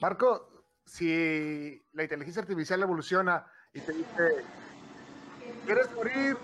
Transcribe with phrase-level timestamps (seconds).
[0.00, 4.44] Marco, si la inteligencia artificial evoluciona y te dice,
[5.64, 6.36] ¿quieres morir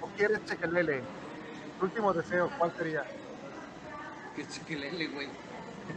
[0.00, 1.02] o quieres chequelele?
[1.78, 3.04] Tu último deseo, ¿cuál sería?
[4.34, 5.28] Que chequelele, güey.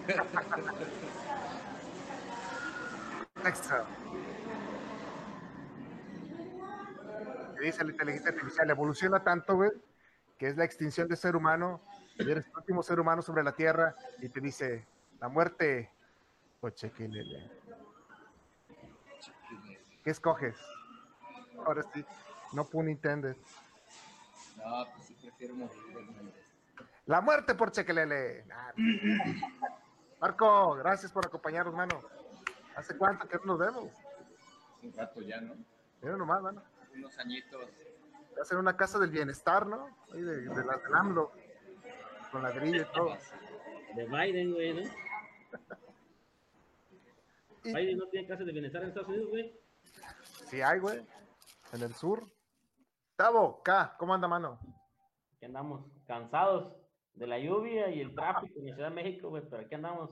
[3.45, 3.85] Extra.
[7.57, 9.71] Que dice la inteligencia artificial, evoluciona tanto, güey,
[10.37, 11.81] que es la extinción del ser humano,
[12.17, 14.85] y eres el último ser humano sobre la Tierra, y te dice,
[15.19, 15.91] la muerte
[16.63, 17.51] o chequelele.
[20.03, 20.55] ¿Qué escoges?
[21.65, 22.05] Ahora sí,
[22.53, 23.35] no pun intended.
[24.57, 26.33] No, pues sí prefiero morir.
[27.05, 28.45] La muerte por chequelele.
[30.21, 31.99] Marco, gracias por acompañarnos, mano.
[32.77, 33.91] ¿Hace cuánto que no nos vemos?
[34.81, 35.55] Un rato ya, ¿no?
[36.01, 36.63] Mira nomás, mano.
[36.95, 37.61] Unos añitos.
[38.37, 39.89] Va a ser una casa del bienestar, ¿no?
[40.13, 41.31] Ahí de, de la del AMLO.
[42.31, 43.17] Con ladrillo y todo.
[43.95, 45.02] De Biden, güey, ¿no?
[47.63, 49.59] Biden no tiene casa de bienestar en Estados Unidos, güey.
[50.49, 51.05] Sí hay, güey.
[51.71, 52.31] En el sur.
[53.15, 54.59] Tavo, K, ¿cómo anda, mano?
[55.35, 56.73] Aquí andamos cansados
[57.13, 60.09] de la lluvia y el tráfico en la Ciudad de México, güey, pero aquí andamos.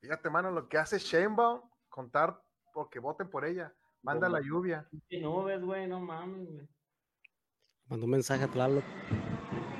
[0.00, 2.40] Fíjate, mano, lo que hace Sheinbaum, contar
[2.72, 3.74] porque voten por ella.
[4.02, 4.86] Manda la lluvia.
[4.90, 6.68] Pinche nubes, güey, no mames, güey.
[7.86, 8.84] Mandó un mensaje a Tlaloc.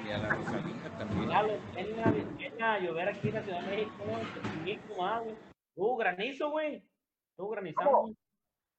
[0.04, 1.28] Y a la Rosalinda también.
[1.28, 5.04] Ya lo venga, venga a llover aquí en la Ciudad de México, ¿no?
[5.04, 5.36] Ah, güey.
[5.78, 6.84] Tuvo granizo, güey.
[7.30, 8.10] Estuvo granizando.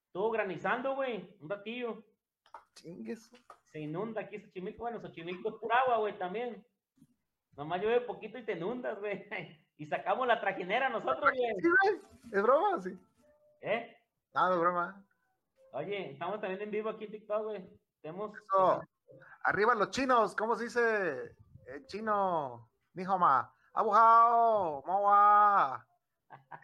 [0.08, 1.33] Estuvo granizando, güey.
[1.39, 2.03] Un ratillo.
[2.75, 3.31] Chingues.
[3.72, 4.80] Se inunda aquí Xochimilco.
[4.80, 6.61] Bueno, Xochimilco es pura agua, güey, también.
[7.56, 9.30] Nomás llueve poquito y te inundas, güey.
[9.78, 11.39] Y sacamos la trajinera nosotros, güey.
[12.33, 12.81] ¿Es broma?
[12.81, 13.00] Sí.
[13.61, 13.95] ¿Eh?
[14.34, 15.06] Nada de broma.
[15.72, 17.80] Oye, estamos también en vivo aquí en TikTok, güey.
[18.02, 18.36] Tenemos.
[18.36, 18.81] Eso.
[19.45, 21.34] Arriba los chinos, ¿cómo se dice?
[21.66, 23.56] En chino, Nihoma.
[23.72, 25.88] Abujao, Moa.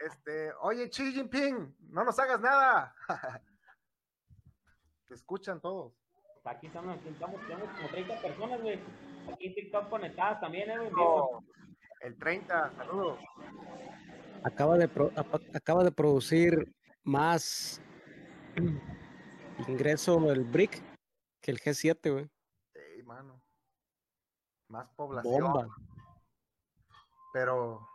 [0.00, 2.94] Este, oye, Xi Jinping, no nos hagas nada.
[5.08, 5.92] Te escuchan todos.
[6.44, 8.80] Aquí estamos, aquí estamos, tenemos como 30 personas, güey.
[9.32, 10.90] Aquí en TikTok conectadas también, eh, güey.
[10.90, 11.44] vivo.
[12.02, 13.18] el 30, saludos.
[14.44, 15.12] Acaba de, pro-
[15.54, 16.72] acaba de producir
[17.02, 17.80] más
[19.68, 20.82] ingreso el BRIC
[21.40, 22.30] que el G7, güey.
[22.74, 23.40] Ey, mano.
[24.68, 25.40] Más población.
[25.52, 25.68] Bomba.
[27.32, 27.88] Pero,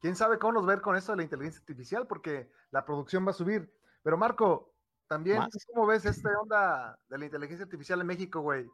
[0.00, 3.30] quién sabe cómo nos ver con eso de la inteligencia artificial, porque la producción va
[3.30, 3.72] a subir.
[4.02, 4.72] Pero, Marco,
[5.06, 5.50] también, Más.
[5.50, 8.70] ¿tú ¿cómo ves esta onda de la inteligencia artificial en México, güey?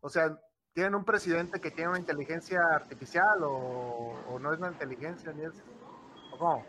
[0.00, 0.38] O sea,
[0.72, 5.44] ¿tienen un presidente que tiene una inteligencia artificial o, o no es una inteligencia ni
[5.44, 5.52] es?
[6.32, 6.64] ¿O cómo?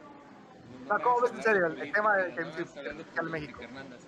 [0.87, 3.61] No, ¿cómo ves en serio el tema de no inteligencia artificial en México?
[3.61, 4.07] Hernández.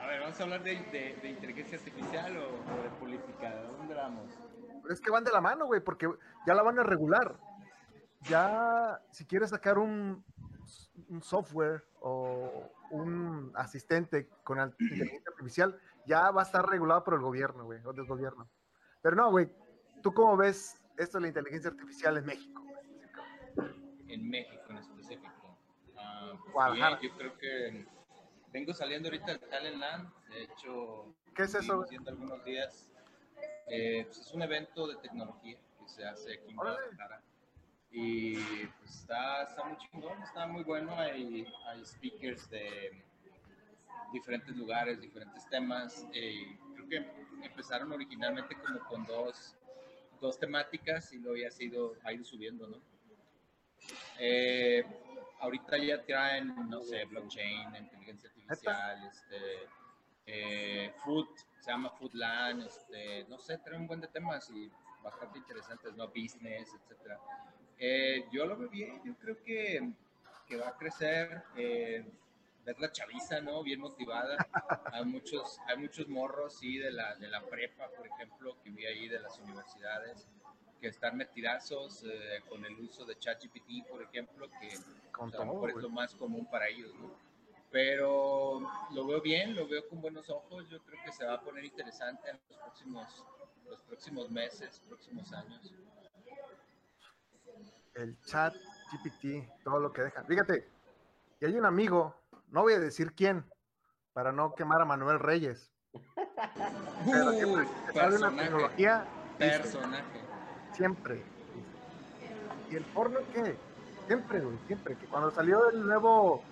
[0.00, 3.50] A ver, ¿vamos a hablar de, de- de inteligencia artificial o, o de política?
[3.54, 4.30] ¿De dónde vamos?
[4.82, 6.08] Pero es que van de la mano, güey, porque
[6.46, 7.36] ya la van a regular.
[8.22, 10.24] Ya, si quieres sacar un,
[11.08, 17.20] un software o un asistente con inteligencia artificial, ya va a estar regulado por el
[17.20, 18.48] gobierno, güey, o del gobierno.
[19.02, 19.48] Pero no, güey,
[20.02, 22.62] ¿tú cómo ves esto de la inteligencia artificial en México?
[24.08, 25.58] En México en específico.
[25.96, 27.86] Ah, pues bien, yo creo que
[28.52, 30.12] vengo saliendo ahorita del Talent Land.
[30.28, 32.90] De hecho, ¿Qué es eso, algunos días.
[33.68, 36.56] Eh, pues es un evento de tecnología que se hace aquí en.
[36.56, 37.22] Guadalajara.
[37.90, 40.94] Y pues está, está muy chingón, está muy bueno.
[40.98, 43.02] Hay, hay speakers de
[44.12, 46.06] diferentes lugares, diferentes temas.
[46.12, 49.56] Eh, creo que empezaron originalmente como con dos,
[50.20, 52.80] dos temáticas y luego ya se ha ido, ha ido subiendo, ¿no?
[54.18, 54.84] Eh,
[55.40, 59.68] ahorita ya traen, no sé, blockchain, inteligencia artificial, este,
[60.26, 61.28] eh, food,
[61.60, 64.70] se llama Foodland, este, no sé, traen un buen de temas y
[65.02, 66.08] bastante interesantes, ¿no?
[66.08, 67.18] Business, etcétera.
[67.78, 69.92] Eh, yo lo veo bien, yo creo que,
[70.46, 71.42] que va a crecer.
[71.56, 72.04] Eh,
[72.68, 73.62] ver la chaviza, ¿no?
[73.62, 74.36] Bien motivada.
[74.92, 78.84] Hay muchos, hay muchos morros, sí, de la, de la prepa, por ejemplo, que vi
[78.84, 80.26] ahí de las universidades,
[80.80, 84.68] que están metidazos eh, con el uso de ChatGPT, por ejemplo, que
[85.10, 87.10] Con pues, a lo todo, es lo más común para ellos, ¿no?
[87.70, 88.60] Pero
[88.92, 90.68] lo veo bien, lo veo con buenos ojos.
[90.68, 93.24] Yo creo que se va a poner interesante en los próximos,
[93.66, 95.72] los próximos meses, próximos años.
[97.98, 98.54] El chat
[98.92, 100.24] GPT, todo lo que dejan.
[100.24, 100.68] Fíjate,
[101.40, 102.14] y hay un amigo,
[102.46, 103.44] no voy a decir quién,
[104.12, 105.72] para no quemar a Manuel Reyes.
[107.04, 109.04] Pero siempre que sale una personaje, tecnología,
[109.40, 110.20] dice, personaje.
[110.74, 111.24] siempre.
[112.70, 113.56] ¿Y el porno qué?
[114.06, 114.96] Siempre, güey, siempre.
[114.96, 116.44] Que cuando salió el nuevo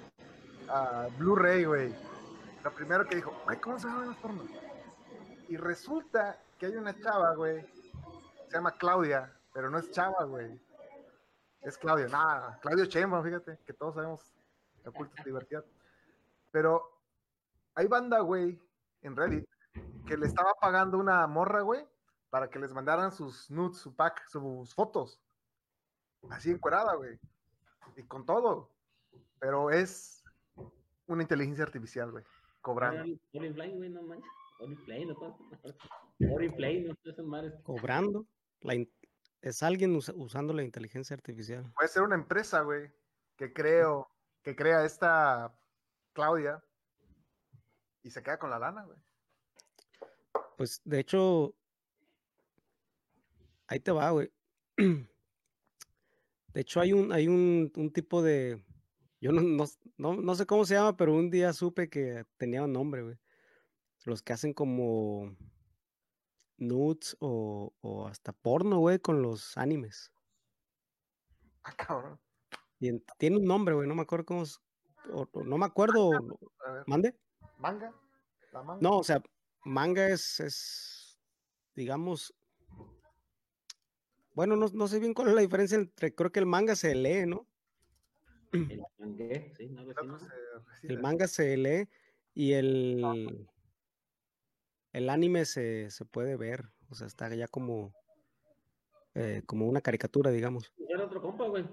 [0.69, 1.95] ah, Blu-ray, güey,
[2.65, 4.47] lo primero que dijo, ay, ¿cómo se llaman los pornos?
[5.49, 7.65] Y resulta que hay una chava, güey,
[8.49, 10.66] se llama Claudia, pero no es chava, güey.
[11.63, 12.09] Es Claudio.
[12.09, 14.35] Nada, Claudio Chema, fíjate, que todos sabemos
[14.83, 15.65] que oculta diversidad.
[16.51, 17.01] Pero
[17.75, 18.61] hay banda, güey,
[19.03, 19.49] en Reddit,
[20.07, 21.85] que le estaba pagando una morra, güey,
[22.31, 25.21] para que les mandaran sus nudes, su pack, sus fotos.
[26.31, 27.19] Así encuerada, güey.
[27.97, 28.71] Y con todo.
[29.39, 30.25] Pero es
[31.07, 32.25] una inteligencia artificial, güey,
[32.63, 33.03] cobrando.
[33.35, 34.31] Oriplay, güey, no manches.
[34.61, 35.15] Oriplay, no
[36.35, 36.95] Oriplay, no.
[37.63, 38.27] Cobrando.
[38.63, 38.91] La in-
[39.49, 41.73] es alguien usa- usando la inteligencia artificial.
[41.77, 42.91] Puede ser una empresa, güey,
[43.37, 44.09] que creo,
[44.43, 45.57] que crea esta
[46.13, 46.63] Claudia
[48.03, 48.99] y se queda con la lana, güey.
[50.57, 51.55] Pues de hecho,
[53.69, 54.31] ahí te va, güey.
[56.53, 58.59] De hecho, hay un, hay un, un tipo de.
[59.21, 59.67] Yo no, no,
[59.99, 63.19] no- no sé cómo se llama, pero un día supe que tenía un nombre, güey.
[64.05, 65.37] Los que hacen como
[66.59, 70.13] nudes o, o hasta porno, güey, con los animes.
[71.63, 72.19] Ah, cabrón.
[72.79, 74.61] Y en- tiene un nombre, güey, no me acuerdo cómo es.
[75.13, 76.11] o- o no me acuerdo.
[76.11, 77.17] Ver, ¿Mande?
[77.59, 77.95] manga.
[78.53, 78.81] La manga.
[78.83, 79.23] No, o sea,
[79.65, 81.19] manga es, es,
[81.75, 82.35] digamos,
[84.35, 86.95] bueno, no, no sé bien cuál es la diferencia entre, creo que el manga se
[86.95, 87.47] lee, ¿no?
[88.53, 89.83] El mangué, sí, no,
[90.83, 91.89] El manga se lee
[92.35, 93.49] y el,
[94.97, 97.93] el anime se, se puede ver, o sea, está ya como,
[99.15, 100.73] eh, como una caricatura, digamos.
[100.89, 101.67] Era otro compa, güey.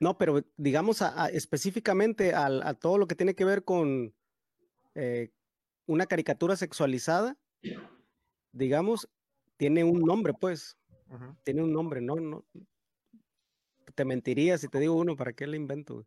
[0.00, 4.12] No, pero digamos a- a- específicamente al- a, todo lo que tiene que ver con
[4.94, 5.30] eh,
[5.86, 7.38] una caricatura sexualizada,
[8.50, 9.08] digamos,
[9.56, 10.76] tiene un nombre, pues.
[11.44, 12.44] Tiene un nombre, no, no.
[13.94, 15.94] Te mentiría si te digo uno, ¿para qué le invento?
[15.94, 16.06] güey?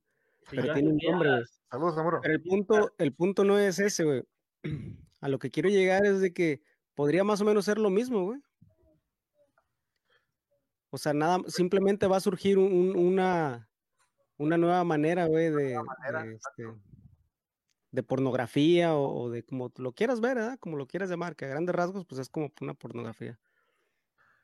[0.50, 1.44] Pero tiene un nombre, güey.
[1.72, 2.20] Saludos.
[2.22, 4.24] Pero el punto, el punto no es ese, güey.
[5.26, 6.62] A lo que quiero llegar es de que
[6.94, 8.40] podría más o menos ser lo mismo, güey.
[10.92, 13.68] O sea, nada, simplemente va a surgir un- un- una,
[14.38, 16.66] una nueva manera, güey, de, manera, de, este,
[17.90, 20.60] de pornografía o, o de como lo quieras ver, ¿verdad?
[20.60, 23.40] Como lo quieras llamar, que a grandes rasgos, pues es como una pornografía.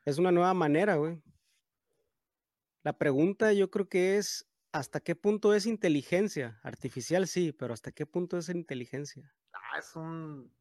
[0.04, 1.22] Es una nueva manera, güey.
[2.82, 6.60] La pregunta yo creo que es, ¿hasta qué punto es inteligencia?
[6.64, 9.32] Artificial sí, pero ¿hasta qué punto es inteligencia?
[9.72, 10.54] Ah, es un,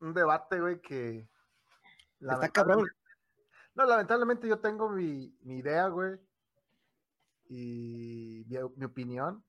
[0.00, 1.28] un- debate, güey, que.
[2.20, 2.88] Está cabrón.
[3.74, 6.18] No, lamentablemente yo tengo mi, mi idea, güey.
[7.48, 9.44] Y mi, mi opinión.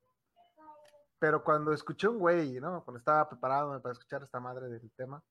[1.19, 2.83] Pero cuando escuché un güey, ¿no?
[2.83, 5.21] Cuando estaba preparado para escuchar esta madre del tema,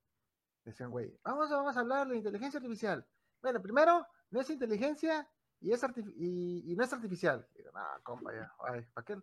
[0.64, 3.06] decían, güey, vamos, vamos a hablar de inteligencia artificial.
[3.40, 5.28] Bueno, primero, no es inteligencia
[5.60, 5.82] y, es
[6.16, 7.48] y, y no es artificial.
[7.54, 9.18] Y digo, ah, compa, ya, ay, ¿para qué?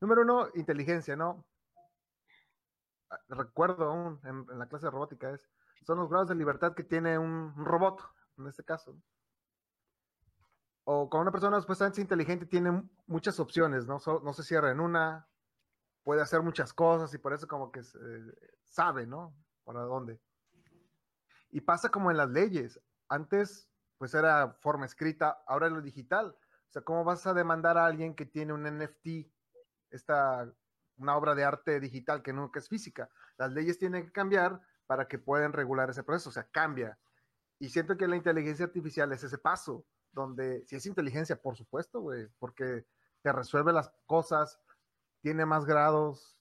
[0.00, 1.44] Número uno, inteligencia, ¿no?
[3.28, 5.40] Recuerdo aún en, la clase de robótica es,
[5.82, 8.00] son los grados de libertad que tiene un, robot,
[8.38, 8.96] en este caso.
[10.84, 13.98] O cuando una persona supuestamente es inteligente tiene muchas opciones, ¿no?
[14.22, 15.28] No se cierra en una,
[16.02, 17.82] puede hacer muchas cosas y por eso como que
[18.64, 19.34] sabe, ¿no?
[19.64, 20.20] Para dónde.
[21.50, 22.80] Y pasa como en las leyes.
[23.08, 23.68] Antes,
[23.98, 26.36] pues era forma escrita, ahora es lo digital.
[26.68, 29.30] O sea, ¿cómo vas a demandar a alguien que tiene un NFT,
[29.90, 30.50] esta,
[31.02, 33.08] una obra de arte digital que nunca es física?
[33.36, 36.98] Las leyes tienen que cambiar para que puedan regular ese proceso, o sea, cambia.
[37.58, 42.00] Y siento que la inteligencia artificial es ese paso, donde si es inteligencia, por supuesto,
[42.00, 42.86] güey, porque
[43.22, 44.58] te resuelve las cosas,
[45.20, 46.36] tiene más grados,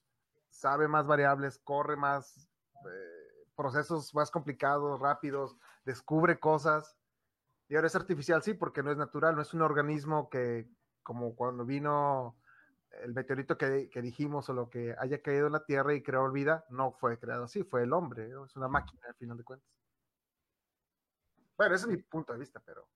[0.49, 2.49] sabe más variables, corre más
[2.85, 6.97] eh, procesos más complicados, rápidos, descubre cosas.
[7.69, 10.67] Y ahora es artificial, sí, porque no es natural, no es un organismo que,
[11.03, 12.35] como cuando vino
[13.03, 16.31] el meteorito que, que dijimos o lo que haya caído en la Tierra y creó
[16.31, 18.45] vida, no fue creado así, fue el hombre, ¿no?
[18.45, 19.69] es una máquina al final de cuentas.
[21.57, 22.87] Bueno, ese es mi punto de vista, pero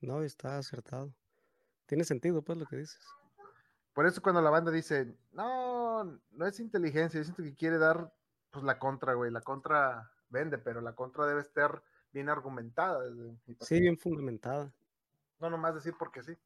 [0.00, 1.12] No, está acertado.
[1.86, 3.00] Tiene sentido, pues, lo que dices.
[3.92, 8.12] por eso cuando la banda dice, no, no es inteligencia, yo siento que quiere dar
[8.50, 11.82] pues la contra, güey, la contra vende, pero la contra debe estar
[12.12, 13.04] bien argumentada.
[13.04, 14.72] desde Sí, bien fundamentada.
[15.38, 16.36] No nomás decir porque sí.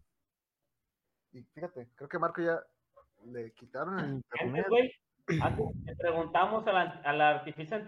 [1.32, 2.60] Y fíjate, creo que Marco ya
[3.24, 4.92] le quitaron el Antes, internet.
[5.42, 7.80] antes le preguntamos a la, a la artificial,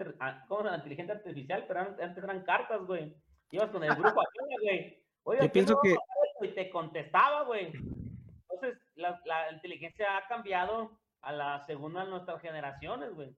[0.76, 3.16] inteligencia artificial, pero antes, eran cartas, güey.
[3.50, 5.02] Ibas con el grupo acá, güey.
[5.24, 5.96] Oiga, Yo ¿qué pienso que-?
[6.40, 7.72] Y te contestaba, güey.
[8.50, 13.34] Entonces, la, la inteligencia ha cambiado a la segunda de nuestras generaciones, güey.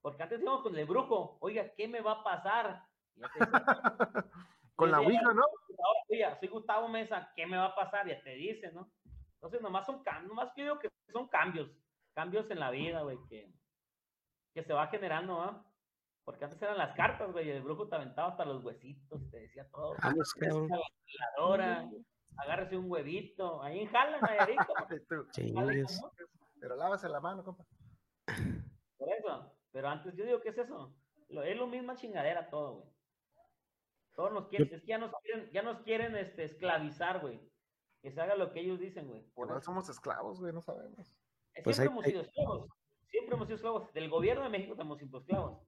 [0.00, 2.82] Porque antes íbamos con el brujo, oiga, ¿qué me va a pasar?
[4.76, 5.42] Con la Ouija, ¿no?
[5.42, 8.06] ahora, oiga, soy Gustavo Mesa, ¿qué me va a pasar?
[8.06, 8.88] Ya te dice, ¿no?
[9.38, 11.70] Entonces, nomás son cambios, nomás que digo que son cambios,
[12.12, 13.52] cambios en la vida, güey, que,
[14.52, 15.64] que se va generando, ¿ah?
[16.24, 19.38] Porque antes eran las cartas, güey, y el brujo te aventaba hasta los huesitos, te
[19.38, 19.94] decía todo.
[20.36, 21.88] Ventiladora,
[22.36, 24.18] agárrese un huevito, ahí en Jala.
[26.60, 27.64] Pero lávase la mano, compa.
[28.98, 29.54] Por eso.
[29.72, 30.94] Pero antes yo digo, ¿qué es eso?
[31.28, 32.92] Lo, es lo misma chingadera todo, güey.
[34.14, 37.40] Todos nos quieren, es que ya nos quieren, ya nos quieren este, esclavizar, güey.
[38.02, 39.22] Que se haga lo que ellos dicen, güey.
[39.34, 39.66] Por Igual eso.
[39.66, 41.10] somos esclavos, güey, no sabemos.
[41.54, 42.68] Eh, Pues Siempre hay- hemos hay- sido esclavos.
[43.06, 43.92] Siempre hemos sido esclavos.
[43.92, 45.60] Del gobierno de México hemos sido esclavos.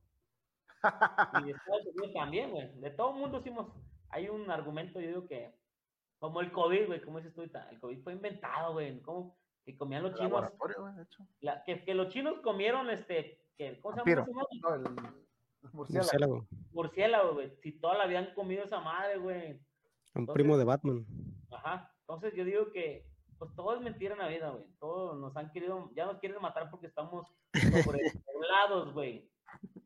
[1.42, 2.72] Y de Estados Unidos también, güey.
[2.80, 3.72] De todo el mundo hicimos.
[4.10, 5.54] Hay un argumento, yo digo que.
[6.18, 7.68] Como el COVID, güey, como dices tú ahorita.
[7.70, 9.00] El COVID fue inventado, güey.
[9.00, 9.36] ¿Cómo?
[9.64, 10.30] Que comían los chinos.
[10.32, 11.26] Laboratorio, güey, de hecho.
[11.40, 13.42] la- que, que los chinos comieron este.
[13.56, 14.26] Que, ¿Cómo se llama?
[14.62, 15.72] No, el, el murciélago.
[15.72, 16.46] Murciélago.
[16.72, 17.50] Murciélago, güey.
[17.62, 19.60] Si toda la habían comido esa madre, güey.
[20.14, 21.06] Un primo de Batman.
[21.50, 21.89] Ajá.
[22.14, 23.06] Entonces yo digo que.
[23.38, 24.66] Pues todo es mentira en la vida, güey.
[24.78, 25.90] Todos nos han querido.
[25.94, 29.30] Ya nos quieren matar porque estamos sobrepoblados, güey.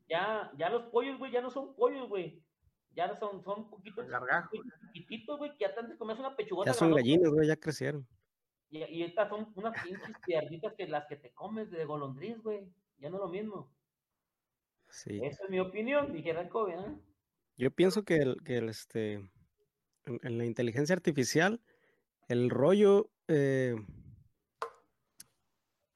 [0.09, 2.43] Ya, ya los pollos, güey, ya no son pollos, güey.
[2.91, 4.05] Ya son, son poquitos,
[4.93, 6.71] chiquititos, güey, que ya antes comías una pechugota.
[6.71, 8.07] Ya son gallinas, güey, ya crecieron.
[8.69, 12.69] Y, y estas son unas pinches piernitas que las que te comes de golondriz, güey.
[12.97, 13.71] Ya no es lo mismo.
[14.89, 15.19] Sí.
[15.23, 16.95] Esa es mi opinión, dijera COVID, ¿eh?
[17.57, 21.61] Yo pienso que el, que el, este, en, en la inteligencia artificial,
[22.27, 23.75] el rollo, eh,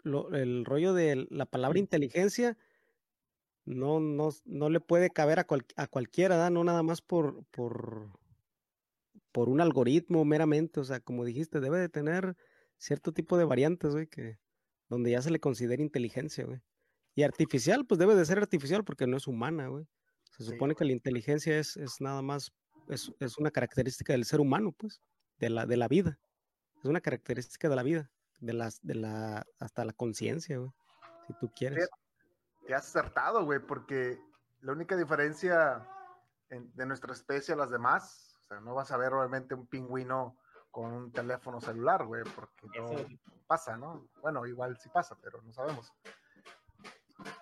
[0.03, 2.57] lo- el rollo de la palabra inteligencia
[3.65, 6.49] no, no, no le puede caber a, cual- a cualquiera, ¿da?
[6.49, 8.19] no nada más por, por,
[9.31, 12.35] por un algoritmo meramente, o sea, como dijiste, debe de tener
[12.77, 14.39] cierto tipo de variantes, güey, que
[14.87, 16.61] donde ya se le considera inteligencia, güey.
[17.15, 19.85] Y artificial, pues debe de ser artificial porque no es humana, güey.
[20.31, 22.51] Se Sí, supone que la inteligencia es, es nada más,
[22.87, 25.01] es, es una característica del ser humano, pues,
[25.39, 26.19] de la, de la vida.
[26.77, 30.71] Es una característica de la vida, de las, de la, hasta la conciencia, güey,
[31.27, 31.89] si tú quieres.
[32.65, 34.19] Te has acertado, güey, porque
[34.61, 35.87] la única diferencia
[36.49, 39.67] en- de nuestra especie a las demás, o sea, no vas a ver obviamente un
[39.67, 40.37] pingüino
[40.71, 43.07] con un teléfono celular, güey, porque no Eso,
[43.47, 44.07] pasa, ¿no?
[44.21, 45.91] Bueno, igual sí pasa, pero no sabemos.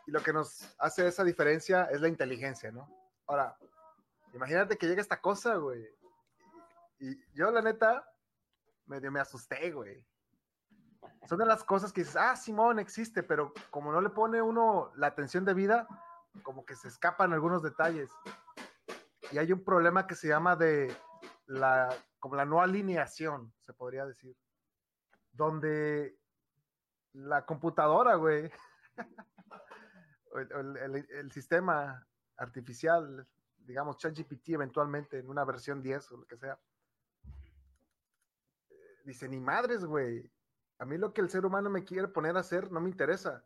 [0.08, 2.90] Y lo que nos hace esa diferencia es la inteligencia, ¿no?
[3.28, 3.58] Ahora,
[4.34, 5.86] imagínate que llega esta cosa, güey.
[7.00, 8.08] Y yo, la neta,
[8.86, 10.06] medio me asusté, güey.
[11.28, 14.92] Son de las cosas que dices, ah, Simón existe, pero como no le pone uno
[14.96, 15.88] la atención debida,
[16.44, 18.10] como que se escapan algunos detalles.
[19.32, 20.96] Y hay un problema que se llama de
[21.46, 21.90] la,
[22.20, 24.36] como la no alineación, se podría decir.
[25.32, 26.18] Donde
[27.14, 28.52] la computadora, güey,
[30.36, 32.06] el, el- el- sistema
[32.38, 33.28] artificial,
[33.58, 36.60] digamos, ChatGPT eventualmente en una versión 10 o lo que sea,
[39.08, 40.30] dice, ni madres, güey.
[40.80, 43.44] A mí lo que el ser humano me quiere poner a hacer no me interesa.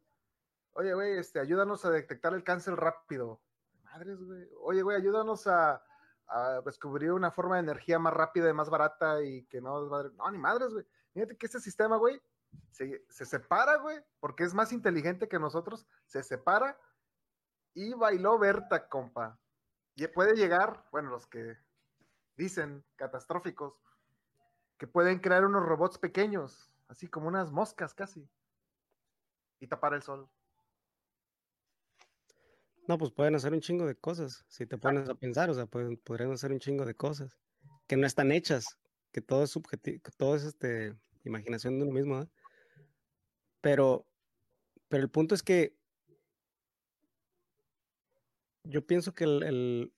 [0.73, 3.41] Oye, güey, este, ayúdanos a detectar el cáncer rápido.
[3.83, 4.49] Madres, güey.
[4.63, 5.81] Oye, güey, ayúdanos a,
[6.65, 10.31] descubrir una forma de energía más rápida y más barata y que no desmadre- No,
[10.31, 10.85] ni madres, güey.
[11.13, 12.21] Fíjate que este sistema, güey,
[12.71, 15.85] se, se separa, güey, porque es más inteligente que nosotros.
[16.05, 16.79] Se separa
[17.73, 19.37] y bailó Berta, compa.
[19.95, 21.57] Y puede llegar, bueno, los que
[22.37, 23.77] dicen catastróficos,
[24.81, 28.27] que pueden crear unos robots pequeños, así como unas moscas casi,
[29.59, 30.27] y tapar el sol.
[32.87, 35.67] No, pues pueden hacer un chingo de cosas, si te pones a pensar, o sea,
[35.67, 37.37] podrían hacer un chingo de cosas
[37.85, 38.79] que no están hechas,
[39.11, 42.27] que todo es subjetivo, todo es este, imaginación de uno mismo, ¿eh?
[43.61, 44.07] Pero,
[44.87, 45.77] pero el punto es que
[48.63, 49.93] yo pienso que el-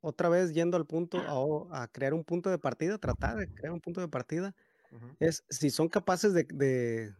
[0.00, 3.48] otra vez yendo al punto, a, o- a crear un punto de partida, tratar de
[3.48, 4.54] crear un punto de partida,
[5.20, 7.14] es si son capaces de, de-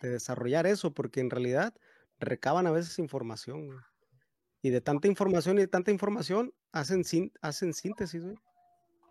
[0.00, 1.74] de desarrollar eso, porque en realidad
[2.18, 3.78] recaban a veces información, güey.
[4.62, 8.36] Y de tanta información y de tanta información hacen, sin- hacen síntesis, güey.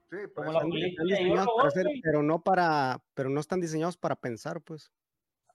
[0.10, 4.62] Sí, por Como la para hacer, pero no para, pero no están diseñados para pensar,
[4.62, 4.92] pues,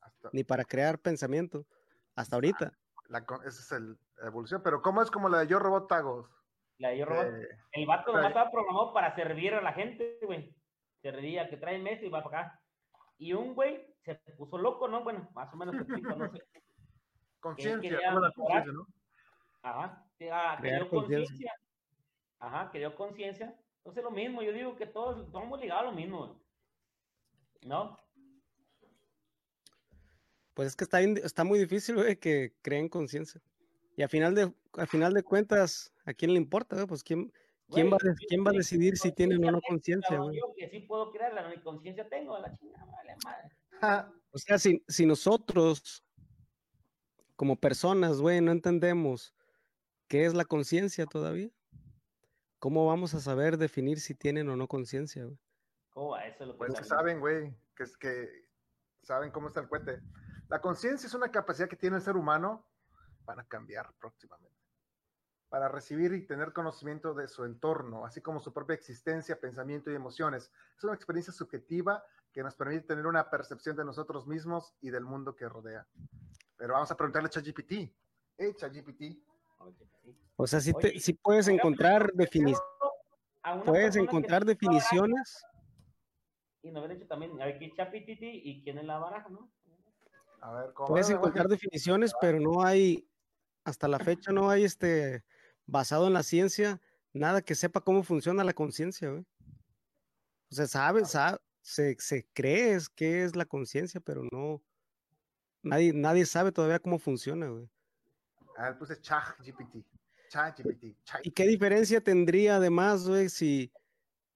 [0.01, 1.67] hasta ni para crear pensamiento.
[2.15, 2.79] Hasta ahorita.
[3.09, 4.63] la co- esa es la evolución.
[4.63, 6.29] Pero ¿cómo es como la de Yo Robot Tagos?
[6.83, 7.27] La de Yo Robot.
[7.27, 10.53] Eh, El vato nomás estaba programado para servir a la gente, güey.
[11.01, 12.61] Servía, que trae Messi y va para acá.
[13.19, 15.05] Y un güey se puso loco, ¿no?
[15.05, 15.85] Bueno, más o menos no
[16.33, 16.43] sé.
[17.39, 18.65] conciencia, quería ¿cómo la mejorar.
[18.65, 18.87] conciencia, no?
[19.63, 20.07] Ajá.
[20.33, 21.55] ah, que dio conciencia.
[22.41, 23.57] Ajá, que dio conciencia.
[23.77, 26.39] Entonces lo mismo, yo digo que todos estamos ligados a lo mismo, güey.
[27.63, 27.97] ¿No?
[30.55, 33.41] Pues es que está, está muy difícil, güey, que creen conciencia.
[33.97, 36.87] Y al final de, al final de cuentas, ¿a quién le importa, güey?
[36.87, 37.33] Pues quién,
[37.71, 40.17] quién va, a, quién va a decidir si tienen o no conciencia.
[40.17, 44.13] Yo que sí puedo crearla, ni conciencia tengo, a la chingada, vale madre.
[44.31, 46.05] O sea, si, si nosotros,
[47.37, 49.35] como personas, güey, no entendemos
[50.09, 51.51] qué es la conciencia todavía,
[52.59, 55.39] ¿cómo vamos a saber definir si tienen o no conciencia, güey?
[55.91, 56.47] ¿Cómo va eso?
[56.47, 58.47] Lo que Pues que saben, güey, que es que
[59.03, 60.01] saben cómo está el cohete.
[60.49, 62.65] La conciencia es una capacidad que tiene el ser humano
[63.25, 64.57] para cambiar próximamente,
[65.49, 69.95] para recibir y tener conocimiento de su entorno, así como su propia existencia, pensamiento y
[69.95, 70.51] emociones.
[70.77, 75.05] Es una experiencia subjetiva que nos permite tener una percepción de nosotros mismos y del
[75.05, 75.87] mundo que rodea.
[76.57, 77.73] Pero vamos a preguntarle a ChatGPT.
[78.39, 79.19] Eh, ChatGPT.
[80.37, 82.63] O sea, te- Oye, sí puedes encontrar definiciones.
[83.43, 85.45] a Puedes encontrar definiciones.
[86.63, 89.51] Y nos habían dicho también, a ver, ¿qué Chapititi y quién es la baraja, no?
[90.41, 93.07] A ver, ¿cómo Puedes encontrar definiciones, pero no hay,
[93.65, 95.25] hasta la fecha no hay este,
[95.67, 96.81] basado en la ciencia,
[97.13, 99.25] nada que sepa cómo funciona la conciencia, güey.
[100.51, 104.63] O sea, sabe, sa- se, se cree es que es la conciencia, pero no,
[105.63, 107.71] nadie, nadie sabe todavía cómo funciona, güey.
[108.57, 109.77] A ver, puse ChatGPT.
[110.29, 110.85] ChatGPT.
[111.05, 113.73] Chat- ¿Y qué diferencia tendría además, güey, si,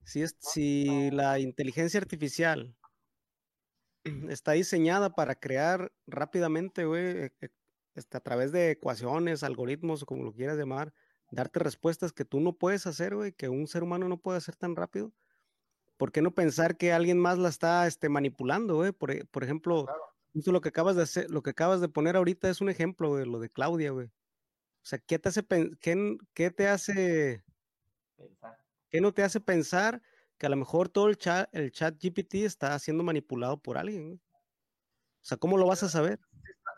[0.03, 2.75] si, es, si la inteligencia artificial
[4.29, 7.49] está diseñada para crear rápidamente, güey, e- e-
[7.97, 10.93] este, a través de ecuaciones, algoritmos o como lo quieras llamar,
[11.31, 14.55] darte respuestas que tú no puedes hacer, güey, que un ser humano no puede hacer
[14.55, 15.13] tan rápido?
[15.97, 18.91] ¿Por qué no pensar que alguien más la está este, manipulando, güey?
[18.91, 20.01] Por, e- por ejemplo, Claro.
[20.33, 23.09] justo lo que acabas de hacer, lo que acabas de poner ahorita es un ejemplo,
[23.09, 24.07] güey, lo de Claudia, güey.
[24.07, 24.11] O
[24.89, 25.45] sea, ¿qué te hace,
[25.81, 27.43] qué, qué te hace
[28.17, 28.57] Pensar.
[28.89, 30.01] ¿Qué no te hace pensar
[30.37, 34.05] que a lo mejor todo el chat, el chat GPT está siendo manipulado por alguien?
[34.05, 34.15] güey?
[34.15, 36.19] O sea, ¿cómo lo vas a saber?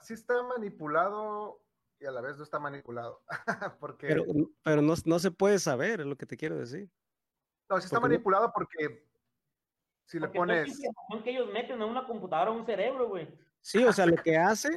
[0.01, 1.63] Sí está manipulado
[1.99, 3.21] y a la vez no está manipulado.
[3.79, 4.23] porque Pero,
[4.63, 6.89] pero no, no se puede saber, es lo que te quiero decir.
[7.69, 9.09] no, sí está porque manipulado porque
[10.05, 13.09] si le Porque esa pones información que ellos meten en una computadora o un cerebro,
[13.09, 13.27] güey.
[13.61, 14.69] Sí, o sea, lo que hace,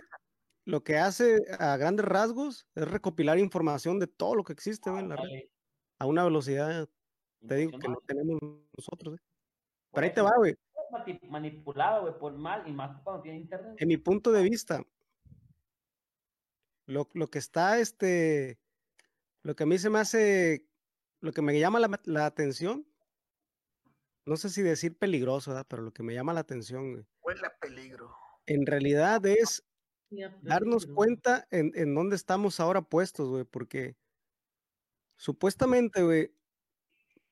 [0.67, 5.03] lo que hace a grandes rasgos es recopilar información de todo lo que existe güey,
[5.03, 5.45] en la red,
[5.99, 6.89] a una velocidad,
[7.47, 8.41] te digo, que no tenemos
[8.77, 9.21] nosotros.
[9.91, 10.55] Por Pero ahí te va, güey.
[11.07, 13.77] es manipulado, güey, por mal y más cuando tiene internet.
[13.79, 14.85] En mi punto de vista,
[16.87, 18.59] lo, lo que está, este,
[19.43, 20.67] lo que a mí se me hace,
[21.21, 22.87] lo que me llama la, la atención,
[24.25, 25.67] no sé si decir peligroso, ¿verdad?
[25.69, 28.15] pero lo que me llama la atención, güey, huele a peligro.
[28.47, 29.65] en realidad es
[30.43, 33.97] darnos cuenta en, en dónde estamos ahora puestos, güey, porque
[35.17, 36.35] supuestamente, güey,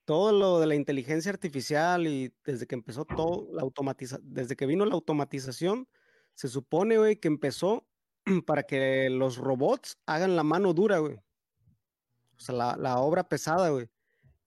[0.05, 4.65] todo lo de la inteligencia artificial y desde que empezó todo, la automatiza, desde que
[4.65, 5.87] vino la automatización,
[6.33, 7.87] se supone, güey, que empezó
[8.45, 11.17] para que los robots hagan la mano dura, güey.
[12.37, 13.89] O sea, la, la obra pesada, güey.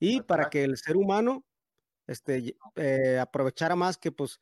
[0.00, 1.46] Y para que el ser humano
[2.08, 4.40] este, eh, aprovechara más que, pues,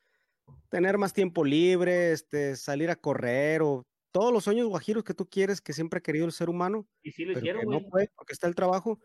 [0.70, 5.28] tener más tiempo libre, este, salir a correr o todos los sueños guajiros que tú
[5.28, 7.80] quieres que siempre ha querido el ser humano, Y sí lo hicieron, güey.
[7.80, 9.00] no puede porque está el trabajo.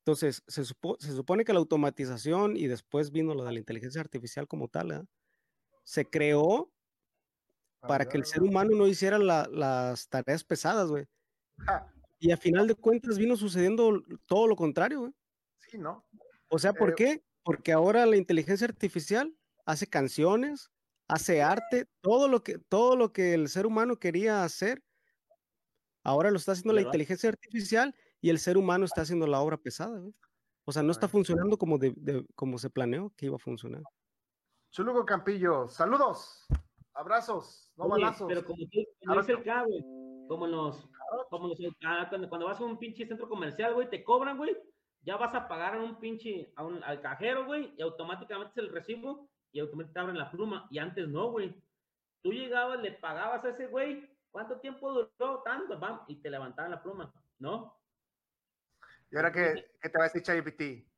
[0.00, 4.02] Entonces, se, supo- se supone que la automatización y después vino lo de la inteligencia
[4.02, 5.08] artificial como tal,
[5.84, 6.73] se creó
[7.86, 11.06] para que el ser humano no hiciera la- las tareas pesadas, güey.
[11.58, 11.86] Ja,
[12.18, 15.12] Y a final de cuentas vino sucediendo todo lo contrario, güey.
[15.58, 16.06] sí, ¿no?
[16.48, 17.24] O sea, ¿por Eh, qué?
[17.42, 19.34] Porque ahora la inteligencia artificial
[19.66, 20.70] hace canciones,
[21.08, 24.82] hace arte, todo lo que, todo lo que el ser humano quería hacer,
[26.02, 29.56] ahora lo está haciendo la inteligencia artificial y el ser humano está haciendo la obra
[29.58, 30.14] pesada, güey.
[30.64, 33.82] O sea, no está funcionando como, de- de- como se planeó que iba a funcionar.
[34.70, 36.46] Chulugo Campillo, saludos,
[36.94, 38.26] abrazos, no Oye, balazos.
[38.28, 39.82] pero como, tú, Ahora dice el K, güey,
[40.28, 40.88] como los,
[41.30, 44.56] como los- ah, cuando, cuando vas a un pinche centro comercial, güey, te cobran, güey,
[45.02, 48.66] ya vas a pagar a un pinche, a un, al cajero, güey, y automáticamente es
[48.66, 51.54] el recibo y automáticamente te abren la pluma, y antes no, güey.
[52.22, 55.42] Tú llegabas, le pagabas a ese güey, ¿cuánto tiempo duró?
[55.42, 57.78] Tanto, bam, y te levantaban la pluma, ¿no?
[59.10, 60.88] ¿Y ahora qué, qué te va a decir ChatGPT?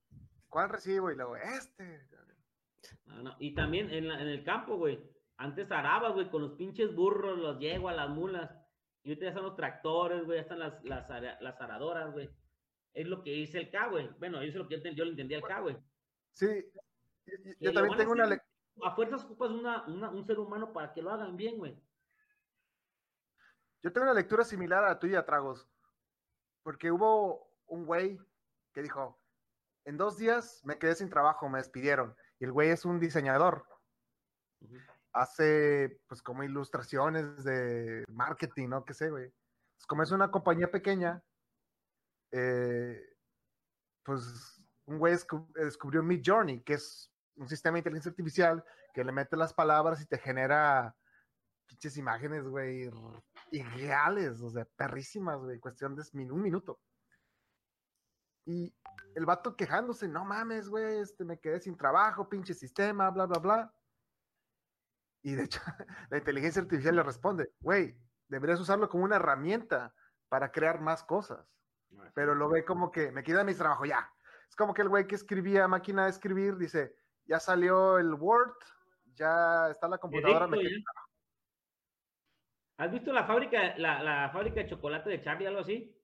[0.48, 1.10] ¿Cuál recibo?
[1.10, 2.06] Y luego, este.
[3.06, 4.98] No, no, Y también en, la- en el campo, güey.
[5.38, 8.50] Antes arabas, güey, con los pinches burros, los yeguas, las mulas.
[9.02, 11.08] Y ahorita ya están los tractores, güey, ya están las, las,
[11.40, 12.30] las aradoras, güey.
[12.94, 14.08] Es lo que dice el K, güey.
[14.18, 15.76] Bueno, eso es lo que yo, yo lo entendí al K, güey.
[16.32, 16.64] Sí,
[17.60, 18.44] yo, también tengo una, hacer, lec-
[18.82, 21.76] A fuerzas ocupas una, una- un ser humano para que lo hagan bien, güey.
[23.82, 25.68] yo tengo una lectura similar a la tuya, Tragos.
[26.62, 28.18] Porque hubo un güey
[28.72, 29.20] que dijo,
[29.84, 32.16] en dos días me quedé sin trabajo, me despidieron.
[32.40, 33.64] Y el güey es un diseñador.
[34.60, 34.76] Ujú.
[35.16, 38.84] Hace pues como ilustraciones de marketing, ¿no?
[38.84, 39.32] ¿Qué sé, güey?
[39.76, 41.22] Pues, como es una compañía pequeña,
[42.32, 43.00] eh,
[44.04, 49.04] pues un güey descu- descubrió Mid Journey, que es un sistema de inteligencia artificial que
[49.04, 50.96] le mete las palabras y te genera
[51.66, 52.88] pinches imágenes, güey,
[53.50, 56.02] irreales, o sea, perrísimas, güey, cuestión de
[56.32, 56.80] un minuto.
[58.46, 58.72] Y
[59.16, 63.40] el vato quejándose, no mames, güey, este, me quedé sin trabajo, pinche sistema, bla, bla,
[63.40, 63.74] bla.
[65.26, 65.60] Y de hecho,
[66.10, 67.96] la inteligencia artificial le responde, güey,
[68.28, 69.92] deberías usarlo como una herramienta
[70.28, 71.52] para crear más cosas.
[72.14, 74.08] Pero lo ve como que me queda mi trabajo ya.
[74.48, 78.54] Es como que el güey que escribía máquina de escribir dice, ya salió el Word,
[79.14, 80.46] ya está la computadora.
[80.46, 80.92] Directo.
[82.78, 86.00] ¿Has visto la fábrica, la, la fábrica de chocolate de Charlie, algo así?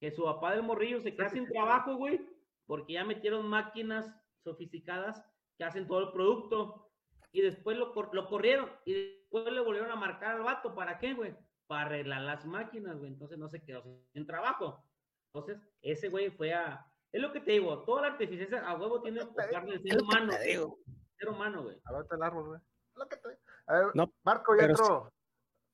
[0.00, 2.20] Que su papá del morrillo se queda sin trabajo, güey,
[2.66, 5.24] porque ya metieron máquinas sofisticadas
[5.56, 6.85] que hacen todo el producto
[7.38, 10.74] y después lo, lo corrieron y después le volvieron a marcar al vato.
[10.74, 11.36] ¿Para qué, güey?
[11.66, 13.10] Para arreglar las máquinas, güey.
[13.12, 14.82] Entonces no se quedó sin trabajo.
[15.34, 16.86] Entonces, ese güey fue a.
[17.12, 20.02] Es lo que te digo, toda la artificiencia a huevo tiene que enfocarle el ser
[20.02, 20.32] humano.
[20.32, 20.78] te digo.
[21.18, 21.76] Ser humano, güey.
[22.10, 22.60] El árbol, güey.
[22.94, 25.12] Lo que te- A ver, No, Marco, ya entró.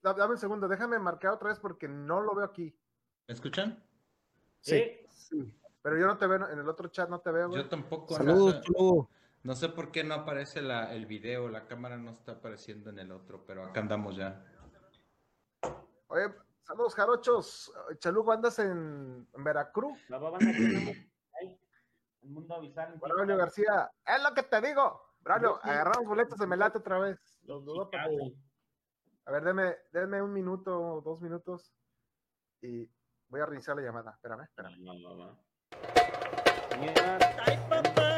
[0.03, 2.75] Da- Dame un segundo, déjame marcar otra vez porque no lo veo aquí.
[3.29, 3.81] ¿Me escuchan?
[4.61, 4.75] Sí.
[4.77, 5.55] Eh, Sí.
[5.83, 7.63] Pero yo no te veo, en el otro chat no te veo, güey.
[7.63, 8.15] Yo tampoco.
[8.15, 9.11] Saludos, Chulugo.
[9.45, 12.99] No sé por qué no aparece la, el video, la cámara no está apareciendo en
[12.99, 14.45] el otro, pero acá andamos ya.
[16.09, 17.73] Oye, saludos, jarochos.
[17.99, 19.99] Chalugo, andas en, en Veracruz.
[20.09, 20.91] la va a mandar aquí, ¿no?
[21.41, 21.61] Ahí,
[22.23, 22.99] El mundo avisar.
[22.99, 25.01] Braulio García, es lo que te digo.
[25.21, 25.71] Braulio, Sí.
[25.71, 27.19] agarramos boletos de Melate otra vez.
[27.45, 28.37] Los para- güey.
[29.25, 31.73] A ver, deme, deme un minuto, dos minutos.
[32.61, 32.91] Y
[33.29, 34.11] voy a reiniciar la llamada.
[34.13, 34.77] Espérame, espérame.
[36.81, 38.12] Mira, ca-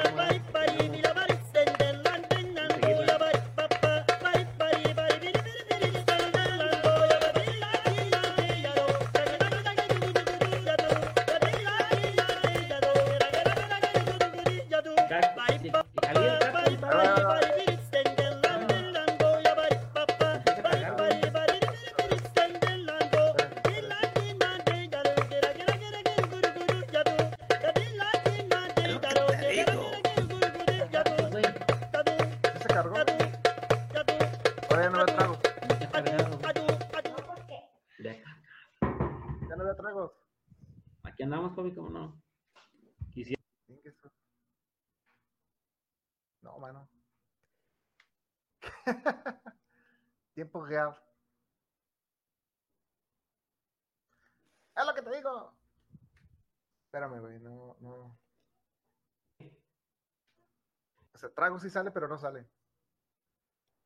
[61.45, 62.49] O sea, trago sí sale, pero no sale.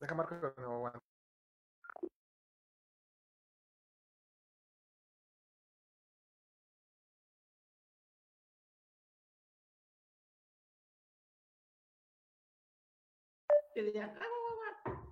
[0.00, 1.00] Deja marco que no aguanta.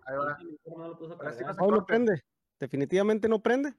[0.07, 0.39] Ahí va.
[0.77, 1.47] No lo puso a Ahora sí cargar.
[1.49, 1.87] no se No, no corta.
[1.87, 2.23] prende.
[2.59, 3.75] Definitivamente no prende.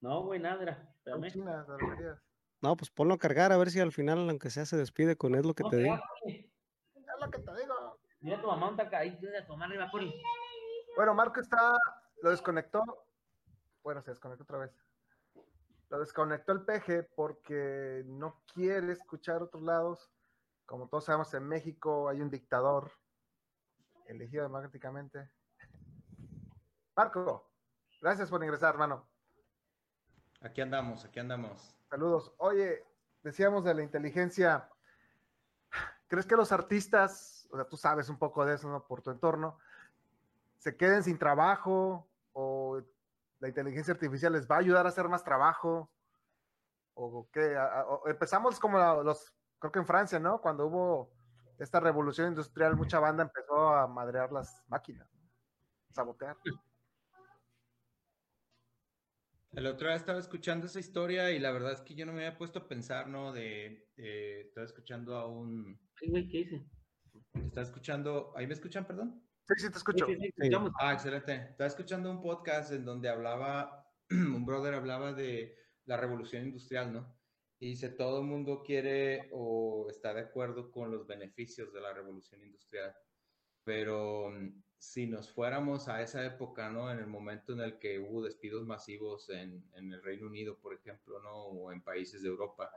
[0.00, 0.94] No, güey, nada.
[1.28, 1.66] chinas.
[2.62, 5.34] No, pues ponlo a cargar a ver si al final, aunque sea, se despide con
[5.34, 5.94] es lo que No, te digo.
[5.94, 6.52] espérate, güey.
[6.94, 7.69] Es lo que te digo.
[8.20, 10.12] Mira tu mamá, está acá, ahí tienes a tu mamá arriba, Cori.
[10.96, 11.76] Bueno, Marco está,
[12.22, 12.82] lo desconectó.
[13.82, 14.72] Bueno, se desconectó otra vez.
[15.88, 20.10] Lo desconectó el peje porque no quiere escuchar otros lados.
[20.66, 22.92] Como todos sabemos, en México hay un dictador
[24.06, 25.30] elegido democráticamente.
[26.94, 27.50] Marco,
[28.00, 29.08] gracias por ingresar, hermano.
[30.42, 31.74] Aquí andamos, aquí andamos.
[31.88, 32.34] Saludos.
[32.38, 32.84] Oye,
[33.22, 34.68] decíamos de la inteligencia.
[36.06, 38.86] ¿Crees que los artistas, o sea, tú sabes un poco de eso, ¿no?
[38.86, 39.58] Por tu entorno,
[40.58, 42.82] se queden sin trabajo o
[43.40, 45.90] la inteligencia artificial les va a ayudar a hacer más trabajo?
[46.94, 47.56] ¿O qué?
[47.56, 50.40] A- a- o- empezamos como los, creo que en Francia, ¿no?
[50.40, 51.10] Cuando hubo
[51.58, 55.08] esta revolución industrial, mucha banda empezó a madrear las máquinas,
[55.92, 56.36] sabotear.
[59.52, 62.24] El otro día estaba escuchando esa historia y la verdad es que yo no me
[62.24, 63.32] había puesto a pensar, ¿no?
[63.32, 66.66] De, eh, estaba escuchando a un, güey, ¿qué hice?
[67.34, 69.22] Estaba escuchando, ¿ahí me escuchan, perdón?
[69.46, 70.06] Sí, sí, te escucho.
[70.06, 70.72] Sí, sí, sí, escuchamos.
[70.80, 71.34] Ah, excelente.
[71.50, 77.16] Estaba escuchando un podcast en donde hablaba, un brother hablaba de la revolución industrial, ¿no?
[77.58, 81.92] Y dice, todo el mundo quiere o está de acuerdo con los beneficios de la
[81.92, 82.94] revolución industrial.
[83.64, 86.90] Pero mm, si nos fuéramos a esa época, ¿no?
[86.90, 90.74] En el momento en el que hubo despidos masivos en, en el Reino Unido, por
[90.74, 91.34] ejemplo, ¿no?
[91.34, 92.70] O en países de Europa,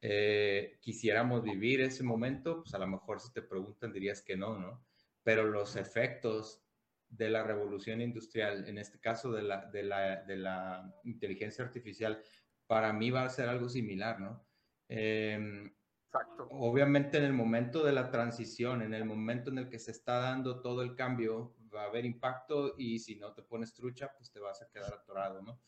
[0.00, 4.58] eh, quisiéramos vivir ese momento, pues a lo mejor si te preguntan dirías que no,
[4.58, 4.86] ¿no?
[5.22, 6.64] Pero los efectos
[7.08, 12.22] de la revolución industrial, en este caso de la, de la, de la inteligencia artificial,
[12.66, 14.46] para mí va a ser algo similar, ¿no?
[14.88, 15.74] Em,
[16.12, 16.48] Exacto.
[16.50, 20.18] obviamente en el momento de la transición, en el momento en el que se está
[20.18, 24.30] dando todo el cambio, va a haber impacto y si no te pones trucha, pues
[24.32, 25.62] te vas a quedar atorado, ¿no?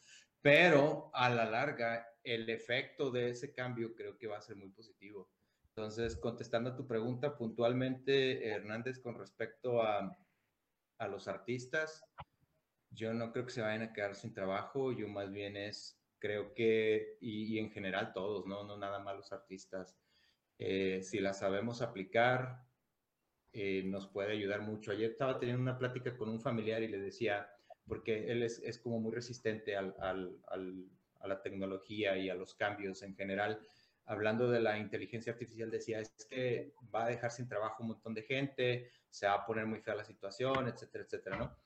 [0.48, 4.70] Pero a la larga el efecto de ese cambio creo que va a ser muy
[4.70, 5.28] positivo.
[5.76, 10.16] Entonces, contestando a tu pregunta puntualmente, Hernández, con respecto a,
[10.96, 12.02] a los artistas,
[12.88, 16.54] yo no creo que se vayan a quedar sin trabajo, yo más bien es, creo
[16.54, 18.64] que, y, en general todos, ¿no?
[18.64, 19.98] No nada más los artistas,
[20.58, 22.64] eh, si la sabemos aplicar,
[23.52, 24.92] eh, nos puede ayudar mucho.
[24.92, 27.50] Ayer estaba teniendo una plática con un familiar y le decía,
[27.88, 30.36] porque él es, es como muy resistente al, al,
[31.20, 33.60] a la tecnología y a los cambios en general.
[34.04, 38.14] Hablando de la inteligencia artificial, decía, es que va a dejar sin trabajo un montón
[38.14, 41.56] de gente, se va a poner muy fea la situación, etcétera, etcétera, ¿no?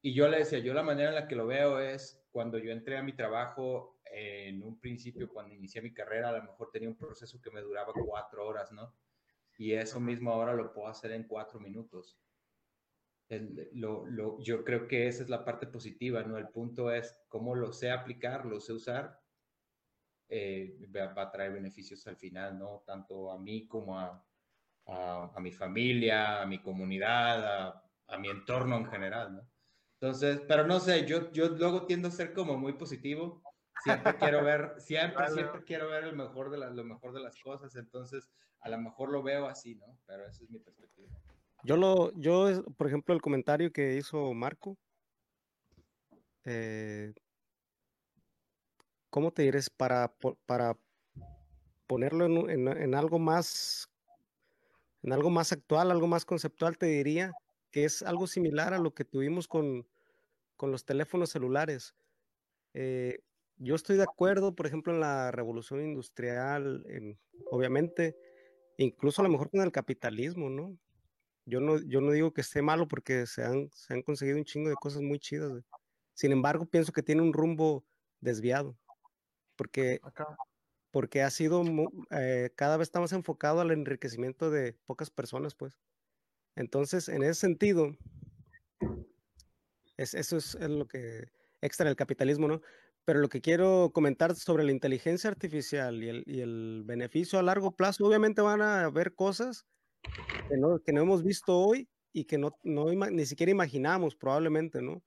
[0.00, 2.72] Y yo le decía, yo la manera en la que lo veo es cuando yo
[2.72, 6.88] entré a mi trabajo, en un principio, cuando inicié mi carrera, a lo mejor tenía
[6.88, 8.94] un proceso que me duraba cuatro horas, ¿no?
[9.56, 12.18] Y eso mismo ahora lo puedo hacer en cuatro minutos
[13.72, 16.36] lo, yo creo que esa es la parte positiva, ¿no?
[16.38, 19.20] El punto es cómo lo sé aplicar, lo sé usar,
[20.28, 22.82] eh, va, a traer beneficios al final, ¿no?
[22.86, 24.24] Tanto a mí como a,
[24.86, 29.48] a, mi familia, a mi comunidad, a, a, mi entorno en general, ¿no?
[30.00, 33.42] Entonces, pero no sé, yo, yo luego tiendo a ser como muy positivo.
[33.84, 37.74] Siempre quiero ver, siempre, siempre quiero ver el mejor de lo mejor de las cosas.
[37.76, 39.98] Entonces, a lo mejor lo veo así, ¿no?
[40.06, 41.10] Pero esa es mi perspectiva.
[41.64, 44.76] Yo lo, yo, por ejemplo, el comentario que hizo Marco,
[46.44, 47.12] eh,
[49.10, 49.60] ¿cómo te diré?
[49.76, 50.12] Para,
[50.46, 50.76] para
[51.86, 53.88] ponerlo en, algo más,
[55.02, 57.32] en algo más actual, algo más conceptual, te diría
[57.70, 59.86] que es algo similar a lo que tuvimos con,
[60.60, 61.94] los teléfonos celulares.
[62.74, 63.18] Eh,
[63.56, 67.18] yo estoy de acuerdo, por ejemplo, en la revolución industrial, en,
[67.50, 68.16] obviamente,
[68.78, 70.76] incluso a lo mejor con el capitalismo, ¿no?
[71.44, 74.44] Yo no, yo no digo que esté malo porque se han, se han conseguido un
[74.44, 75.52] chingo de cosas muy chidas.
[76.14, 77.84] Sin embargo, pienso que tiene un rumbo
[78.20, 78.78] desviado.
[79.56, 80.00] Porque,
[80.90, 81.62] porque ha sido,
[82.10, 85.78] eh, cada vez estamos enfocados al enriquecimiento de pocas personas, pues.
[86.54, 87.96] Entonces, en ese sentido,
[89.96, 92.60] es, eso es, es lo que extra el capitalismo, ¿no?
[93.04, 97.42] Pero lo que quiero comentar sobre la inteligencia artificial y el, y el beneficio a
[97.42, 99.66] largo plazo, obviamente van a haber cosas
[100.48, 104.82] que no, que no hemos visto hoy y que no, no ni siquiera imaginamos probablemente,
[104.82, 105.02] ¿no?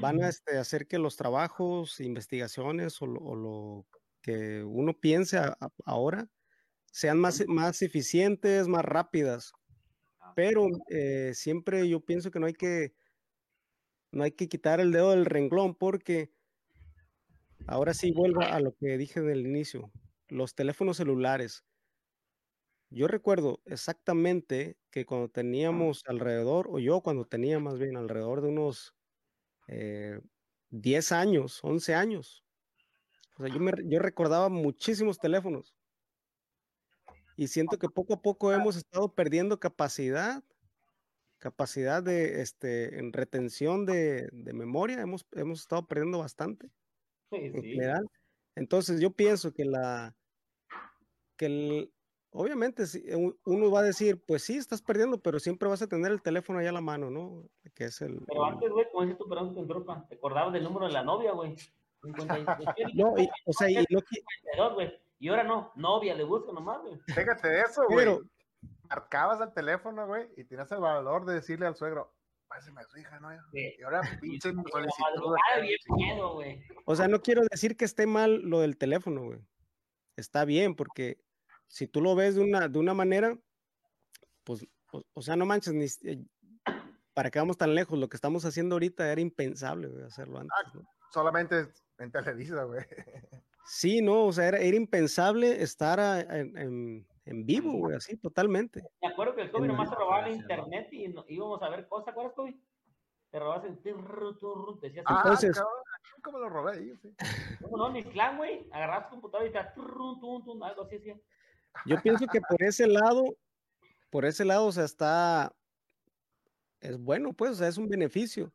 [0.00, 3.86] Van a este, hacer que los trabajos, investigaciones o lo,
[4.20, 5.40] que uno piense
[5.86, 6.28] ahora
[6.92, 9.52] sean más, más eficientes, más rápidas.
[10.20, 12.92] Ah, Pero eh, siempre yo pienso que no hay que
[14.10, 16.30] no hay que quitar el dedo del renglón porque
[17.66, 19.90] ahora sí vuelvo a lo que dije del inicio.
[20.28, 21.64] Los teléfonos celulares
[22.90, 28.48] yo recuerdo exactamente que cuando teníamos alrededor, o yo cuando tenía más bien alrededor de
[28.48, 28.94] unos
[29.66, 32.44] 10 eh, años, 11 años,
[33.36, 35.74] o sea, yo, me, yo recordaba muchísimos teléfonos.
[37.36, 40.42] Y siento que poco a poco hemos estado perdiendo capacidad,
[41.38, 46.70] capacidad de, este, en retención de, de memoria, hemos, hemos estado perdiendo bastante.
[47.30, 48.08] en general.
[48.56, 50.16] Entonces yo pienso que la,
[51.36, 51.92] que el,
[52.30, 56.12] Obviamente, eh, uno va a decir, pues sí, estás perdiendo, pero siempre vas a tener
[56.12, 57.48] el teléfono ahí a la mano, ¿no?
[57.74, 58.20] Que es el.
[58.26, 61.02] Pero antes, güey, como dices tú, perdón, en tropa, te acordabas del número de la
[61.02, 61.56] novia, güey.
[62.94, 64.22] no, y, o sea, y, lo que...
[65.18, 66.98] y ahora no, novia, le busco nomás, güey.
[67.06, 67.98] Fíjate de eso, güey.
[67.98, 68.20] Pero...
[68.88, 72.14] Marcabas el teléfono, güey, y tenías el valor de decirle al suegro,
[72.48, 73.28] pásame a su hija, ¿no?
[73.52, 75.36] Y ahora pinche solicitud.
[76.86, 79.40] O sea, no quiero decir que esté mal lo del teléfono, güey.
[80.16, 81.18] Está bien, porque
[81.68, 83.38] si tú lo ves de una, de una manera,
[84.44, 84.66] pues,
[85.12, 86.24] o, sea, no manches, ni, eh,
[87.14, 90.52] para que vamos tan lejos, lo que estamos haciendo ahorita era impensable hacerlo antes.
[90.56, 92.80] Ah, solamente en Televisa, güey.
[93.70, 98.82] Sí, no, o sea, era, era impensable estar en, en, vivo, güey, así, totalmente.
[99.02, 102.08] Me acuerdo que el COVID nomás se robaba el internet y íbamos a ver cosas,
[102.08, 102.54] ¿acuerdas, COVID?
[103.30, 105.62] Te robabas el turru, te decías ah, entonces
[106.22, 106.96] ¿cómo lo robé ahí?
[106.96, 107.14] Sí.
[107.60, 111.12] No, no, mi clan, güey, agarras tu computador y te algo así, así.
[111.86, 113.36] Yo pienso que por ese lado,
[114.10, 115.54] por ese lado, o sea, está,
[116.80, 118.52] es bueno, pues, o sea, es un beneficio.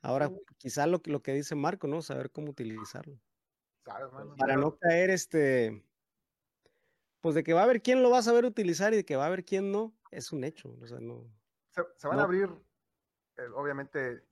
[0.00, 2.02] Ahora, quizá lo, lo que dice Marco, ¿no?
[2.02, 3.18] Saber cómo utilizarlo.
[4.38, 5.84] Para no caer, este,
[7.20, 9.16] pues de que va a haber quién lo va a saber utilizar y de que
[9.16, 10.76] va a haber quién no, es un hecho.
[10.80, 11.24] O sea, no.
[11.70, 12.50] Se, van a abrir,
[13.38, 14.22] eh, obviamente,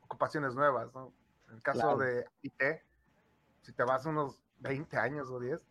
[0.00, 1.14] ocupaciones nuevas, ¿no?
[1.48, 2.62] En el caso de IT,
[3.60, 5.64] si te vas unos 20 años o 10,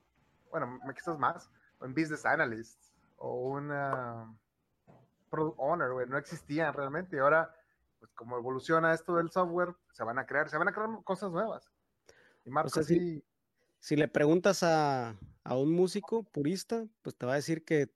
[0.52, 1.50] bueno, me quizás más,
[1.82, 2.80] un business analyst
[3.18, 4.34] o una
[5.30, 7.16] product owner, güey, no existían realmente.
[7.16, 7.56] Y ahora,
[8.00, 11.32] pues como evoluciona esto del software, se van a crear, se van a crear cosas
[11.32, 11.72] nuevas.
[12.46, 13.00] Y Marco sea, sí.
[13.00, 13.24] sí,
[13.80, 17.92] Si le preguntas a, a un músico purista, pues te va a decir que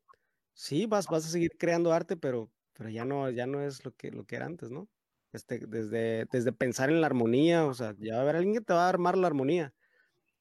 [0.54, 3.92] sí, vas, vas a seguir creando arte, pero, pero ya no, ya no es lo
[3.96, 4.88] que, lo que era antes, ¿no?
[5.34, 8.62] Este, desde, desde pensar en la armonía, o sea, ya va a haber alguien que
[8.62, 9.74] te va a armar la armonía.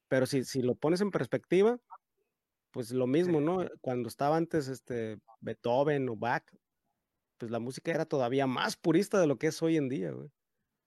[0.07, 1.79] Pero si, si lo pones en perspectiva,
[2.75, 3.65] pues lo mismo, ¿no?
[3.79, 6.43] Cuando estaba antes este Beethoven o Bach,
[7.37, 10.29] pues la música era todavía más purista de lo que es hoy en día, güey.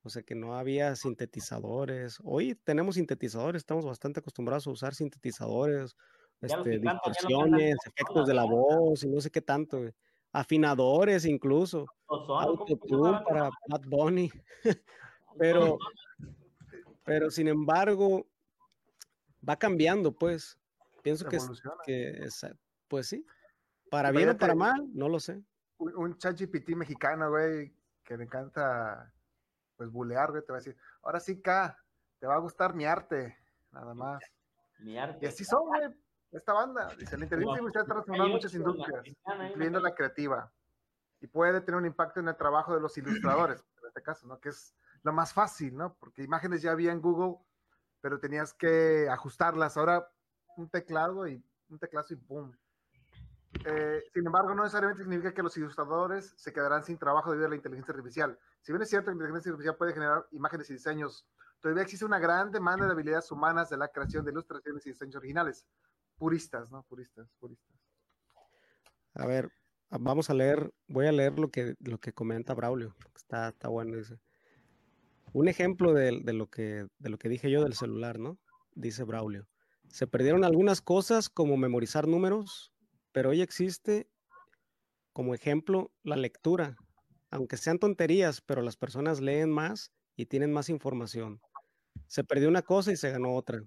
[0.02, 2.18] O sea que no había sintetizadores.
[2.22, 5.96] Hoy tenemos sintetizadores, estamos bastante acostumbrados a usar sintetizadores,
[6.42, 9.94] este, distorsiones, efectos de la voz y no sé qué tanto, güey.
[10.30, 14.30] Afinadores incluso, Ozono, ¿cómo se autotune para Bad Bunny.
[15.38, 15.78] Pero,
[17.04, 18.26] pero sin embargo,
[19.48, 20.58] va cambiando, pues.
[21.08, 21.38] Pienso que,
[21.84, 22.56] que esa-
[22.88, 23.24] pues sí.
[23.90, 25.42] Para bien o para mal, no lo sé.
[25.78, 27.72] un, un ChatGPT mexicano, güey,
[28.04, 29.12] que le encanta,
[29.76, 31.78] pues, bulear, güey, te va a decir, ahora sí, K,
[32.18, 33.38] te va a gustar mi arte,
[33.70, 34.22] nada más.
[34.78, 35.24] Mi arte.
[35.24, 35.82] Y así son, güey,
[36.32, 36.88] esta banda.
[36.96, 40.52] Dice, la inteligencia artificial está transformando Hay muchas industrias, ahí, incluyendo me la creativa.
[41.20, 44.38] Y puede tener un impacto en el trabajo de los ilustradores, en este caso, ¿no?
[44.38, 45.94] Que es lo más fácil, ¿no?
[45.94, 47.38] Porque imágenes ya había en Google,
[48.00, 49.76] pero tenías que ajustarlas.
[49.76, 50.10] Ahora,
[50.58, 52.56] un teclado y un teclazo y ¡boom!
[53.64, 57.50] Eh, sin embargo, no necesariamente significa que los ilustradores se quedarán sin trabajo debido a
[57.50, 58.38] la inteligencia artificial.
[58.60, 61.26] Si bien es cierto que la inteligencia artificial puede generar imágenes y diseños,
[61.60, 65.16] todavía existe una gran demanda de habilidades humanas de la creación de ilustraciones y diseños
[65.16, 65.66] originales.
[66.18, 66.82] Puristas, ¿no?
[66.82, 67.74] Puristas, puristas.
[69.14, 69.50] A ver,
[69.90, 72.94] vamos a leer, voy a leer lo que, lo que comenta Braulio.
[73.16, 74.18] Está, está bueno, dice.
[75.32, 78.38] Un ejemplo de lo que, de lo que dije yo del celular, ¿no?
[78.74, 79.46] Dice Braulio.
[79.90, 82.72] Se perdieron algunas cosas como memorizar números,
[83.12, 84.08] pero hoy existe
[85.12, 86.76] como ejemplo la lectura.
[87.30, 91.40] Aunque sean tonterías, pero las personas leen más y tienen más información.
[92.06, 93.62] Se perdió una cosa y se ganó otra.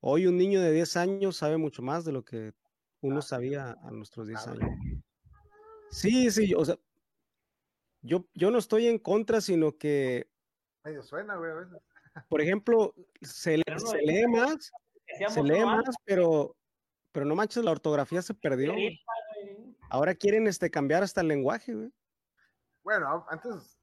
[0.00, 2.52] Hoy un niño de 10 años sabe mucho más de lo que
[3.00, 4.60] uno sabía a nuestros 10 Claro.
[4.64, 5.02] años.
[5.90, 6.76] Sí, sí, o sea,
[8.02, 10.28] yo, yo no estoy en contra, sino que,
[10.84, 11.78] Medio suena, güey, a veces.
[12.28, 14.72] por ejemplo, se, es- lee más,
[15.28, 16.56] Se lee uno más, pero,
[17.12, 18.72] pero no manches, la ortografía se perdió.
[18.72, 19.00] güey.
[19.90, 21.90] Ahora quieren este, cambiar hasta el lenguaje, güey.
[22.82, 23.78] Bueno, antes.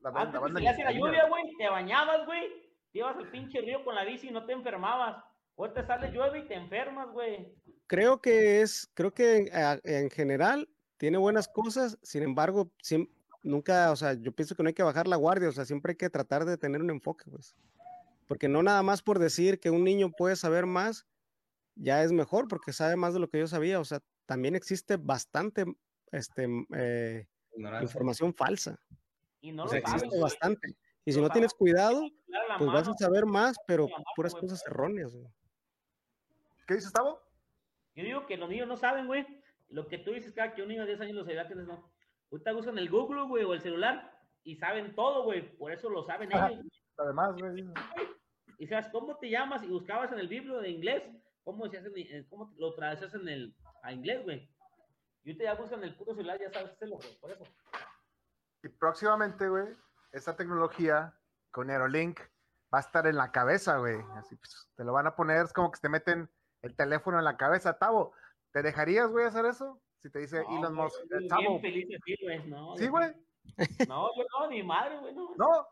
[0.00, 2.42] La, Antes la que banda le hace la lluvia, güey, te bañabas, güey.
[2.92, 5.22] Te ibas al pinche río con la bici y no te enfermabas.
[5.56, 7.54] Ahorita sale llueve y te enfermas, güey.
[7.86, 9.50] Creo que es, creo que
[9.84, 13.08] en general tiene buenas cosas, sin embargo, siem-
[13.42, 15.92] nunca, o sea, yo pienso que no hay que bajar la guardia, o sea, siempre
[15.92, 17.54] hay que tratar de tener un enfoque, pues.
[18.26, 21.06] Porque no nada más por decir que un niño puede saber más,
[21.74, 24.96] ya es mejor porque sabe más de lo que yo sabía, o sea, también existe
[24.96, 25.64] bastante
[26.12, 27.26] este, eh,
[27.82, 28.78] información falsa,
[29.40, 30.02] Y no o lo sea, sabes.
[30.04, 30.76] existe bastante.
[31.04, 32.00] Y si Lo no tienes cuidado,
[32.58, 35.14] pues vas a saber más, pero puras cosas erróneas.
[35.14, 35.26] güey.
[36.66, 37.20] ¿Qué dices, Tavo?
[37.94, 39.26] Yo digo que los niños no saben, güey.
[39.68, 41.92] Lo que tú dices, cada que un niño de 10 años lo sabía, que no.
[42.30, 45.56] Ahorita usan el Google, güey, o el celular y saben todo, güey.
[45.58, 46.48] Por eso lo saben Ajá.
[46.50, 46.83] ellos.
[46.96, 47.64] Además, güey.
[48.58, 51.02] Y sabes cómo te llamas y buscabas en el libro de inglés,
[51.42, 54.48] cómo, hace, en- eh, cómo lo traduces en el, a inglés, güey.
[55.24, 57.18] Y ahorita ya buscan el puro celular, ya sabes hacerlo, güey.
[57.20, 57.44] Por eso.
[58.62, 59.66] Y próximamente, güey,
[60.12, 61.12] esta tecnología
[61.50, 62.20] con Neuralink
[62.72, 63.96] va a estar en la cabeza, güey.
[64.16, 66.30] Así, pues, te lo van a poner, es como que te meten
[66.62, 67.78] el teléfono en la cabeza.
[67.78, 68.12] Tavo,
[68.52, 69.80] ¿te dejarías, güey, hacer eso?
[69.98, 72.46] Si te dice No, Elon Musk, bien Tavo, feliz así, güey.
[72.48, 73.12] No, sí, güey,
[73.88, 75.30] No, yo no, mi madre, güey, no.
[75.36, 75.66] no,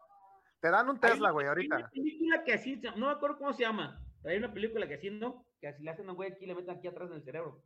[0.62, 1.76] te dan un Hay Tesla, güey, Hay ahorita.
[1.76, 4.94] una película que así, no me acuerdo cómo se llama, pero hay una película que
[4.94, 5.44] así, ¿no?
[5.60, 7.22] Que así le hacen a un güey aquí y le meten aquí atrás en el
[7.24, 7.62] cerebro.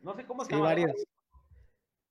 [0.00, 0.64] No sé cómo se Sí, llama.
[0.68, 0.92] varias.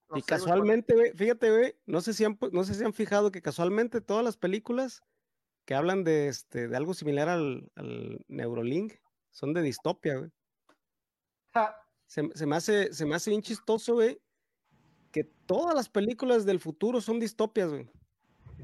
[0.09, 2.93] No y sé, casualmente, güey, fíjate, güey, no sé si han, no sé si han
[2.93, 5.01] fijado que casualmente todas las películas
[5.65, 8.93] que hablan de este, de algo similar al, al Neurolink
[9.31, 10.31] son de distopia, güey.
[11.53, 14.21] Ja, Se, se me hace, se me hace bien chistoso, güey,
[15.11, 17.89] que todas las películas del futuro son distopias, güey.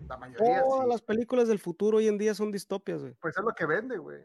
[0.07, 0.89] La mayoría Todas sí.
[0.89, 3.13] las películas del futuro hoy en día son distopias, güey.
[3.21, 4.23] Pues es lo que vende, güey.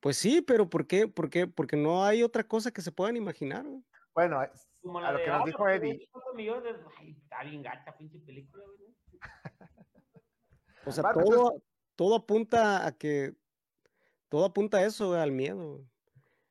[0.00, 1.06] Pues sí, pero ¿por qué?
[1.06, 1.46] ¿Por qué?
[1.46, 3.82] Porque no hay otra cosa que se puedan imaginar, güey.
[4.14, 4.40] Bueno,
[4.82, 6.08] Como a lo de que nos ah, dijo Eddie.
[6.10, 8.94] ¿cuántos millones de- Ay, está bien gacha, pinche película, güey.
[10.86, 11.62] O sea, todo,
[11.94, 13.34] todo apunta a que,
[14.30, 15.84] todo apunta a eso, güey, al miedo, güey.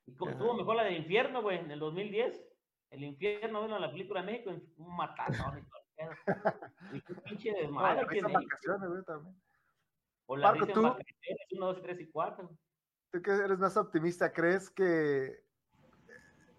[0.06, 2.46] Y como estuvo mejor la del infierno, güey, en el 2010.
[2.92, 5.68] El infierno, bueno, la película de México, un matazón
[6.94, 9.36] y qué pinche desmadre que vacaciones, güey, también.
[10.26, 12.50] O la Marco, tú- en vacaciones, 1, 2, 3 y 4.
[13.12, 15.44] Tú que eres más optimista, ¿crees que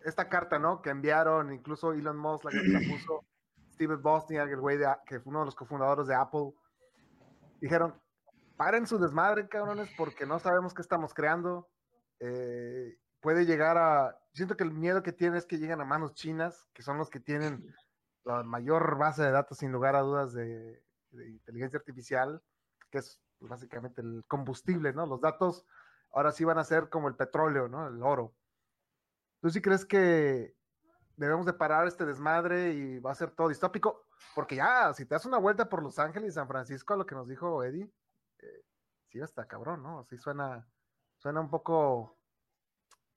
[0.04, 0.82] esta carta, ¿no?
[0.82, 3.24] Que enviaron, incluso Elon Musk, la que la puso,
[3.72, 6.52] Steve Bosniak, el güey de, que fue uno de los cofundadores de Apple,
[7.60, 7.94] dijeron,
[8.56, 11.68] paren su desmadre, cabrones, porque no sabemos qué estamos creando.
[12.18, 14.18] Eh, puede llegar a.
[14.32, 17.08] Siento que el miedo que tiene es que lleguen a manos chinas, que son los
[17.10, 17.74] que tienen
[18.24, 22.42] la mayor base de datos, sin lugar a dudas, de, inteligencia artificial,
[22.90, 25.06] que es pues, básicamente el combustible, ¿no?
[25.06, 25.66] Los datos
[26.12, 27.88] ahora sí van a ser como el petróleo, ¿no?
[27.88, 28.34] El oro.
[29.40, 30.54] ¿Tú sí crees que
[31.16, 34.06] debemos de parar este desmadre y va a ser todo distópico?
[34.34, 37.06] Porque ya, si te das una vuelta por Los Ángeles y San Francisco, a lo
[37.06, 37.90] que nos dijo Eddie,
[38.38, 38.64] eh,
[39.08, 40.04] sí está cabrón, ¿no?
[40.04, 40.68] Sí suena,
[41.16, 42.18] suena un poco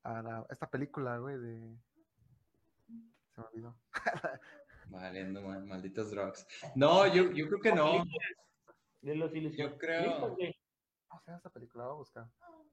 [0.04, 1.78] a la- esta película, güey, de...
[3.34, 3.76] Se me olvidó.
[4.93, 6.45] Valiendo, mal- malditos drugs.
[6.75, 8.03] No, yo, yo creo que no.
[9.01, 10.55] De los ilusionistas, creo- güey.
[11.07, 11.83] ¿Cómo se llama esta película?
[11.85, 12.25] Voy a buscar.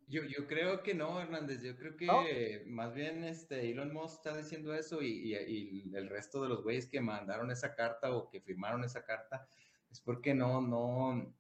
[0.06, 1.62] Yo, yo creo que no, Hernández.
[1.62, 2.22] Yo creo que ¿No?
[2.66, 6.62] más bien este Elon Musk está diciendo eso y, y- y el resto de los
[6.62, 9.46] güeyes que mandaron esa carta o que firmaron esa carta
[9.90, 11.34] es porque no, no,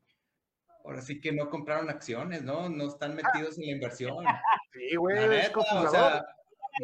[0.84, 2.68] ahora sí que no compraron acciones, ¿no?
[2.68, 4.16] No están metidos en la inversión.
[4.72, 6.24] Sí, güey, La neta, o sea,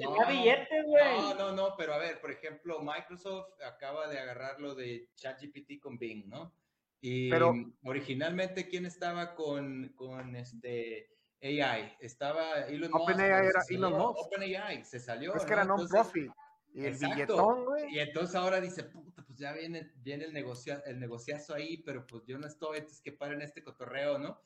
[0.00, 1.18] Tenía billetes, güey.
[1.20, 5.80] No, no, no, pero a ver, por ejemplo, Microsoft acaba de agarrar lo de ChatGPT
[5.80, 6.54] con Bing, ¿no?
[7.00, 11.10] Y Pero- originalmente, ¿quién estaba con, con este
[11.42, 11.96] AI?
[12.00, 13.02] Estaba Elon Musk.
[13.02, 14.18] OpenAI era Elon Musk.
[14.26, 15.34] OpenAI, se salió.
[15.34, 15.56] es que ¿no?
[15.56, 16.30] era non-profit.
[16.72, 17.14] Y el Exacto.
[17.14, 17.94] billetón, güey.
[17.94, 22.06] Y entonces ahora dice, puta, pues ya viene, viene el, negocia, el negociazo ahí, pero
[22.06, 24.40] pues yo no estoy, entonces que paren este cotorreo, ¿no?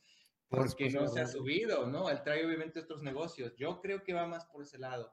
[0.49, 2.11] Pues, Porque pues, no se ha subido, ¿no?
[2.11, 3.55] Él trae obviamente otros negocios.
[3.57, 5.13] Yo creo que va más por ese lado.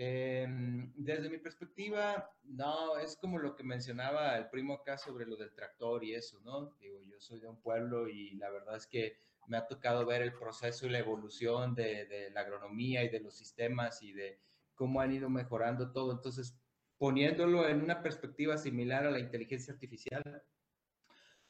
[0.00, 5.34] Em, desde mi perspectiva, no, es como lo que mencionaba el primo acá sobre lo
[5.34, 6.76] del tractor y eso, ¿no?
[6.78, 9.16] Digo, yo soy de un pueblo y la verdad es que
[9.48, 13.18] me ha tocado ver el proceso y la evolución de, de la agronomía y de
[13.18, 14.38] los sistemas y de
[14.76, 16.12] cómo han ido mejorando todo.
[16.12, 16.56] Entonces,
[16.96, 20.22] poniéndolo en una perspectiva similar a la inteligencia artificial,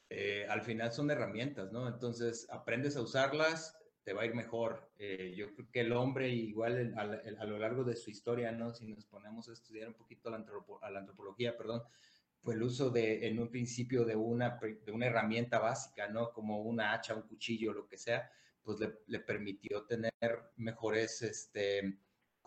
[0.09, 1.87] eh, al final son herramientas, ¿no?
[1.87, 3.77] Entonces, aprendes a usarlas,
[4.09, 4.91] te va a ir mejor.
[4.97, 8.73] Eh, yo creo que el hombre, igual a, a lo largo de su historia, ¿no?
[8.73, 11.83] Si nos ponemos a estudiar un poquito la, antropo- a la antropología, perdón,
[12.41, 16.33] pues el uso de, en un principio de una, de una herramienta básica, ¿no?
[16.33, 18.31] Como una hacha, un cuchillo, lo que sea,
[18.63, 20.11] pues le, le permitió tener
[20.55, 21.99] mejores, este,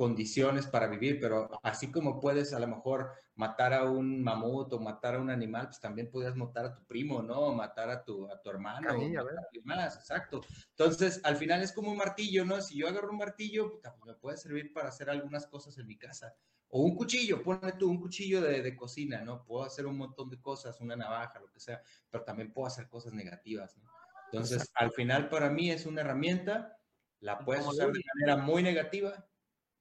[0.02, 4.80] condiciones para vivir, pero así como puedes a lo mejor matar a un mamut o
[4.80, 7.38] matar a un animal, pues también podías matar a tu primo, ¿no?
[7.38, 10.40] O matar a tu, a tu hermano, a matar a alguien más, exacto.
[10.70, 12.60] Entonces, al final es como un martillo, ¿no?
[12.60, 15.96] Si yo agarro un martillo, pues me puede servir para hacer algunas cosas en mi
[15.96, 16.34] casa.
[16.70, 19.44] O un cuchillo, ponle tú un cuchillo de, de cocina, ¿no?
[19.44, 21.80] Puedo hacer un montón de cosas, una navaja, lo que sea,
[22.10, 23.88] pero también puedo hacer cosas negativas, ¿no?
[24.32, 26.76] Entonces, al final para mí es una herramienta,
[27.20, 29.28] la puedes usar de manera muy negativa,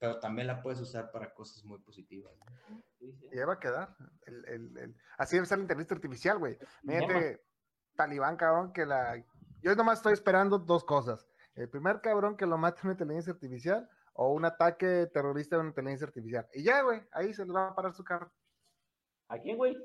[0.02, 2.34] pero también la puedes usar para cosas muy positivas.
[2.40, 2.82] ¿no?
[3.00, 3.96] Y ahí va a quedar.
[4.26, 6.58] El, el- el- Así debe ser la inteligencia artificial, güey.
[6.84, 7.46] Fíjate,
[7.96, 9.24] talibán, cabrón, que la...
[9.62, 11.28] Yo nomás estoy esperando dos cosas.
[11.54, 15.70] El primer cabrón que lo mate una inteligencia artificial o un ataque terrorista de una
[15.70, 16.48] inteligencia artificial.
[16.56, 18.32] Y ya, güey, ahí se le va a parar su carro.
[19.28, 19.78] ¿A quién, güey?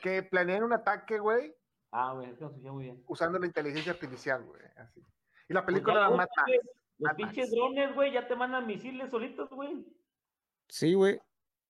[0.00, 1.54] Que planeen un ataque, güey,
[1.90, 3.04] Ah, güey, es que nos escuché muy bien.
[3.06, 4.62] usando la inteligencia artificial, güey.
[4.76, 5.00] Así.
[5.46, 6.42] Y la Pues película la mata.
[7.04, 9.86] Mad pinches drones, güey, ya te mandan misiles solitos, güey.
[10.68, 11.18] Sí, güey.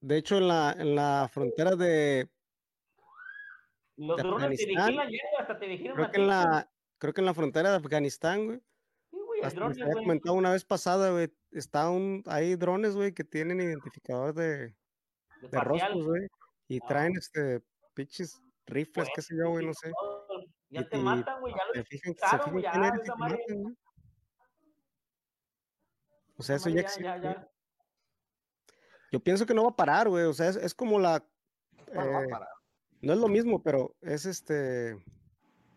[0.01, 2.29] De hecho, en la, en la frontera de,
[3.97, 7.13] Los De drones te vigilan, ya, hasta te vigilan creo a que en la, creo
[7.15, 8.59] que en la frontera de Afganistán, güey.
[9.11, 10.05] Sí, güey, el drone, había güey.
[10.05, 11.33] comentado una vez pasada, güey.
[11.53, 14.75] Está un, hay drones, güey, que tienen identificador de,
[15.41, 16.27] de de rostros, güey.
[16.69, 16.87] Y Ah.
[16.89, 17.63] traen este
[17.95, 19.93] pinches rifles, qué sé yo, güey, no sé.
[20.71, 23.03] Ya Y- te matan, güey, ya lo fijan, se usaron, fijan güey, quién ya, eres
[23.03, 23.75] te matan, güey.
[26.37, 27.05] O sea, eso ya existe.
[27.05, 27.49] ya, ya.
[29.13, 30.25] Yo pienso que no va a parar, güey.
[30.25, 31.25] O sea, es, es como la.
[31.95, 32.49] Bueno, va a eh, parar.
[33.01, 34.97] no es lo mismo, pero es este.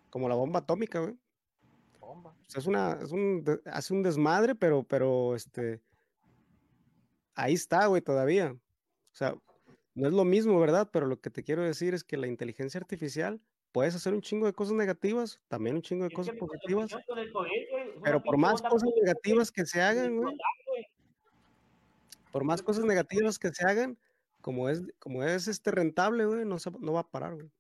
[0.10, 1.16] Como la bomba atómica, güey.
[2.00, 2.32] Bomba.
[2.32, 2.94] O sea, es una.
[3.02, 5.82] Es un, de- hace un desmadre, pero, pero este.
[7.36, 8.52] Ahí está, güey, todavía.
[8.52, 9.36] O sea,
[9.94, 10.90] no es lo mismo, ¿verdad?
[10.92, 13.42] Pero lo que te quiero decir es que la inteligencia artificial
[13.78, 16.90] puedes hacer un chingo de cosas negativas, también un chingo de cosas positivas.
[18.04, 20.36] Pero por más cosas negativas que se hagan, güey,
[22.32, 23.96] por más cosas negativas que se hagan,
[24.42, 27.52] como es, como es este rentable, güey, no, se- no va a parar, güey.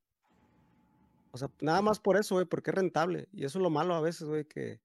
[1.33, 3.27] O sea, nada más por eso, güey, porque es rentable.
[3.31, 4.79] Y eso es lo malo a veces, güey, que,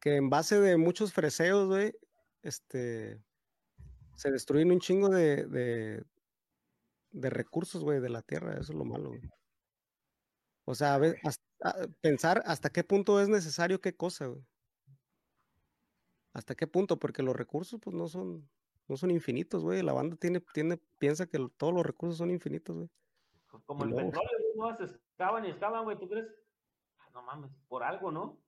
[0.00, 1.92] que en base de muchos freseos, güey,
[2.42, 3.20] este,
[4.14, 6.04] se destruyen un chingo de, de,
[7.12, 8.54] de recursos, güey, de la tierra.
[8.54, 9.20] Eso es lo malo, güey.
[10.68, 14.44] O sea, a ve- hasta- a- pensar hasta qué punto es necesario qué cosa, güey.
[16.34, 16.98] ¿Hasta qué punto?
[16.98, 18.46] Porque los recursos, pues, no son,
[18.88, 19.82] no son infinitos, güey.
[19.82, 22.90] La banda tiene, tiene, piensa que todos los recursos son infinitos, güey.
[23.64, 26.26] Como Y el luego- petróleo, güey, no se excavan y excavan, güey, ¿tú crees?
[27.14, 28.38] no mames, por algo, ¿no?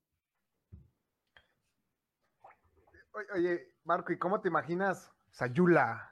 [3.35, 6.07] Oye, Marco, ¿y cómo te imaginas Sayula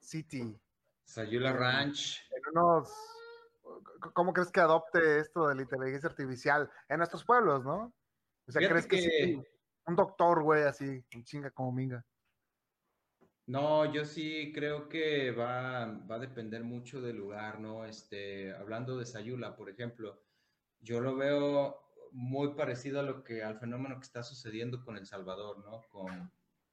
[0.00, 0.58] City?
[1.04, 2.20] Sayula Ranch.
[2.32, 2.92] En unos,
[4.14, 7.92] ¿Cómo crees que adopte esto de la inteligencia artificial en nuestros pueblos, no?
[8.46, 9.42] O sea, ¿crees que, sí,
[9.86, 12.04] un doctor, güey, así, un chinga como minga?
[13.46, 17.86] No, yo sí creo que va, va a depender mucho del lugar, ¿no?
[17.86, 20.22] Este, hablando de Sayula, por ejemplo,
[20.80, 21.80] yo lo veo
[22.12, 25.82] muy parecido a lo que al fenómeno que está sucediendo con El Salvador, ¿no?
[25.88, 26.30] Con,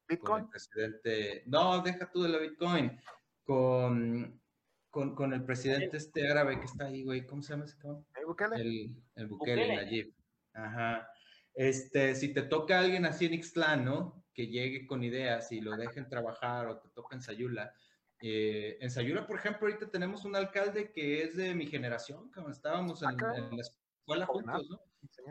[0.07, 0.43] Bitcoin.
[0.43, 1.43] el presidente.
[1.45, 2.99] No, deja tú de la Bitcoin.
[3.43, 4.41] Con,
[4.95, 7.25] con, el presidente este árabe que está ahí, güey.
[7.25, 8.05] ¿Cómo se llama ese cabrón?
[8.15, 8.55] ¿El Bukele?
[8.55, 10.13] El, el Bukele, Nayib.
[10.53, 11.09] Ajá.
[11.53, 14.23] Este, si te toca alguien así en Ixtlán, ¿no?
[14.33, 17.73] Que llegue con ideas y lo dejen trabajar o te toca en Sayula.
[18.21, 22.49] Eh, en Sayula, por ejemplo, ahorita tenemos un alcalde que es de mi generación, como
[22.49, 24.79] estábamos en, en la escuela juntos, ¿no?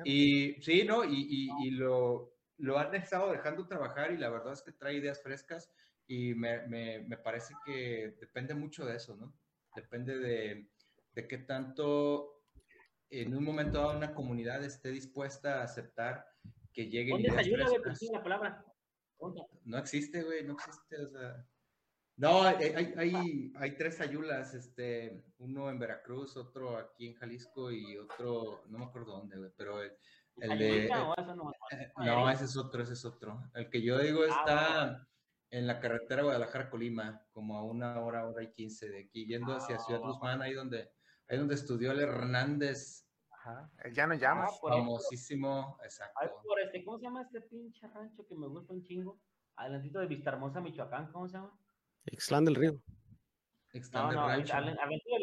[0.05, 1.05] Y sí, ¿no?
[1.05, 5.23] Y, y, lo, lo, han estado dejando trabajar y la verdad es que trae ideas
[5.23, 5.71] frescas
[6.07, 9.35] y me, me, me parece que depende mucho de eso, ¿no?
[9.75, 10.69] Depende de,
[11.13, 12.35] de qué tanto
[13.11, 16.27] en un momento dado una comunidad esté dispuesta a aceptar
[16.73, 18.11] que lleguen ¿Dónde ayuda, güey?
[18.13, 18.65] la palabra.
[19.65, 21.47] No existe, güey, no existe, o sea...
[22.17, 27.97] No, hay, hay, hay, tres ayulas, este, uno en Veracruz, otro aquí en Jalisco y
[27.97, 30.89] otro, no me acuerdo dónde, güey, pero el, de...
[31.97, 33.51] no, ese es otro, ese es otro.
[33.55, 35.09] El que yo digo ah, está
[35.51, 39.79] en la carretera Guadalajara-Colima, como a una hora, hora y quince de aquí, yendo hacia
[39.79, 40.91] Ciudad ah, Guzmán, ahí donde,
[41.29, 43.07] ahí donde estudió el Hernández.
[43.31, 44.47] Ajá, ya no llama.
[44.49, 46.19] Ah, famosísimo, exacto.
[46.43, 49.21] por este, ¿Cómo se llama este pinche rancho que me gusta un chingo?
[49.57, 51.57] Adelantito de Vista Hermosa, Michoacán, ¿cómo se llama?
[52.07, 52.81] Ixtlán del Río.
[53.73, 54.55] Ixtlán del Rancho.
[54.55, 55.19] Aventura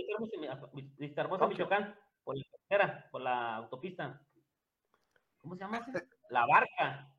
[0.97, 4.21] Vista Hermosa, Michoacán, por la carretera, por la autopista.
[5.41, 6.07] ¿Cómo se llama ese?
[6.29, 7.11] La Barca.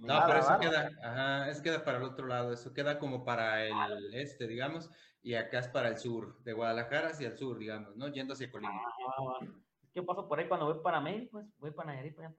[0.00, 3.64] No, pero eso queda, ajá, es queda para el otro lado, eso queda como para
[3.64, 4.90] el este, digamos,
[5.22, 8.08] y acá es para el sur, de Guadalajara hacia el sur, digamos, ¿no?
[8.08, 8.72] Yendo hacia Colima.
[8.72, 9.38] Ah,
[9.92, 11.32] ¿Qué pasa por ahí cuando voy para México?
[11.32, 12.36] Pues voy para Nayarit, para allá.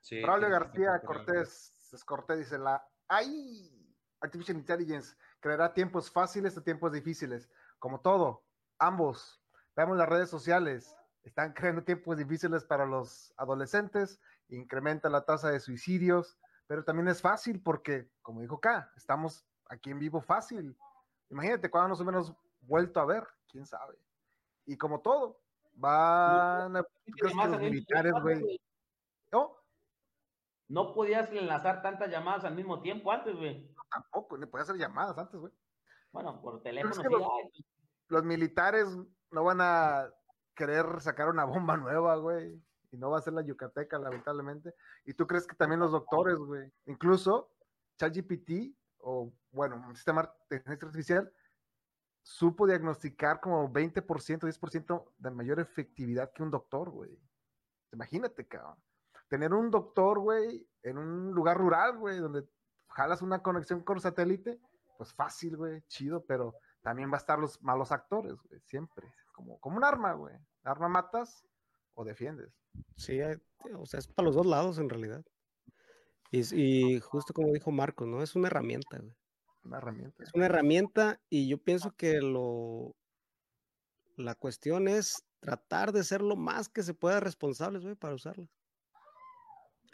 [0.00, 1.72] Sí, García Cortés,
[2.04, 3.70] Cortés dice la, ¡ay!
[4.20, 7.50] Artificial Intelligence creará tiempos fáciles o tiempos difíciles.
[7.78, 8.44] Como todo,
[8.78, 9.42] ambos.
[9.76, 10.94] Veamos las redes sociales.
[11.22, 17.20] Están creando tiempos difíciles para los adolescentes, incrementa la tasa de suicidios, pero también es
[17.20, 20.76] fácil porque, como dijo acá, estamos aquí en vivo fácil.
[21.30, 23.96] Imagínate cuando nos hemos vuelto a ver, quién sabe.
[24.66, 25.40] Y como todo,
[25.74, 26.84] van a
[27.48, 28.60] los militares, güey.
[29.32, 29.56] ¿No?
[30.68, 35.16] No podías enlazar tantas llamadas al mismo tiempo antes, güey tampoco, ni podía hacer llamadas
[35.18, 35.52] antes, güey.
[36.12, 36.94] Bueno, por teléfono.
[36.94, 37.64] sí,
[38.08, 38.86] los, militares
[39.30, 40.10] no van a
[40.54, 42.62] querer sacar una bomba nueva, güey.
[42.94, 44.72] Y no va a ser la Yucateca, lamentablemente.
[45.04, 46.72] Y tú crees que también los doctores, güey.
[46.86, 47.50] Incluso
[47.98, 51.32] ChatGPT, o bueno, un sistema de inteligencia artificial,
[52.22, 57.18] supo diagnosticar como 20%, 10% de mayor efectividad que un doctor, güey.
[57.92, 58.76] Imagínate, cabrón.
[59.26, 62.48] Tener un doctor, güey, en un lugar rural, güey, donde
[62.90, 64.60] jalas una conexión con satélite,
[64.96, 69.12] pues fácil, güey, chido, pero también va a estar los malos actores, güey, siempre.
[69.32, 70.36] Como, como un arma, güey.
[70.62, 71.44] Arma matas
[71.94, 72.52] o defiendes.
[72.96, 73.38] Sí, eh,
[73.76, 75.24] o sea, es para los dos lados en realidad.
[76.30, 78.20] Y, justo como dijo Marco, ¿no?
[78.20, 79.14] Es una herramienta, güey.
[79.62, 80.22] Una herramienta.
[80.24, 82.96] Es una herramienta y yo pienso que lo...
[84.16, 88.48] La cuestión es tratar de ser lo más que se pueda responsables, güey, para usarla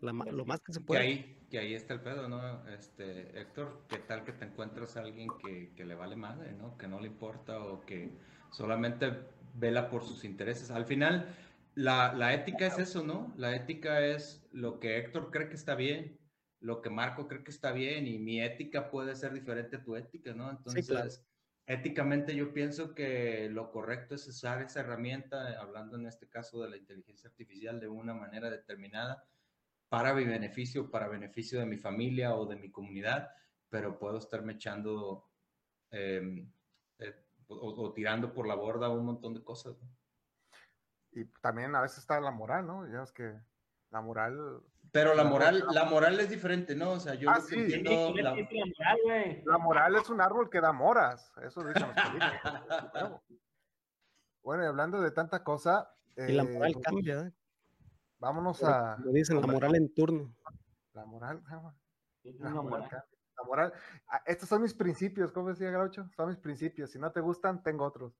[0.00, 1.00] lo más que se puede.
[1.00, 2.66] Que ahí, que ahí está el pedo, ¿no?
[2.68, 6.76] Este, Héctor, ¿qué tal que te encuentras a alguien que, que le vale madre, ¿no?
[6.76, 8.16] Que no le importa o que
[8.50, 9.12] solamente
[9.54, 10.70] vela por sus intereses.
[10.70, 11.34] Al final,
[11.74, 13.32] la, la, ética es eso, ¿no?
[13.36, 16.18] La ética es lo que Héctor cree que está bien,
[16.60, 19.96] lo que Marco cree que está bien y mi ética puede ser diferente a tu
[19.96, 20.50] ética, ¿no?
[20.50, 21.24] Entonces,
[21.66, 26.70] éticamente yo pienso que lo correcto es usar esa herramienta, hablando en este caso de
[26.70, 29.24] la inteligencia artificial, de una manera determinada
[29.88, 33.30] para mi beneficio, para beneficio de mi familia o de mi comunidad,
[33.68, 35.30] pero puedo estarme echando
[35.90, 36.52] em,
[36.98, 37.14] eh,
[37.48, 39.76] o, tirando por la borda un montón de cosas.
[41.12, 42.86] Y también a veces está la moral, ¿no?
[42.90, 43.34] Ya es que
[43.90, 44.62] la moral...
[44.92, 46.92] Pero la, moral, la moral es diferente, ¿no?
[46.92, 47.56] O sea, yo ah, sí.
[47.56, 48.12] entiendo...
[48.16, 48.34] La...
[49.44, 49.58] la...
[49.58, 51.94] moral es un árbol que da moras, eso dicen los
[54.42, 55.92] bueno, y hablando de tanta cosa...
[56.16, 57.32] y la moral eh, cambia, ¿eh?
[58.20, 58.98] Vámonos a.
[58.98, 60.34] Lo dicen, la moral en turno.
[60.92, 61.76] La moral, la moral.
[62.22, 63.72] La moral.
[64.06, 66.06] Ah, estos son mis principios, ¿cómo decía Gaucho?
[66.14, 66.90] Son mis principios.
[66.90, 68.12] Si no te gustan, tengo otros.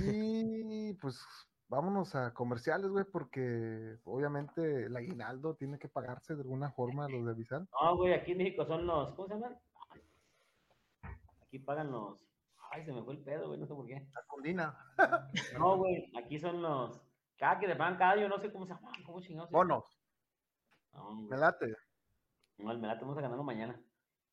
[0.00, 1.24] Y pues
[1.68, 7.24] vámonos a comerciales, güey, porque obviamente el aguinaldo tiene que pagarse de alguna forma los
[7.24, 7.68] de Avisal.
[7.80, 9.58] No, güey, aquí en México son los, ¿cómo se llaman?
[11.42, 12.18] Aquí pagan los,
[12.70, 14.06] ay, se me fue el pedo, güey, no sé por qué.
[14.14, 14.78] La condina.
[15.58, 17.00] No, güey, aquí son los,
[17.36, 19.50] cada que te pagan cada no sé cómo se llama, cómo chingados.
[19.50, 19.84] Bonos,
[20.92, 21.74] No, me late.
[22.58, 23.80] No, el Melate vamos a ganarlo mañana.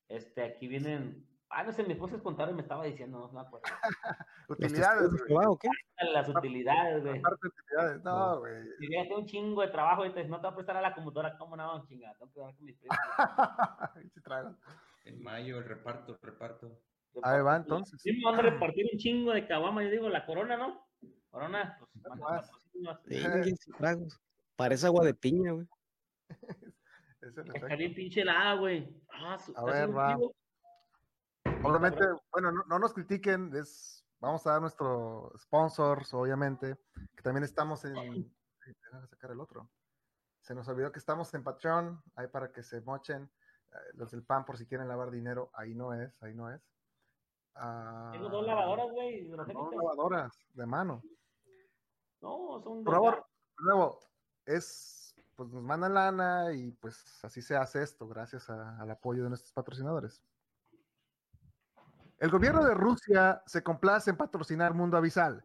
[0.08, 1.26] Este, aquí vienen.
[1.54, 3.66] Ah, no sé, mi esposa es contable y me estaba diciendo, no, no me acuerdo.
[4.48, 5.46] ¿Los Utilidades, güey.
[5.46, 5.68] O qué?
[6.14, 7.18] Las utilidades, güey.
[7.18, 8.04] Aparte de utilidades.
[8.04, 8.62] No, güey.
[8.78, 10.94] Si ya tengo un chingo de trabajo, entonces no te voy a prestar a la
[10.94, 12.14] computadora, ¿cómo no, chinga?
[12.18, 12.96] Tengo que hablar con mis primos.
[15.04, 16.80] En mayo, el reparto, el reparto.
[17.22, 18.00] Ahí va, entonces.
[18.00, 20.86] Sí, me van a repartir un chingo de caguama, yo digo, la corona, ¿no?
[21.30, 23.00] Corona, pues, manda
[23.78, 24.20] tragos.
[24.56, 25.66] Parece agua de piña, güey.
[26.28, 26.46] Ese
[27.20, 28.88] es el Está bien pinche helada, güey.
[29.10, 30.16] Ah, su- A ver, va.
[31.64, 36.76] Obviamente, bueno, no, no nos critiquen, es, vamos a dar nuestros sponsors, obviamente,
[37.14, 37.94] que también estamos en...
[37.94, 39.68] Déjame sacar el otro.
[40.40, 43.30] Se nos olvidó que estamos en Patreon, ahí para que se mochen.
[43.72, 46.60] eh, Los del PAN, por si quieren lavar dinero, ahí no es, ahí no es.
[47.54, 49.28] Tengo dos Ah, lavadoras, güey.
[49.28, 51.02] Dos lavadoras de mano.
[52.20, 53.26] No, son Por favor,
[53.58, 53.98] nuevo,
[54.46, 59.22] es, pues nos mandan lana y pues así se hace esto, gracias a- al apoyo
[59.24, 60.22] de nuestros patrocinadores.
[62.22, 65.44] El gobierno de Rusia se complace en patrocinar Mundo Avisal.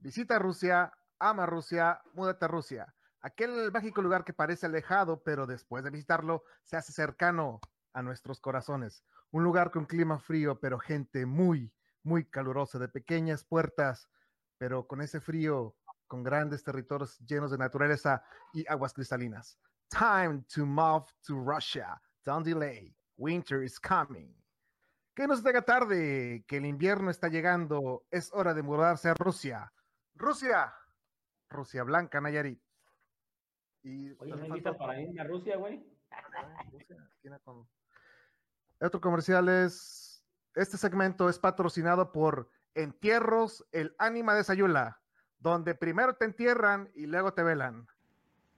[0.00, 2.92] Visita Rusia, ama Rusia, múdate a Rusia.
[3.20, 7.60] Aquel mágico lugar que parece alejado, pero después de visitarlo se hace cercano
[7.92, 9.04] a nuestros corazones.
[9.30, 14.08] Un lugar con clima frío, pero gente muy, muy calurosa, de pequeñas puertas,
[14.58, 15.76] pero con ese frío
[16.08, 19.56] con grandes territorios llenos de naturaleza y aguas cristalinas.
[19.88, 22.02] Time to move to Russia.
[22.24, 22.92] Don't delay.
[23.16, 24.34] Winter is coming.
[25.18, 28.06] Que nos llega tarde, que el invierno está llegando.
[28.08, 29.72] Es hora de mudarse a Rusia.
[30.14, 30.72] Rusia.
[31.50, 32.62] Rusia Blanca, Nayarit.
[33.82, 35.84] Y Oye, ¿dónde ¿no falta para irme a Rusia, güey?
[36.12, 36.22] Ah,
[38.80, 40.24] Otro comercial es.
[40.54, 45.02] Este segmento es patrocinado por Entierros, el ánima de Sayula,
[45.40, 47.88] donde primero te entierran y luego te velan.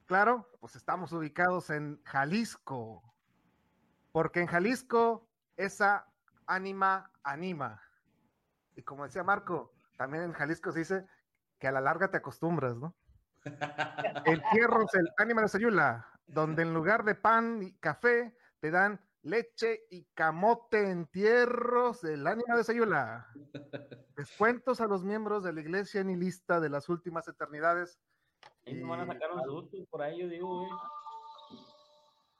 [0.04, 3.02] Claro, pues estamos ubicados en Jalisco,
[4.12, 6.09] porque en Jalisco esa
[6.54, 7.80] ánima anima.
[8.76, 11.06] Y como decía Marco, también en Jalisco se dice
[11.58, 12.94] que a la larga te acostumbras, ¿no?
[14.24, 19.84] Entierros, el ánima de Sayula, donde en lugar de pan y café te dan leche
[19.90, 23.28] y camote entierros del ánima de Sayula.
[24.16, 27.98] Descuentos a los miembros de la iglesia ni lista de las últimas eternidades.
[28.66, 30.70] Ahí me van a Y- sacar un susto por ahí, yo digo, güey.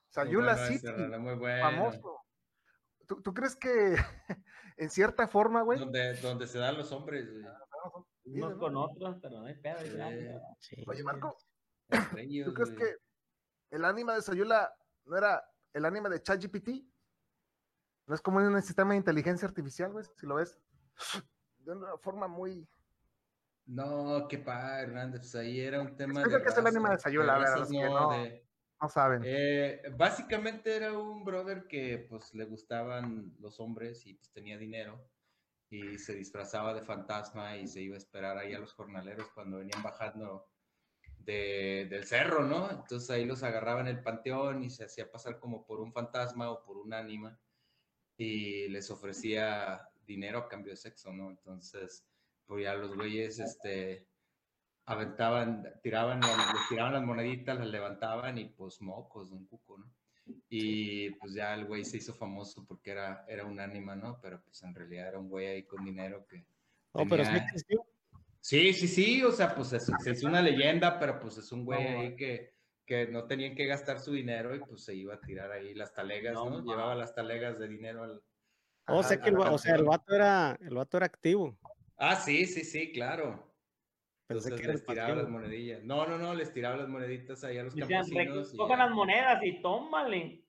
[0.09, 0.87] Sayula City,
[1.39, 1.63] bueno.
[1.63, 2.17] famoso.
[3.11, 3.97] ¿Tú, tú crees que
[4.77, 5.81] en cierta forma, güey?
[5.81, 7.45] Donde, donde se dan los hombres, güey.
[8.37, 8.59] Unos ¿no?
[8.61, 9.81] con otros, pero no hay pedo.
[9.81, 9.97] Sí.
[9.97, 10.41] ya.
[10.61, 10.85] Sí.
[10.87, 11.37] Oye, Marco,
[11.89, 12.77] ¿tú crees güey.
[12.77, 12.97] que
[13.71, 14.73] el ánima de Sayula
[15.07, 15.43] no era
[15.73, 16.69] el ánima de ChatGPT?
[18.07, 20.05] ¿No es como un sistema de inteligencia artificial, güey?
[20.17, 20.57] Si lo ves
[21.59, 22.69] de una forma muy...
[23.67, 25.23] No, qué padre, Hernández.
[25.23, 26.45] Pues ahí era un tema Explica de.
[26.45, 28.23] qué es el ánima de razas, Sayula, a ver, a razas, los que no, no-
[28.23, 28.50] de-
[28.81, 29.23] No saben.
[29.25, 35.11] Eh, básicamente era un brother que pues le gustaban los hombres y pues tenía dinero
[35.71, 39.59] y se disfrazaba de fantasma y se iba a esperar ahí a los jornaleros cuando
[39.59, 40.51] venían bajando
[41.19, 42.71] de- del cerro, ¿no?
[42.71, 46.51] Entonces ahí los agarraba en el panteón y se hacía pasar como por un fantasma
[46.51, 47.41] o por un ánima
[48.17, 51.31] y les ofrecía dinero a cambio de sexo, ¿no?
[51.31, 52.09] Entonces,
[52.47, 54.10] pues ya los güeyes, este,
[54.91, 59.87] aventaban, tiraban, les tiraban las moneditas, las levantaban y pues mocos, un cuco, ¿no?
[60.49, 64.21] Y pues ya el güey se hizo famoso porque era, era un ánima, ¿no?
[64.21, 66.45] Pero pues en realidad era un güey ahí con dinero que...
[66.93, 67.87] No, pero sí tenía- existió.
[68.41, 71.85] Sí, sí, sí, o sea, pues es, hizo una leyenda, pero pues es un güey
[71.85, 72.55] No, ahí que,
[72.87, 75.93] que no tenían que gastar su dinero y pues se iba a tirar ahí las
[75.93, 76.65] talegas, No, ¿no?
[76.65, 78.23] Llevaba las talegas de dinero al...
[78.87, 81.57] O Ajá, sea que el, o sea, el vato era, el vato era activo.
[81.97, 83.50] Ah, sí, sí, sí, claro.
[84.31, 85.83] Pensé Entonces que les el tiraba las monedillas.
[85.83, 88.55] No, no, no, les tiraba las moneditas ahí a los campesinos.
[88.57, 90.45] cojan las monedas y tómale.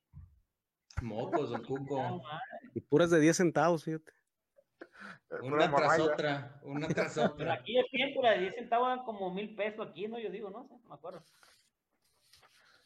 [1.02, 2.22] Mocos, don Ah, Cuco.
[2.76, 4.12] Y puras de 10 centavos, fíjate.
[5.42, 7.54] Una tras otra, una tras Pero otra.
[7.54, 10.20] aquí el tiempo, la de 10 centavos eran como mil pesos aquí, ¿no?
[10.20, 11.24] Yo digo, no sé, no me acuerdo.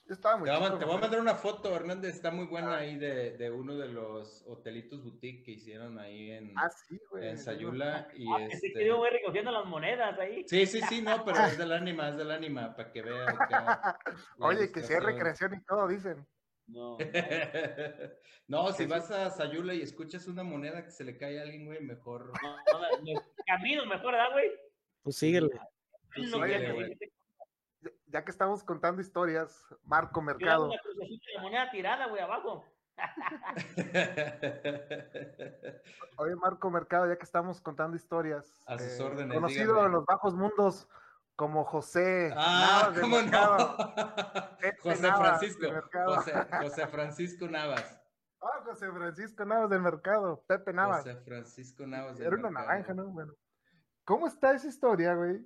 [0.08, 1.02] Yo estaba muy Te voy, a, chico, te voy a güey.
[1.02, 5.44] mandar una foto, Hernández, está muy buena ahí de, de uno de los hotelitos boutique
[5.44, 7.28] que hicieron ahí en, Ah, sí, güey.
[7.30, 8.08] en Sayula.
[8.14, 8.86] Y Ah, pensé que este...
[8.86, 10.46] yo voy recogiendo las monedas ahí.
[10.48, 13.36] Sí, sí, sí, no, pero es del ánima, es del ánima, para que vean.
[14.40, 16.28] Oye, que si hay recreación y todo, dicen.
[16.68, 16.98] no,
[18.48, 18.72] No.
[18.74, 21.66] si Sí, vas a Sayula y escuchas una moneda que se le cae a alguien,
[21.66, 22.32] güey, mejor.
[22.44, 22.58] no,
[23.14, 24.52] no, camino mejor, ¿verdad, güey?
[25.02, 25.50] Pues síguele.
[26.16, 26.98] Es lo Oye, que güey.
[28.08, 30.68] Ya- que estamos contando historias, Marco Mercado.
[30.68, 32.64] una de moneda tirada, güey, abajo.
[36.18, 38.48] Oye, Marco Mercado, ya que estamos contando historias.
[38.68, 39.88] eh, A sus órdenes, Conocido dígame.
[39.88, 40.88] en los bajos mundos
[41.36, 42.32] como José.
[42.36, 44.58] ah, Navas ¿cómo no?
[44.60, 45.62] Pepe José Navas Francisco.
[45.64, 46.16] del Mercado.
[46.16, 48.02] José, José Francisco Navas.
[48.42, 50.44] Ah, José Francisco Navas del Mercado.
[50.48, 51.04] Pepe Navas.
[51.04, 52.18] José Francisco Navas.
[52.18, 52.68] del Era una Mercado.
[52.70, 53.06] naranja, ¿no?
[53.08, 53.34] Bueno.
[54.06, 55.46] ¿Cómo está esa historia, güey?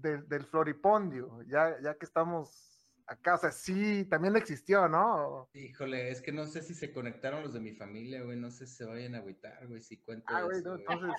[0.00, 3.34] Del, del floripondio, ya, ya que estamos acá.
[3.34, 5.48] O sea, sí, también existió, ¿no?
[5.52, 8.38] Híjole, es que no sé si se conectaron los de mi familia, güey.
[8.38, 11.10] No sé si se vayan a agüitar, güey, si cuento Ah, güey, no, entonces.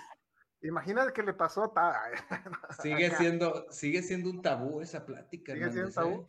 [0.63, 2.11] Imagínate que le pasó a ta-
[2.81, 3.17] Sigue acá.
[3.17, 6.21] siendo, sigue siendo un tabú esa plática, Sigue siendo tabú.
[6.21, 6.27] ¿eh?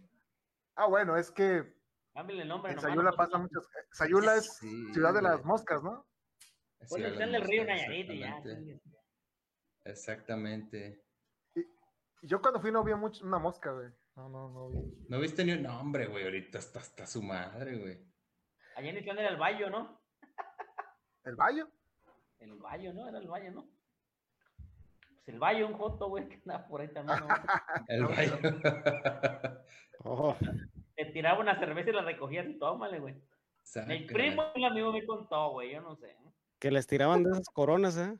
[0.74, 1.74] Ah, bueno, es que
[2.14, 2.72] Cámbiale el nombre.
[2.72, 3.44] en nomás, Sayula no, pasa no.
[3.44, 3.68] muchas.
[3.92, 6.06] Sayula es Sí, ciudad de las moscas, ¿no?
[6.88, 8.42] Ponle el río Moscas, Nayarit y ya.
[9.84, 11.01] exactamente.
[12.22, 13.88] Y Yo cuando fui no vi mucho, una mosca, güey.
[14.16, 15.06] No, no, no vi.
[15.08, 16.24] No viste ni un nombre, güey.
[16.24, 17.98] Ahorita está hasta su madre, güey.
[18.76, 20.00] Allá en Islanda era el Bayo, ¿no?
[21.24, 21.68] ¿El Bayo?
[22.38, 23.08] El Bayo, ¿no?
[23.08, 23.68] Era el Bayo, ¿no?
[25.14, 27.28] Pues el Bayo, un joto, güey, que andaba por ahí también, ¿no?
[27.88, 28.32] El No, baño.
[30.04, 30.36] Oh,
[30.96, 33.14] Te tiraba una cerveza y la recogías y tómale, güey.
[33.62, 34.00] Sácala.
[34.12, 36.16] primo, un amigo me contó, güey, yo no sé.
[36.58, 38.18] que les tiraban de esas coronas, ¿eh?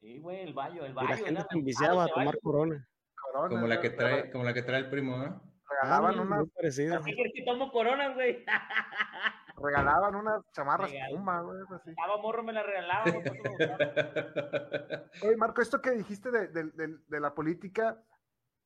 [0.00, 1.08] Sí, güey, el Bayo, el Y Bayo.
[1.08, 2.40] la gente era se enviciaba a mercado de tomar Bayo.
[2.42, 2.88] corona.
[3.24, 5.42] Corona, Como la que güey, trae, como la que trae el primo, ¿no?
[5.68, 6.96] Regalaban Ándale, unas, muy parecida.
[6.98, 8.44] ¿Por qué crees que tomo coronas, güey?
[9.56, 11.90] regalaban unas chamarras Puma, güey, así.
[11.90, 15.04] Estaba morro, me la regalaba, güey, por eso me gustaba.
[15.22, 18.02] Oye, Marco, esto que dijiste de, de- de- de la política,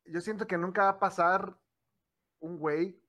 [0.04, 1.56] yo siento que nunca va a pasar
[2.40, 3.00] un güey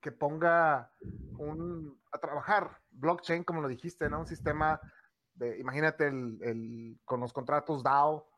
[0.00, 0.92] que ponga
[1.38, 4.20] un, a trabajar blockchain, como lo dijiste, ¿no?
[4.20, 4.80] Un sistema
[5.34, 8.28] de, imagínate, el, el- con los contratos DAO,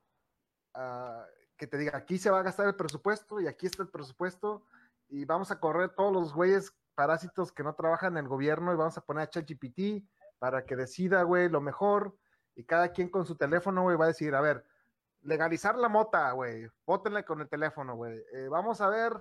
[0.74, 1.24] ah,
[1.58, 4.64] que te diga, aquí se va a gastar el presupuesto y aquí está el presupuesto
[5.08, 8.76] y vamos a correr todos los güeyes parásitos que no trabajan en el gobierno y
[8.76, 12.16] vamos a poner a ChatGPT para que decida, güey, lo mejor
[12.54, 14.64] y cada quien con su teléfono, güey, va a decir, a ver,
[15.22, 18.18] legalizar la mota, güey, bótenle con el teléfono, güey.
[18.32, 19.12] Eh, vamos a ver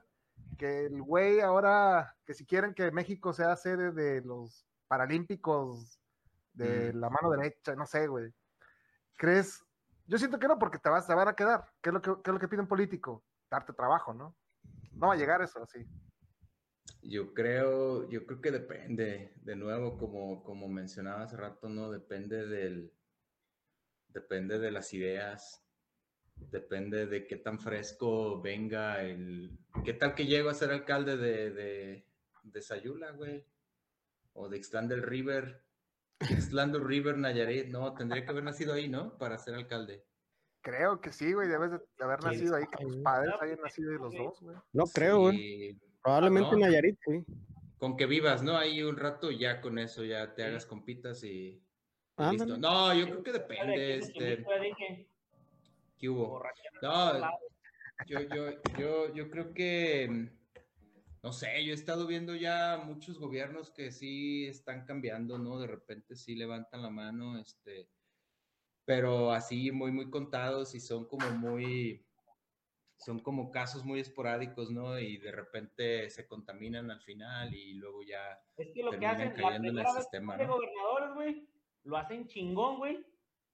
[0.57, 5.99] que el güey ahora, que si quieren que México sea sede de los Paralímpicos
[6.53, 6.97] de Mm.
[6.99, 8.33] la mano derecha, no sé, güey.
[9.17, 9.63] ¿Crees?
[10.07, 11.65] Yo siento que no, porque te, vas, te van a quedar.
[11.81, 13.25] ¿Qué es, lo que, qué es lo que pide un político?
[13.51, 14.37] Darte trabajo, ¿no?
[14.93, 15.85] No va a llegar eso así.
[17.01, 21.91] Yo creo, yo creo que depende, de nuevo, como, como mencionaba hace rato, ¿no?
[21.91, 22.93] Depende del,
[24.07, 25.63] depende de las ideas,
[26.35, 31.51] depende de qué tan fresco venga el, qué tal que llego a ser alcalde de,
[31.51, 32.07] de,
[32.43, 33.45] de Sayula, güey,
[34.33, 35.66] o de Ixtlán del River,
[36.20, 39.18] Del River, Nayarit, no, tendría que haber nacido ahí, ¿no?
[39.18, 40.03] Para ser alcalde.
[40.61, 43.97] Creo que sí, güey, debes de haber nacido ahí, que tus padres hayan nacido ahí
[43.97, 44.57] los dos, güey.
[44.74, 45.38] No creo, güey.
[45.38, 46.57] Sí, Probablemente no.
[46.59, 47.26] Nayarit, sí.
[47.78, 48.57] con que vivas, ¿no?
[48.57, 50.47] Ahí un rato, ya con eso, ya te Sí.
[50.47, 51.61] hagas compitas y,
[52.32, 52.57] listo.
[52.57, 54.43] No, yo creo que depende, este,
[55.99, 56.43] ¿qué hubo?
[56.82, 57.20] No,
[58.07, 60.36] yo, yo, yo, yo creo que, mm,
[61.24, 65.59] no sé, yo he estado viendo ya muchos gobiernos que sí están cambiando, ¿no?
[65.59, 67.89] De repente sí levantan la mano, este,
[68.86, 72.05] pero así muy, muy contados y son como muy,
[72.97, 74.97] son como casos muy esporádicos, ¿no?
[74.99, 79.15] Y de repente se contaminan al final y luego ya Es que lo que terminan
[79.30, 80.47] hacen, la cayendo en el sistema, ¿no?
[80.55, 81.49] gobernadores, güey,
[81.84, 83.05] lo hacen chingón, güey,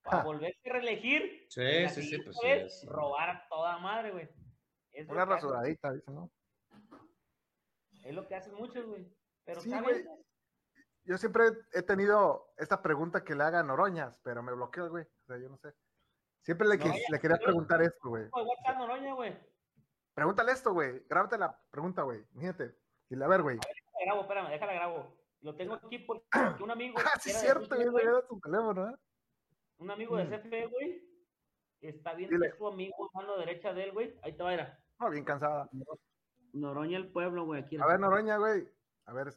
[0.04, 0.24] para Ja.
[0.24, 1.46] volverse a reelegir.
[1.50, 4.30] Sí, sí, sí, pues sí, es- robar a toda madre, güey.
[4.92, 6.30] Es Una que hacen- rasuradita, dice, ¿no?
[8.04, 9.12] Es lo que hacen muchos, güey.
[9.46, 10.04] Pero Sí, está güey.
[10.04, 10.18] güey.
[11.06, 11.44] Yo siempre
[11.74, 15.02] he tenido esta pregunta que le hagan Oroñas, pero me bloqueó, güy.
[15.02, 15.74] O sea, yo no sé.
[16.42, 18.26] Siempre le, Noroña, quis- le quería preguntar esto, güey.
[18.32, 19.38] WhatsApp Noroña, güey.
[20.14, 21.04] Pregúntale esto, güey.
[21.10, 22.24] Grábate la pregunta, güey.
[22.34, 22.76] Imagínate.
[23.10, 23.58] Dile, a ver, güey.
[23.58, 25.18] Déjala grabo, espérame, déjala grabo.
[25.42, 26.98] Lo tengo aquí porque un amigo.
[27.00, 28.06] Ah, sí, cierto, güey.
[28.30, 28.96] Tu teléfono, ¿eh?
[29.80, 30.30] Un amigo de Mm.
[30.30, 31.10] CFE, güey.
[31.82, 32.48] Está Dile.
[32.48, 34.18] es su amigo, mano derecha de él, güey.
[34.24, 34.80] Ahí te va, era.
[35.00, 35.70] No, bien cansada.
[36.54, 37.62] Noroña el pueblo, güey.
[37.62, 38.68] Aquí A ver, Noroña, güey.
[39.06, 39.34] A ver,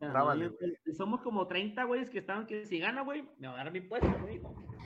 [0.00, 0.52] grábale,
[0.96, 3.80] Somos como 30 güeyes que están que si gana, güey, me va a dar mi
[3.80, 4.08] puesto,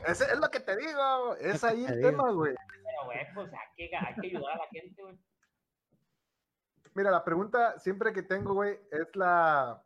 [0.07, 1.37] ese es lo que te digo.
[1.37, 2.55] Es ahí el tema, güey.
[2.55, 5.19] Pero, güey, pues hay que, hay que ayudar a la gente, güey.
[6.95, 9.83] Mira, la pregunta siempre que tengo, güey, es la.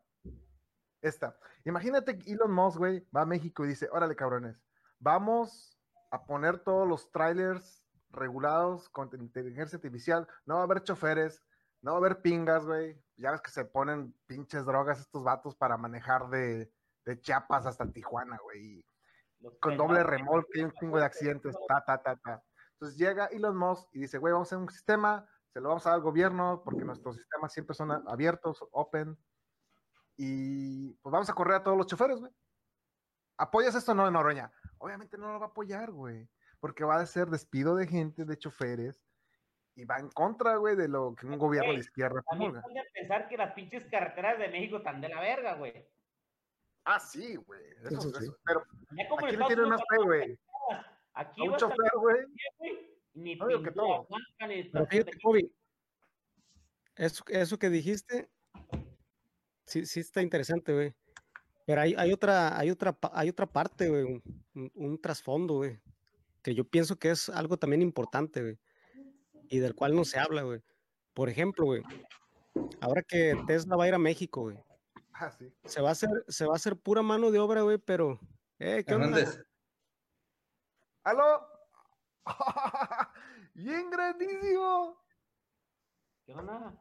[1.02, 1.38] Esta.
[1.64, 4.60] Imagínate que Elon Musk, güey, va a México y dice: Órale, cabrones,
[4.98, 5.78] vamos
[6.10, 10.26] a poner todos los trailers regulados con inteligencia artificial.
[10.46, 11.44] No va a haber choferes,
[11.86, 13.00] no va a haber pingas, güey.
[13.16, 16.72] Ya ves que se ponen pinches drogas estos vatos para manejar de,
[17.04, 18.84] de Chiapas hasta Tijuana, güey.
[19.60, 21.54] Con doble remolque y un chingo de accidentes.
[21.68, 22.42] Ta, ta, ta, ta.
[22.72, 25.86] Entonces llega Elon Musk y dice, güey, vamos a hacer un sistema, se lo vamos
[25.86, 29.16] a dar al gobierno porque nuestros sistemas siempre son abiertos, open,
[30.16, 32.32] y pues vamos a correr a todos los choferes, güey.
[33.38, 34.52] ¿Apoyas esto o no, Noroña?
[34.78, 36.28] Obviamente no lo va a apoyar, güey,
[36.58, 39.05] porque va a ser despido de gente, de choferes,
[39.76, 42.80] y va en contra, güey, de lo que un gobierno de izquierda También promulga.
[42.80, 45.86] a pensar que las pinches carreteras de México están de la verga, güey.
[46.84, 48.24] Ah, sí, güey, eso, Eso sí.
[48.24, 48.62] eso, pero
[48.92, 50.38] Ya como ¿a en quién le Estados tiene Unidos, más fe, güey?
[51.14, 52.16] Aquí A un chofer, güey.
[53.14, 54.06] ni No que todo.
[54.38, 55.50] Pero fíjate, Kobe,
[56.96, 58.28] eso, eso que dijiste,
[59.66, 60.94] sí, sí está interesante, güey.
[61.66, 64.22] Pero hay, hay otra, hay otra, hay otra parte, güey, un,
[64.54, 65.80] un- un trasfondo, güey,
[66.42, 68.58] que yo pienso que es algo también importante, güey,
[69.50, 70.60] y del cual no se habla, güey.
[71.14, 71.82] Por ejemplo, güey,
[72.80, 74.58] ahora que Tesla va a ir a México, güey,
[75.12, 75.50] Ah, sí.
[75.64, 78.18] se va a hacer, se va a hacer pura mano de obra, güey, pero,
[78.58, 79.06] eh, ¿qué onda?
[79.18, 79.42] Hernández,
[81.04, 81.46] ¿Aló?
[83.54, 84.98] Bien grandísimo.
[86.26, 86.74] ¿Qué onda?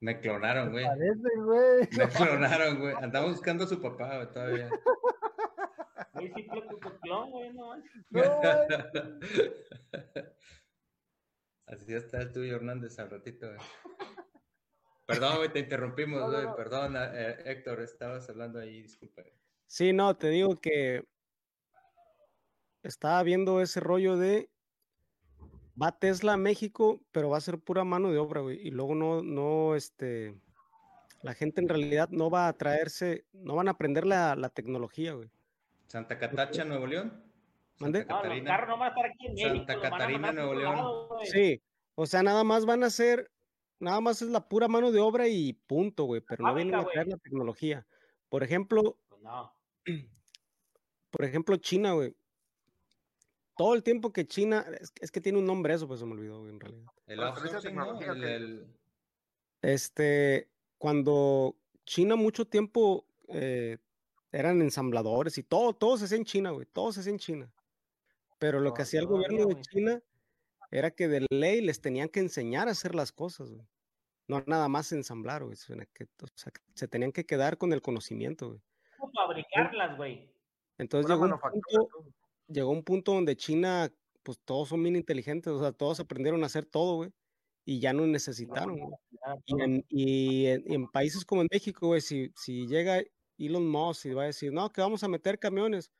[0.00, 0.84] me clonaron, güey.
[0.84, 1.88] Parece, güey.
[1.96, 2.94] Me clonaron, güey.
[3.00, 4.68] Andamos buscando a su papá, güey, todavía.
[6.18, 7.92] Sí, fue tu clon, güey, no manches.
[8.10, 8.22] No, güey.
[11.66, 13.60] Así está el tuyo, Hernández, al ratito, güey.
[15.06, 16.46] Perdón, güey, te interrumpimos, No, no, güey.
[16.46, 16.56] no.
[16.56, 19.22] Perdón, eh, Héctor, estabas hablando ahí, disculpa.
[19.66, 21.04] Sí, no, te digo que
[22.82, 24.50] estaba viendo ese rollo de
[25.80, 28.66] va Tesla a México, pero va a ser pura mano de obra, güey.
[28.66, 30.34] Y luego no, no, este,
[31.22, 35.14] la gente en realidad no va a traerse, no van a aprender la, la tecnología,
[35.14, 35.30] güey.
[35.86, 37.31] Santa Catacha, Nuevo León.
[37.78, 38.00] ¿Mande?
[38.00, 38.50] Santa No, los Catarina.
[38.50, 39.72] carros no van a estar aquí en Santa México.
[39.72, 40.74] los van a Catarina, mandar Nuevo León.
[40.76, 41.18] lado.
[41.24, 41.62] Sí,
[41.94, 43.30] o sea, nada más van a ser,
[43.80, 46.84] nada más es la pura mano de obra y punto, güey, pero no vienen a
[46.84, 47.86] traer la tecnología.
[48.28, 49.52] Por ejemplo, Pues no.
[51.10, 52.14] por ejemplo, China, güey.
[53.56, 56.12] Todo el tiempo que China, es, es que tiene un nombre eso, pues se me
[56.12, 56.86] olvidó, güey, en realidad.
[57.06, 58.66] El El, el-
[59.60, 60.48] Este,
[60.78, 63.78] cuando China mucho tiempo eh,
[64.32, 67.52] eran ensambladores y todo, todo se hacía en China, güey, todo se hacía en China.
[68.42, 69.60] Pero lo que hacía el gobierno de.
[69.60, 70.02] China
[70.72, 73.64] era que de ley les tenían que enseñar a hacer las cosas, güey.
[74.26, 75.54] No nada más ensamblar, güey.
[75.54, 75.56] o
[76.34, 78.60] sea, que se tenían que quedar con el conocimiento, güey.
[78.98, 80.28] ¿Cómo fabricarlas, güey?
[80.76, 81.88] Entonces llegó un, punto,
[82.48, 83.92] llegó un punto donde China,
[84.24, 87.10] pues todos son bien inteligentes, o sea, todos aprendieron a hacer todo, güey,
[87.64, 88.92] y ya no necesitaron, güey.
[89.46, 93.02] Y en, y en- y en países como en México, güey, si, si llega
[93.38, 95.92] Elon Musk y va a decir, no, que vamos a meter camiones,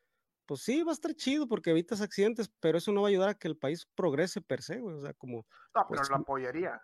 [0.46, 3.28] pues sí, va a estar chido porque evitas accidentes, pero eso no va a ayudar
[3.30, 4.96] a que el país progrese per se, güey.
[4.96, 6.22] O sea, como, No, Pues pero lo sí.
[6.22, 6.82] apoyaría.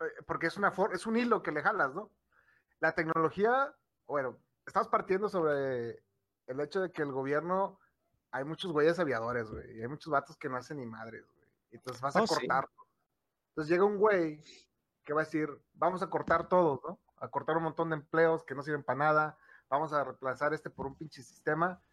[0.00, 2.10] eh, Porque es una for- es un hilo que le jalas, ¿no?
[2.80, 3.74] La tecnología,
[4.06, 6.02] bueno, estamos partiendo sobre
[6.46, 7.78] el hecho de que el gobierno,
[8.30, 11.48] hay muchos güeyes aviadores, güey, y hay muchos vatos que no hacen ni madres, güey.
[11.72, 12.34] Entonces vas a Oh, sí.
[12.34, 12.68] cortar.
[13.50, 14.42] Entonces llega un güey
[15.04, 17.00] que va a decir, vamos a cortar todos, ¿no?
[17.16, 19.38] A cortar un montón de empleos que no sirven para nada,
[19.68, 21.89] vamos a reemplazar este por un pinche sistema eh,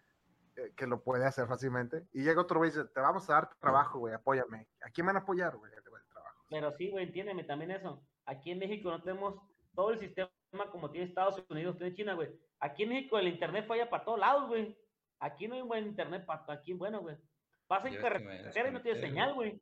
[0.76, 2.08] que lo puede hacer fácilmente.
[2.14, 4.68] Y llega otro güey y dice, te vamos a dar trabajo, güey, apóyame.
[4.82, 5.72] ¿A quién van a apoyar, güey?
[5.72, 6.46] El el trabajo.
[6.50, 8.04] Pero sí, güey, entiéndeme también eso.
[8.26, 9.36] Aquí en México no tenemos
[9.76, 10.30] todo el sistema
[10.72, 12.30] como tiene Estados Unidos, tiene China, güey.
[12.60, 14.78] Aquí en México el internet falla para todos lados, güey.
[15.20, 17.18] Aquí no hay buen internet para aquí, bueno, güey.
[17.68, 19.62] Vas en carretera y no tiene señal, güey.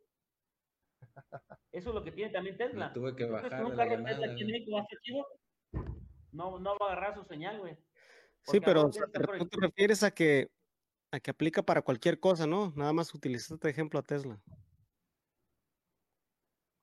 [1.71, 2.93] Eso es lo que tiene también Me Tesla.
[2.93, 4.59] tuve que ¿Tú crees que bajar un la carro llamada, Tesla aquí en güey.
[4.59, 5.27] México va a estar chido?
[6.31, 7.77] No, no va a agarrar su señal, güey.
[8.43, 10.49] sí, pero pero tú te refieres a que,
[11.19, 12.71] que aplica para cualquier cosa, ¿no?
[12.75, 14.39] Nada más utilizaste ejemplo a Tesla.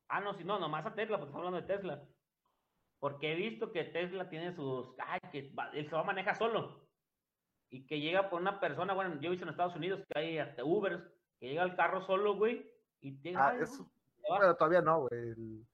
[0.08, 2.06] Ah, no, si no, nomás a Tesla, porque estamos hablando de Tesla.
[2.98, 4.94] Porque he visto que Tesla tiene sus.
[4.98, 6.86] Ay, que va- él se va a manejar solo.
[7.70, 10.38] Y que llega por una persona, bueno, yo he visto en Estados Unidos que hay
[10.38, 11.02] hasta Ubers,
[11.40, 12.70] que llega el carro solo, güey,
[13.00, 13.38] y tiene.
[13.38, 13.90] Ah, ay, no, eso-
[14.30, 14.38] va.
[14.40, 15.20] Pero todavía no, güey.
[15.20, 15.66] el-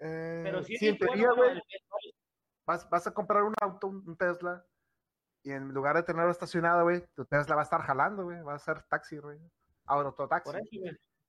[0.00, 1.62] eh, Pero sí, sí, en es bueno, teoría, güey,
[2.66, 4.64] vas, vas a comprar un auto, un Tesla,
[5.42, 8.54] y en lugar de tenerlo estacionado, güey, tu Tesla va a estar jalando, güey, va
[8.54, 9.38] a ser taxi, güey.
[9.86, 10.52] Autotaxi.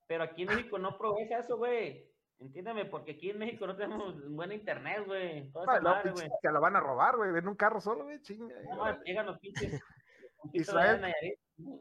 [0.07, 2.11] Pero aquí en México no progresa eso, güey.
[2.39, 5.51] Entiéndeme, porque aquí en México no tenemos buena internet, güey.
[5.51, 6.39] Toda esa no, madre, pinche, güey.
[6.41, 8.53] te lo van a robar, güey, en un carro solo, güey, chinga.
[8.75, 9.81] No, llegan los pinches.
[10.53, 11.13] Israel-.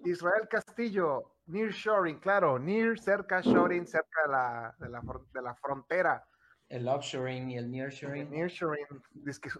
[0.04, 5.02] Israel Castillo, near shoring, claro, near, cerca, shoring, cerca de la, de la,
[5.32, 6.24] de la frontera.
[6.70, 8.30] El offshoring y el nearshoring.
[8.30, 9.50] Near shoring, dice que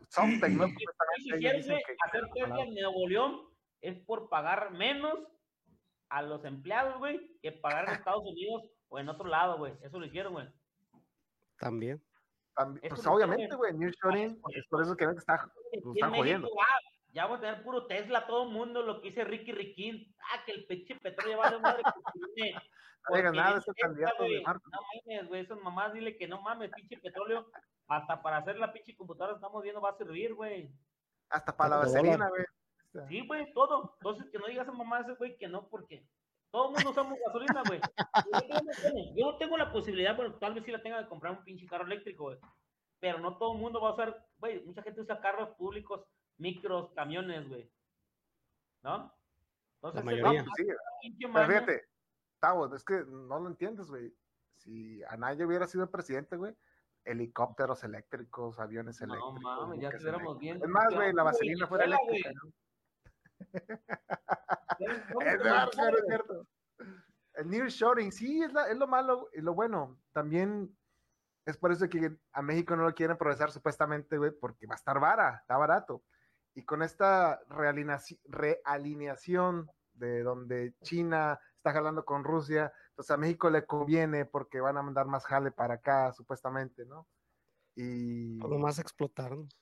[1.56, 3.40] dicen güey, que- hacer Tesla en Nuevo León
[3.82, 5.18] es por pagar menos
[6.08, 9.74] a los empleados, güey, que pagar en Estados Unidos o en otro lado, güey.
[9.82, 10.48] Eso lo hicieron, güey.
[11.58, 12.00] También.
[12.88, 16.16] Pues obviamente, güey, near shoring, es por eso que ven que está, en están México,
[16.16, 16.48] jodiendo.
[16.60, 16.78] ah,
[17.12, 20.14] ya vamos a tener puro Tesla, todo el mundo, lo que dice Ricky Riquín.
[20.32, 21.82] Ah, que el pinche petróleo vale madre.
[21.82, 22.52] que tiene
[23.08, 24.70] No digas Porque nada, en es el esta, candidato de Marco.
[24.70, 27.50] No mames, güey, esas mamás, dile que no mames, pinche petróleo,
[27.88, 30.70] hasta para hacer la pinche computadora estamos viendo va a servir, güey.
[31.30, 32.44] Hasta para la vaselina, güey.
[33.08, 33.94] Sí, güey, todo.
[34.00, 36.04] Entonces, que no digas a mamá ese güey que no, porque
[36.50, 37.80] todo el mundo usamos gasolina, güey.
[38.50, 41.08] Yo no tengo- Yo no tengo la posibilidad, bueno, tal vez sí la tenga de
[41.08, 42.38] comprar un pinche carro eléctrico, güey.
[42.98, 46.04] Pero no todo el mundo va a usar, güey, mucha gente usa carros públicos,
[46.40, 47.70] micros, camiones, güey.
[48.82, 49.14] ¿No?
[49.76, 50.44] Entonces, La mayoría.
[50.56, 50.66] Sí,
[51.32, 51.88] pero fíjate,
[52.40, 54.14] Tavo, es que no lo entiendes, güey.
[54.56, 56.54] Si Anaya hubiera sido presidente, güey,
[57.04, 59.42] helicópteros eléctricos, aviones No eléctricos.
[59.42, 60.56] mames, ya estuviéramos bien.
[60.62, 62.52] Es más, güey, la vaselina fuera eléctrica, ¿no?
[65.12, 66.46] ¿Cómo Es verdad, claro, es cierto.
[67.34, 69.98] El nearshoring, sí, es, la- es lo malo y lo bueno.
[70.12, 70.76] También
[71.46, 74.76] es por eso que a México no lo quieren procesar supuestamente, güey, porque va a
[74.76, 76.04] estar vara, está barato.
[76.54, 77.40] Y con esta
[78.64, 84.76] realineación de donde China está jalando con Rusia, pues a México le conviene porque van
[84.76, 87.06] a mandar más jale para acá, supuestamente, ¿no?
[87.76, 89.56] Y más explotarnos.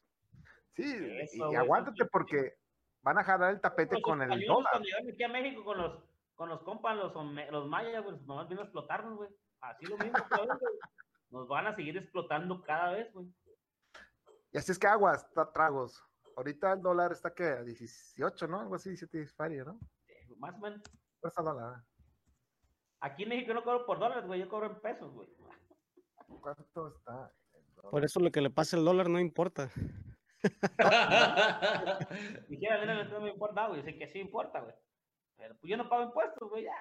[0.74, 2.56] sí, Eso, y, aguántate porque
[3.02, 4.70] van a jalar el tapete Los con el dólar.
[4.72, 6.02] Cuando llegaron aquí a México con los,
[6.34, 7.12] con los compas, los,
[7.50, 9.30] los mayas, güey, nomás vienen a explotarnos, güey.
[9.60, 10.74] Así lo mismo, vez, güey.
[11.30, 13.26] Nos van a seguir explotando cada vez, güey.
[14.52, 16.02] Y así es que aguas, tra- tragos.
[16.38, 18.60] Ahorita el dólar está que a 18, ¿no?
[18.60, 19.80] Algo así, 17 dispario, ¿no?
[20.36, 20.80] Más o menos.
[21.18, 21.82] Cuesta dólar.
[23.00, 24.38] Aquí en México no cobro por dólares, güey.
[24.38, 25.28] Yo cobro en pesos, güey.
[26.40, 27.32] ¿Cuánto está?
[27.90, 29.68] Por eso lo que le pase al dólar no importa.
[32.48, 33.82] Dijera, mira, no me importa, güey.
[33.82, 34.76] Sé que sí importa, güey.
[35.38, 36.66] Pero pues yo no pago impuestos, güey.
[36.66, 36.76] Ya.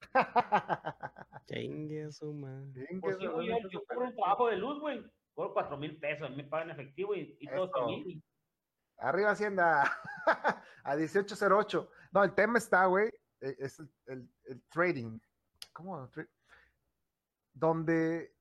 [1.46, 2.86] Chingue su madre.
[3.00, 5.02] Pues yo, cobro un trabajo de luz, güey.
[5.32, 6.28] Cobro cuatro mil pesos.
[6.36, 7.86] Me pagan efectivo y, y todo Eso.
[9.02, 9.82] Arriba Hacienda
[10.84, 11.90] a 1808.
[12.12, 13.08] No, el tema está, güey,
[13.40, 15.18] eh, es el, el- el trading.
[15.72, 16.08] ¿Cómo?
[17.54, 18.34] Donde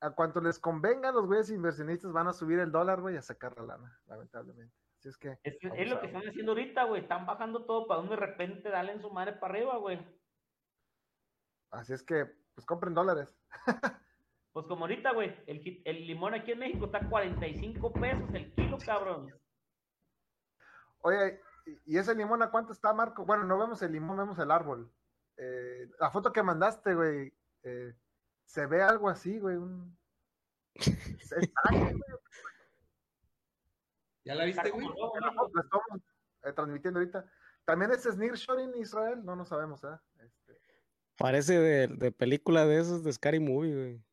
[0.00, 3.56] a cuanto les convenga, los güeyes inversionistas van a subir el dólar, güey, a sacar
[3.58, 4.74] la lana, lamentablemente.
[4.98, 7.02] Así es que, Es, es lo que están haciendo ahorita, güey.
[7.02, 9.98] Están bajando todo para donde de repente dale en su madre para arriba, güey.
[11.70, 13.28] así es que, pues compren dólares.
[14.52, 18.78] Pues como ahorita, güey, el, limón aquí en México está a 45 pesos el kilo,
[18.84, 19.32] cabrón.
[21.02, 21.40] Oye,
[21.86, 23.24] ¿y ese limón a cuánto está, Marco?
[23.24, 24.92] Bueno, no vemos el limón, vemos el árbol.
[25.36, 27.32] Eh, la foto que mandaste, güey,
[27.62, 27.94] eh,
[28.44, 29.56] se ve algo así, güey.
[29.56, 29.96] Un...
[30.74, 31.94] se- está, güey,
[34.24, 34.84] ¿Ya la viste, güey?
[34.84, 35.86] la estamos
[36.42, 37.24] eh, transmitiendo ahorita.
[37.64, 39.96] También es Nearshoring Israel, no lo sabemos, ¿eh?
[40.18, 40.60] Este,
[41.16, 44.09] Parece de, de película de esos de Scary Movie, güey.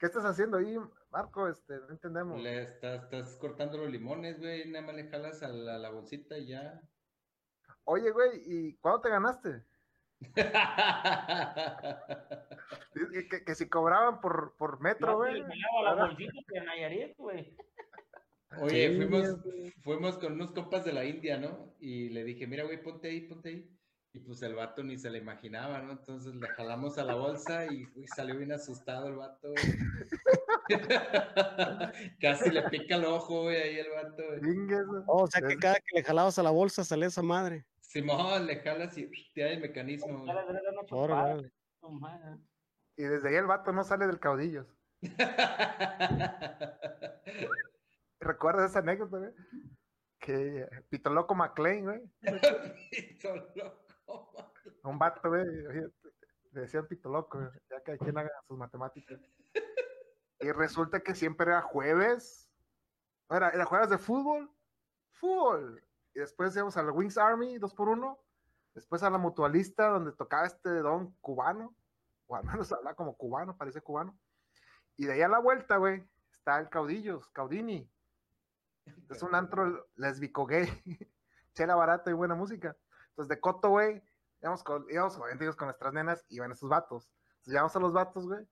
[0.00, 0.76] ¿Qué estás haciendo ahí,
[1.10, 1.46] Marco?
[1.46, 2.40] Este, no entendemos.
[2.40, 4.68] Le estás, estás cortando los limones, güey.
[4.70, 6.80] Nada más le jalas a la, la bolsita y ya.
[7.84, 9.62] Oye, güey, ¿y cuándo te ganaste?
[13.12, 15.42] Que, que- que si cobraban por, por metro, güey.
[15.42, 17.56] le jalaba la bolsita de Nayarit, güey.
[18.60, 19.36] Oye, Sí, fuimos,
[19.82, 21.74] fuimos con unos compas de la India, ¿no?
[21.78, 23.79] Y le dije, mira, güey, ponte ahí, ponte ahí.
[24.12, 25.92] Y pues el vato ni se le imaginaba, ¿no?
[25.92, 29.62] Entonces le jalamos a la bolsa y güey, salió bien asustado el vato, güey.
[32.20, 34.40] Casi le pica el ojo, güey, ahí el vato, güey.
[34.40, 37.64] Chingues, Oh, o sea que cada que le jalabas a la bolsa salía esa madre.
[37.80, 40.24] Simón, le jalas y te da el mecanismo,
[40.90, 41.52] Órale.
[42.96, 44.66] Y desde ahí el vato no sale del caudillos.
[48.20, 49.30] ¿Recuerdas esa anécdota, güey?
[50.18, 52.00] Que Pito Loco McLean, güey.
[52.90, 53.79] Pito loco.
[54.82, 55.44] Un vato, güey.
[56.52, 59.20] Le decían Pito Loco, ya que quien haga sus matemáticas.
[60.40, 62.50] Y resulta que siempre era jueves.
[63.28, 64.50] Era, era jueves de fútbol.
[65.12, 65.82] Fútbol.
[66.14, 68.18] Y después íbamos al Wings Army, dos por uno.
[68.74, 71.74] Después a la mutualista, donde tocaba este don cubano.
[72.26, 74.18] O al menos hablaba como cubano, parece cubano.
[74.96, 77.90] Y de ahí a la vuelta, güey, está el Caudillos, Caudini.
[79.08, 80.66] Es un antro lesbico gay.
[81.54, 82.76] Chela barata y buena música.
[83.10, 84.02] Entonces, de Coto, güey,
[84.42, 87.10] íbamos con, íbamos, íbamos con nuestras nenas y iban esos vatos.
[87.30, 88.46] Entonces, llegamos a los vatos, güey.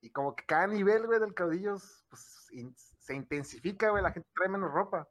[0.00, 4.02] Y como que cada nivel, güey, del Caudillos, pues, in- se intensifica, güey.
[4.02, 5.08] La gente trae menos ropa.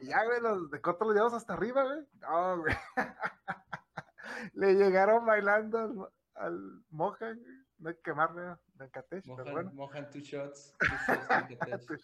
[0.00, 2.06] Y ya, güey, los de Coto los llevamos hasta arriba, güey.
[2.20, 2.74] No, güey.
[4.54, 7.60] Le llegaron bailando al, al Mohan, güey.
[7.78, 9.72] No hay que quemarle pero Mojan, bueno.
[9.72, 10.74] mojan two shots.
[10.80, 12.02] two shots de Catech.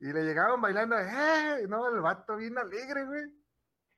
[0.00, 1.66] Y le llegaban bailando, ¡eh!
[1.68, 3.24] No, el vato bien alegre, güey.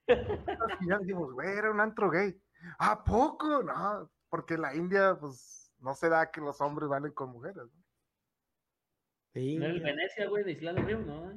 [0.08, 2.36] Al final dijimos, güey, era un antro gay.
[2.78, 3.62] ¿A poco?
[3.62, 7.56] No, porque la India, pues, no se da que los hombres bailen con mujeres.
[7.56, 7.82] ¿no?
[9.34, 11.32] Sí, No Venecia, güey, de Isla del Río, ¿no?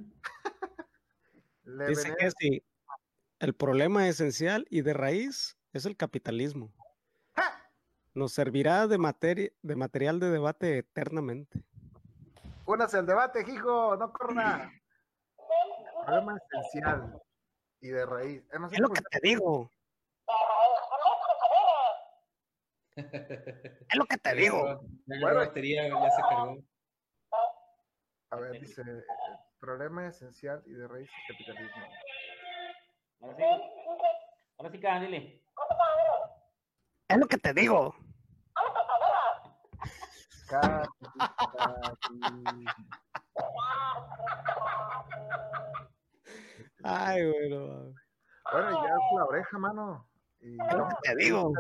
[1.64, 2.64] Le Dice que sí.
[3.40, 6.74] El problema esencial y de raíz Es el capitalismo.
[7.34, 7.70] ¡Ja!
[8.14, 11.64] Nos servirá de, materia, de material de debate eternamente.
[12.66, 14.72] Únase al debate, hijo, no corra.
[16.06, 17.22] Problema esencial
[17.86, 18.44] y de raíz.
[18.52, 19.70] Es lo que te digo.
[22.98, 24.82] Es lo que te digo.
[25.06, 25.40] Ya Bueno.
[25.42, 26.58] la batería ya se cargó.
[28.32, 29.04] A ver, dice, eh,
[29.60, 31.84] problema esencial y de raíz del capitalismo.
[33.22, 33.44] Ahora sí.
[34.58, 35.44] Ahora sí, cara, dile.
[37.10, 37.94] Es lo que te digo.
[40.48, 42.72] Capitalismo.
[46.88, 47.94] Ay, bueno.
[48.52, 50.08] Bueno, ya es la oreja, mano.
[50.40, 51.52] Y Es lo que te digo.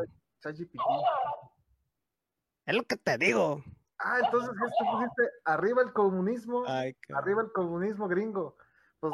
[2.67, 3.63] Es lo que te digo.
[3.97, 8.55] Ah, entonces esto pusiste arriba el comunismo, Ay, arriba el comunismo gringo.
[8.99, 9.13] Pues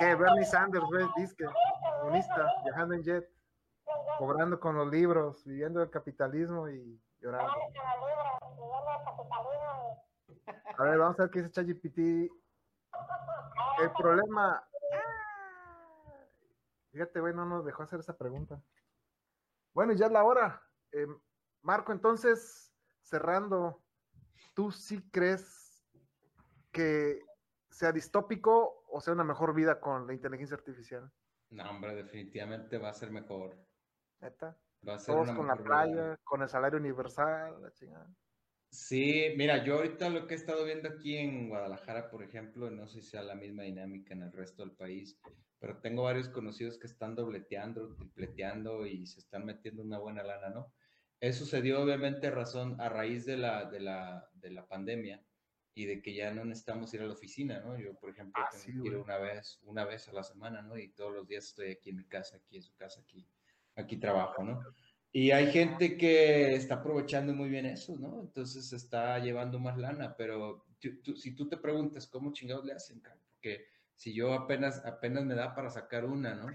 [0.00, 1.44] que Bernie Sanders, güey, disque,
[2.00, 3.30] comunista, viajando en jet,
[4.18, 7.52] cobrando con los libros, viviendo el capitalismo y llorando.
[10.76, 11.98] A ver, vamos a ver qué dice ChatGPT.
[13.80, 14.66] El problema.
[16.92, 18.62] Fíjate, güey, no nos dejó hacer esa pregunta.
[19.72, 20.62] Bueno, ya es la hora.
[20.92, 21.06] Eh,
[21.62, 23.82] Marco, entonces, cerrando,
[24.54, 25.82] ¿tú sí crees
[26.70, 27.20] que
[27.70, 31.10] sea distópico o sea una mejor vida con la inteligencia artificial?
[31.48, 33.56] No, hombre, definitivamente va a ser mejor.
[34.20, 34.58] ¿Neta?
[34.86, 35.64] Va a ser Todos una con la vida.
[35.64, 38.10] playa, con el salario universal, la chingada.
[38.74, 42.86] Sí, mira, yo ahorita lo que he estado viendo aquí en Guadalajara, por ejemplo, no
[42.86, 45.20] sé si sea la misma dinámica en el resto del país,
[45.58, 50.48] pero tengo varios conocidos que están dobleteando, tripleteando y se están metiendo una buena lana,
[50.48, 50.72] ¿no?
[51.20, 55.26] Eso sucedió obviamente razón, a raíz de la, de la, de la pandemia
[55.74, 57.78] y de que ya no necesitamos ir a la oficina, ¿no?
[57.78, 59.04] Yo, por ejemplo, Ah, tengo sí, que ir güey.
[59.04, 60.78] una vez, una vez a la semana, ¿no?
[60.78, 63.28] Y todos los días estoy aquí en mi casa, aquí en su casa, aquí,
[63.76, 64.60] aquí trabajo, ¿no?
[65.14, 68.20] Y hay gente que está aprovechando muy bien eso, ¿no?
[68.22, 72.72] Entonces está llevando más lana, pero tú- tú- si tú te preguntas cómo chingados le
[72.72, 76.46] hacen, porque si yo apenas, apenas me da para sacar una, ¿no?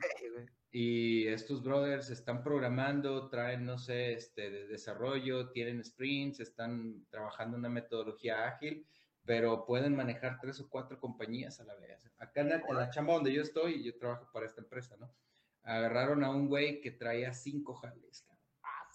[0.71, 7.57] Y estos brothers están programando, traen, no sé, este, de desarrollo, tienen sprints, están trabajando
[7.57, 8.87] una metodología ágil,
[9.23, 12.09] pero pueden manejar tres o cuatro compañías a la vez.
[12.17, 15.15] Acá en la, en la chamba donde yo estoy, yo trabajo para esta empresa, ¿no?
[15.63, 18.36] Agarraron a un güey que traía cinco jales, cabrón.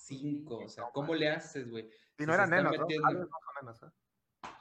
[0.04, 1.84] Cinco, o sea, ¿cómo le haces, güey?
[1.86, 3.08] Y Si no eran nenas, metiendo-
[3.62, 3.90] no ¿eh?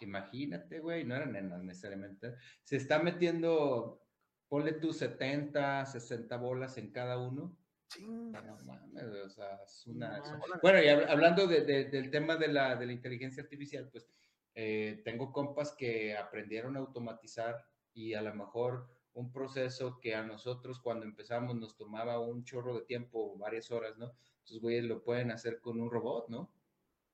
[0.01, 2.35] Imagínate, güey, no eran nenas necesariamente.
[2.63, 4.03] Se está metiendo,
[4.47, 7.57] ponle tú 70, 60 bolas en cada uno.
[7.87, 8.45] Chingas.
[8.45, 10.17] No mames, o sea, es una...
[10.19, 10.39] No.
[10.61, 14.07] Bueno, y hab- hablando de- de- del tema de la, de la inteligencia artificial, pues
[14.53, 20.23] eh, tengo compas que aprendieron a automatizar y a lo mejor un proceso que a
[20.23, 24.13] nosotros cuando empezamos nos tomaba un chorro de tiempo, varias horas, ¿no?
[24.43, 26.53] Esos güeyes lo pueden hacer con un robot, ¿no?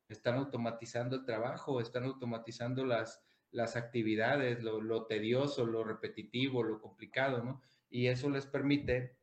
[0.07, 6.79] Están automatizando el trabajo, están automatizando las, las actividades, lo, lo tedioso, lo repetitivo, lo
[6.81, 7.61] complicado, ¿no?
[7.89, 9.17] Y eso les permite,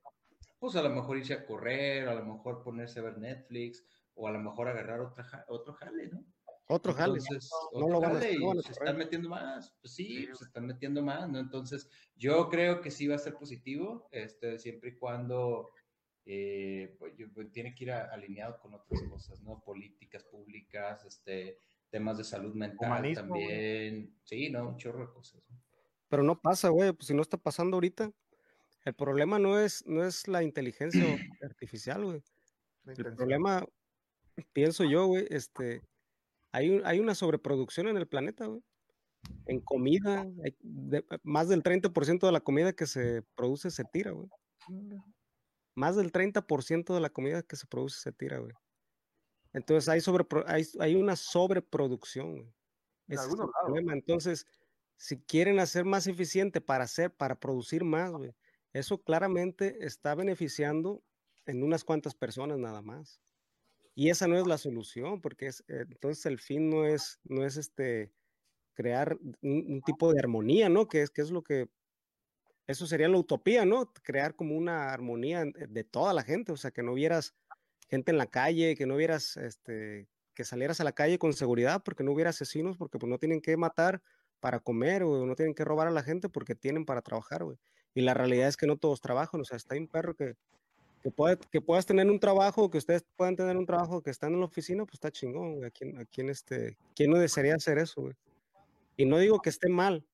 [0.59, 4.29] pues a lo mejor irse a correr, a lo mejor ponerse a ver Netflix, o
[4.29, 6.25] a lo mejor agarrar otra, otro jale, ¿no?
[6.67, 7.19] Otro jale.
[7.19, 9.77] Entonces, no otro lo van a- jale, no van a y se están metiendo más.
[9.81, 11.39] Pues sí, Sí, pues se están metiendo más, ¿no?
[11.39, 15.71] Entonces, yo creo que sí va a ser positivo, este, siempre y cuando
[16.27, 19.63] eh, pues, pues, tiene que ir a- alineado con otras cosas, ¿no?
[19.65, 21.59] Políticas públicas, este,
[21.91, 23.43] temas de salud mental Humanismo, güey.
[23.47, 24.17] también.
[24.25, 24.69] Sí, ¿no?
[24.69, 25.43] Un chorro de cosas.
[25.49, 25.61] ¿no?
[26.09, 26.93] Pero no pasa, güey.
[26.93, 28.11] Pues si no está pasando ahorita,
[28.85, 31.01] el problema no es, no es la inteligencia
[31.43, 32.23] artificial, güey.
[32.87, 33.65] El problema,
[34.53, 35.83] pienso yo, güey, este,
[36.53, 38.63] hay, un- hay una sobreproducción en el planeta, güey.
[39.47, 44.11] En comida, hay de- más del 30% de la comida que se produce se tira,
[44.11, 44.29] güey.
[45.75, 48.53] Más del 30% de la comida que se produce se tira, güey.
[49.53, 52.55] Entonces hay, sobrepro- hay, hay una sobreproducción, güey.
[53.09, 53.93] En Ese es el problema.
[53.93, 54.47] Entonces,
[54.97, 58.35] si quieren hacer más eficiente para hacer, para producir más, güey,
[58.73, 61.03] eso claramente está beneficiando
[61.47, 63.21] en unas cuantas personas nada más.
[63.95, 67.45] Y esa no es la solución, porque es, eh, entonces el fin no es, no
[67.45, 68.13] es este
[68.73, 70.89] crear un, un tipo de armonía, ¿no?
[70.89, 71.69] Que es, que es lo que,
[72.67, 73.93] eso sería la utopía, ¿no?
[74.03, 77.35] Crear como una armonía en- de toda la gente, o sea, que no vieras
[77.89, 81.83] gente en la calle, que no vieras, este, que salieras a la calle con seguridad,
[81.85, 84.03] porque no hubiera asesinos, porque pues no tienen que matar
[84.41, 87.59] para comer, o no tienen que robar a la gente porque tienen para trabajar, güey.
[87.95, 90.35] Y la realidad es que no todos trabajan, o sea, está un perro que,
[91.03, 94.33] que, puede- que puedas tener un trabajo, que ustedes puedan tener un trabajo que están
[94.33, 95.67] en la oficina, pues está chingón, güey.
[95.67, 98.15] ¿A quién, a quién, este, quién no desearía hacer eso, güey?
[98.97, 100.05] Y no digo que esté mal,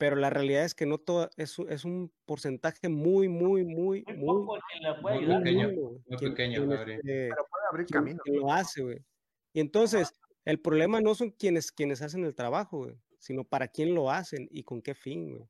[0.00, 4.02] pero la realidad es que no todo, es, un- es un porcentaje muy, muy, muy,
[4.08, 5.42] Muy muy, poco el que le puede muy ayudar.
[5.42, 5.68] pequeño.
[5.68, 6.92] mínimo, güey, muy quien- pequeño, quien, Adri.
[6.94, 8.22] este, Pero puede abrir quien- camino.
[8.40, 9.04] lo hace, güey.
[9.52, 10.10] Y entonces,
[10.46, 14.48] el problema no son quienes, quienes hacen el trabajo, güey, sino para quién lo hacen
[14.50, 15.48] y con qué fin, güey.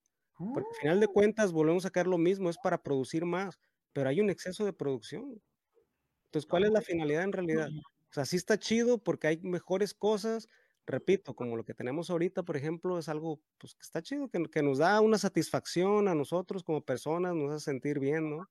[0.53, 3.61] Porque al final de cuentas volvemos a sacar lo mismo, es para producir más,
[3.93, 5.41] pero hay un exceso de producción.
[6.27, 7.69] Entonces, ¿cuál es la finalidad en realidad?
[7.69, 10.49] O sea, sí está chido porque hay mejores cosas,
[10.91, 14.43] repito, como lo que tenemos ahorita, por ejemplo, es algo pues, que está chido, que,
[14.45, 18.49] que nos da una satisfacción a nosotros como personas, nos hace sentir bien, ¿no?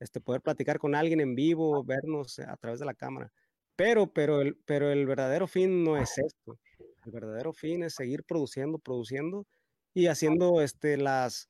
[0.00, 3.32] Este, poder platicar con alguien en vivo, vernos a través de la cámara.
[3.76, 6.58] Pero, pero, el, pero el verdadero fin no es esto.
[7.04, 9.46] El verdadero fin es seguir produciendo, produciendo
[9.94, 11.48] y haciendo este, las,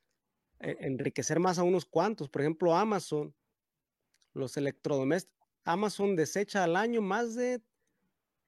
[0.60, 2.28] e- enriquecer más a unos cuantos.
[2.28, 3.34] Por ejemplo, Amazon,
[4.34, 7.62] los electrodomésticos, Amazon desecha al año más de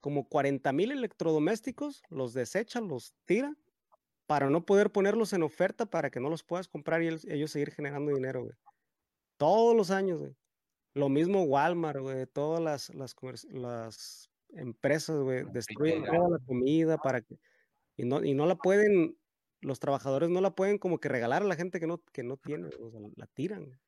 [0.05, 3.57] como 40 mil electrodomésticos, los desecha, los tira,
[4.27, 7.51] para no poder ponerlos en oferta para que no los puedas comprar y ellos, ellos
[7.51, 8.55] seguir generando dinero, güey.
[9.39, 10.37] Todos los años, güey.
[10.93, 17.39] Lo mismo Walmart, güey, todas las, las, empresas, güey, destruyen toda la comida para que,
[17.97, 19.17] y no, y no la pueden,
[19.63, 22.37] los trabajadores no la pueden como que regalar a la gente que no, que no
[22.37, 23.81] tiene, o sea, la tiran.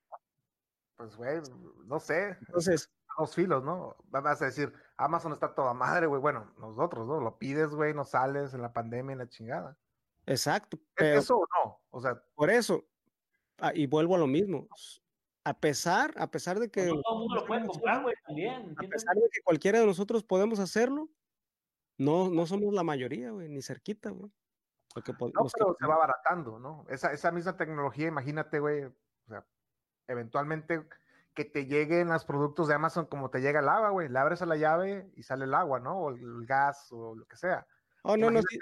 [0.96, 1.42] Pues, güey,
[1.84, 2.38] no sé.
[2.40, 3.96] Entonces, Dos filos, ¿no?
[4.10, 6.20] Vas a decir, Amazon está toda madre, güey.
[6.20, 7.20] Bueno, nosotros, ¿no?
[7.20, 9.76] Lo pides, güey, no sales en la pandemia, en la chingada.
[10.24, 11.80] exacto, ¿Es pero eso o no?
[11.90, 12.86] O sea, por eso,
[13.58, 14.68] ah, y vuelvo a lo mismo,
[15.44, 16.82] a pesar, a pesar de que...
[16.82, 18.74] Pues no todo el mundo lo puede comprar, güey, también.
[18.76, 21.08] A pesar de que cualquiera de nosotros podemos hacerlo,
[21.98, 24.30] no, no somos la mayoría, güey, ni cerquita, güey.
[24.94, 26.86] No, que pero se va abaratando, ¿no?
[26.88, 28.92] Esa, esa misma tecnología, imagínate, güey, o
[29.28, 29.46] sea,
[30.08, 30.86] eventualmente
[31.36, 34.08] que te lleguen los productos de Amazon como te llega el agua, güey.
[34.08, 35.98] Le abres a la llave y sale el agua, ¿no?
[35.98, 37.66] O el, gas o lo que sea.
[38.02, 38.58] Oh, no, no, sí,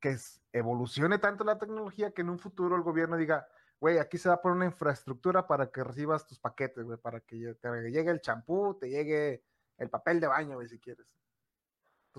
[0.00, 0.16] que
[0.52, 3.48] evolucione tanto la tecnología que en un futuro el gobierno diga,
[3.80, 7.20] güey, aquí se va a poner una infraestructura para que recibas tus paquetes, güey, para
[7.20, 9.42] que te llegue el champú, te llegue
[9.76, 11.06] el papel de baño, güey, si quieres.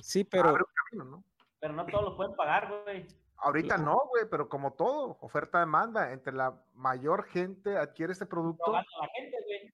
[0.02, 1.24] sí, pero Abre un camino, ¿no?
[1.60, 3.08] Pero no todos lo pueden pagar, güey.
[3.38, 8.84] Ahorita no, güey, pero como todo, oferta-demanda, entre la mayor gente adquiere este producto, la
[9.16, 9.74] gente, güey.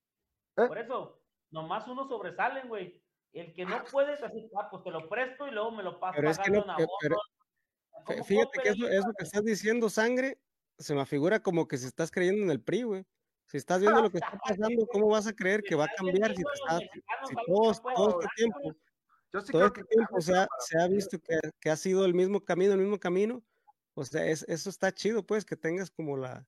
[0.56, 0.66] ¿Eh?
[0.66, 1.20] Por eso,
[1.50, 3.00] nomás unos sobresalen, güey.
[3.32, 5.98] El que no puede, te hace, ah, pues te lo presto y luego me lo
[5.98, 6.76] pasas Pero es que abono.
[7.00, 7.16] pero-
[8.04, 10.38] ¿Cómo fí- fíjate que eso, eso que estás diciendo, sangre,
[10.78, 13.06] se me afigura como que si estás creyendo en el PRI, güey.
[13.46, 14.32] Si estás viendo lo que está
[14.70, 17.96] pasando, ¿cómo vas a creer que va a cambiar si, está- si que todos, pueden
[17.96, 18.76] todo este tiempo, güey.
[19.32, 22.04] yo sí todo este que tiempo se ha, se ha visto que, que ha sido
[22.04, 23.42] el mismo camino, el mismo camino.
[23.94, 26.46] O sea, es, eso está chido, pues, que tengas como la,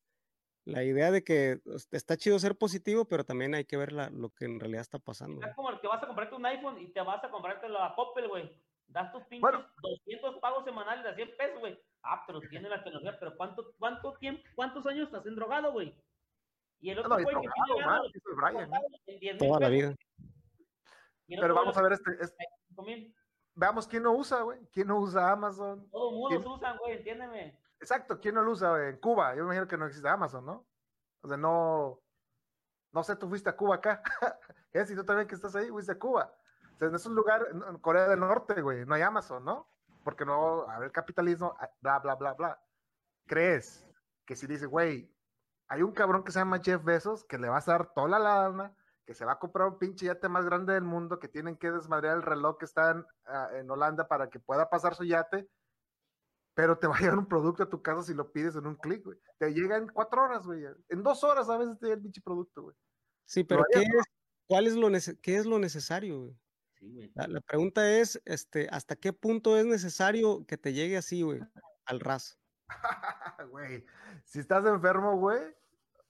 [0.64, 4.10] la idea de que pues, está chido ser positivo, pero también hay que ver la-
[4.10, 5.40] lo que en realidad está pasando.
[5.40, 5.54] Güey.
[5.54, 8.28] como el que vas a comprarte un iPhone y te vas a comprarte la Coppel,
[8.28, 8.50] güey.
[8.86, 9.66] Das tus pinches Bueno.
[9.82, 11.78] 200 pagos semanales de 100 pesos, güey.
[12.02, 15.94] Ah, pero tiene la tecnología, pero ¿cuánto, cuánto tiempo, cuántos años estás en drogado, güey?
[16.80, 18.76] Y el No, otro no, güey que drogado, tiene es ¿no?
[19.06, 19.94] en 10 mil Toda la vida.
[21.26, 22.44] Pero vamos a ver este, este-
[22.76, 23.14] lo- 5,000.
[23.54, 25.88] veamos quién no usa, güey, quién no usa Amazon.
[25.90, 26.42] Todo el mundo ¿Quién?
[26.42, 27.58] se usan, güey, entiéndeme.
[27.84, 29.34] Exacto, ¿quién no lo usa en Cuba?
[29.34, 30.66] Yo me imagino que no existe Amazon, ¿no?
[31.20, 32.00] O sea, no,
[32.92, 34.02] no sé, tú fuiste a Cuba acá.
[34.72, 36.34] Es y tú también que estás ahí, fuiste a Cuba.
[36.74, 39.68] O sea, en esos lugares, en Corea del Norte, güey, no hay Amazon, ¿no?
[40.02, 42.58] Porque no, a ver, capitalismo, ah, bla, bla, bla, bla.
[43.26, 43.86] ¿Crees
[44.24, 45.14] que si dice, güey,
[45.68, 48.18] hay un cabrón que se llama Jeff Bezos que le va a dar toda la
[48.18, 48.74] lana,
[49.04, 51.70] que se va a comprar un pinche yate más grande del mundo, que tienen que
[51.70, 55.50] desmadrear el reloj que está en, ah, en Holanda para que pueda pasar su yate,
[56.54, 58.76] pero te va a llegar un producto a tu casa si lo pides en un
[58.76, 59.18] clic, güey.
[59.38, 60.64] Te llega en cuatro horas, güey.
[60.88, 62.76] En dos horas a veces te llega el pinche producto, güey.
[63.26, 64.04] Sí, pero ¿qué es,
[64.46, 64.88] ¿cuál es lo,
[65.20, 66.38] qué es lo necesario, güey?
[66.78, 67.12] Sí, güey.
[67.14, 71.40] La, la pregunta es, este, ¿hasta qué punto es necesario que te llegue así, güey,
[71.86, 72.38] al ras?
[73.50, 73.84] Güey,
[74.24, 75.42] si estás enfermo, güey,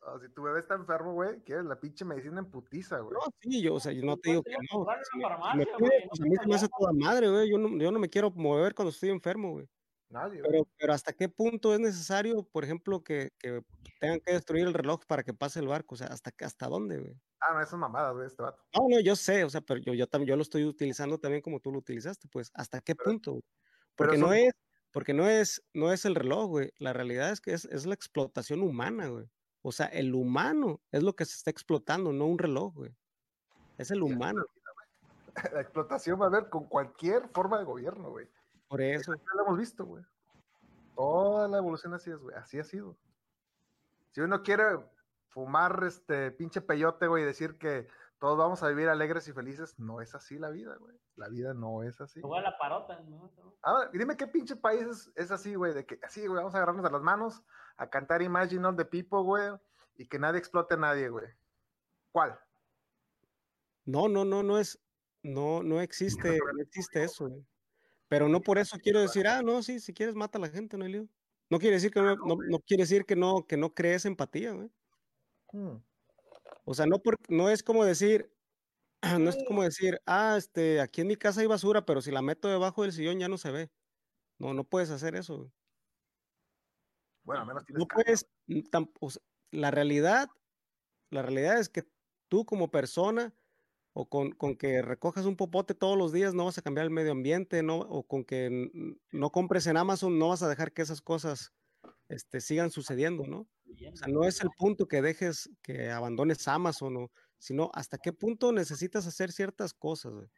[0.07, 3.15] o si tu bebé está enfermo, güey, quieres la pinche medicina en putiza, güey.
[3.15, 4.87] No, sí, yo, o sea, yo no te Puedes digo que no.
[5.11, 7.51] Si me, me pues a mí se me pasa hace toda madre, güey.
[7.51, 9.69] Yo no, yo no me quiero mover cuando estoy enfermo, güey.
[10.15, 10.41] Nadie.
[10.43, 13.63] Pero, pero ¿hasta qué punto es necesario, por ejemplo, que, que
[13.99, 15.97] tengan que destruir el reloj para que pase el barco?
[15.97, 17.21] O sea, ¿hasta, hasta dónde, güey?
[17.41, 18.63] Ah, no, esas mamadas, güey, este vato.
[18.75, 21.43] No, no, yo sé, o sea, pero yo, yo también yo lo estoy utilizando también
[21.43, 23.31] como tú lo utilizaste, pues, ¿hasta qué Pero- punto?
[23.33, 23.43] güey?
[23.97, 24.53] Porque no es,
[24.93, 26.73] porque no es, no es el reloj, güey.
[26.79, 29.29] La realidad es que es, es la explotación humana, güey.
[29.63, 32.97] O sea, el humano es lo que se está explotando, no un reloj, güey.
[33.79, 34.45] Es el humano,
[35.53, 38.29] La explotación va a haber con cualquier forma de gobierno, güey.
[38.75, 39.15] Por eso.
[39.15, 40.05] Ya lo hemos visto, güey.
[40.97, 42.35] Toda la evolución así es, güey.
[42.37, 42.97] Así ha sido.
[44.11, 44.65] Si uno quiere
[45.29, 47.87] fumar este pinche peyote, güey, y decir que
[48.19, 49.79] todos vamos a vivir alegres y felices.
[49.79, 50.97] No es así la vida, güey.
[51.15, 52.19] La vida no es así.
[52.19, 53.31] Igual la parota, ¿no?
[53.63, 56.57] Ahora, dime qué pinche país es, es así, güey, de que así, güey, vamos a
[56.57, 57.45] agarrarnos de las manos
[57.77, 59.53] a cantar Imagine All the People, güey,
[59.97, 61.29] y que nadie explote a nadie, güey.
[62.11, 62.41] ¿Cuál?
[63.85, 64.83] No, no, no, no es,
[65.23, 67.47] no, no existe, no existe eso, güey.
[68.09, 70.77] Pero no por eso quiero decir, ah, no, sí, si quieres mata a la gente,
[70.77, 71.09] no hay lío.
[71.51, 74.53] No quiere decir que no, no, no quiere decir que no, que no crees empatía,
[74.53, 74.71] güey.
[75.53, 75.77] Hmm.
[76.65, 78.33] O sea, no, por, no es como decir,
[79.21, 82.23] no es como decir, ah, este, aquí en mi casa hay basura, pero si la
[82.23, 83.71] meto debajo del sillón ya no se ve.
[84.39, 85.39] No, no puedes hacer eso.
[85.39, 85.53] güey.
[87.25, 88.27] Bueno, al menos tienes No puedes,
[89.01, 90.29] o sea, la realidad,
[91.11, 91.85] la realidad es que
[92.29, 93.33] tú como persona
[93.95, 96.93] o con, con que recojas un popote todos los días no vas a cambiar el
[96.93, 98.71] medio ambiente, no, o con que
[99.13, 101.53] no compres en Amazon no vas a dejar que esas cosas
[102.09, 103.49] este, sigan sucediendo, ¿no?
[103.93, 108.13] O sea, no es el punto que dejes, que abandones Amazon, o, sino hasta qué
[108.13, 110.29] punto necesitas hacer ciertas cosas, güey.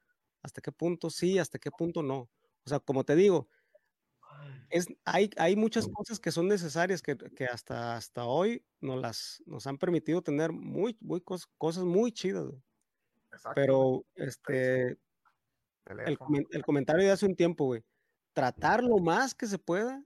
[0.42, 2.18] Hasta qué punto sí, hasta qué punto no.
[2.64, 3.48] O sea, como te digo,
[4.70, 9.42] es, hay, hay muchas cosas que son necesarias que, que hasta, hasta hoy nos, las,
[9.46, 12.62] nos han permitido tener muy, muy cos- cosas muy chidas, güey.
[13.36, 14.98] Exacto, Pero este,
[15.86, 16.18] el,
[16.50, 17.82] el comentario de hace un tiempo, güey,
[18.32, 20.02] tratar lo más que se pueda,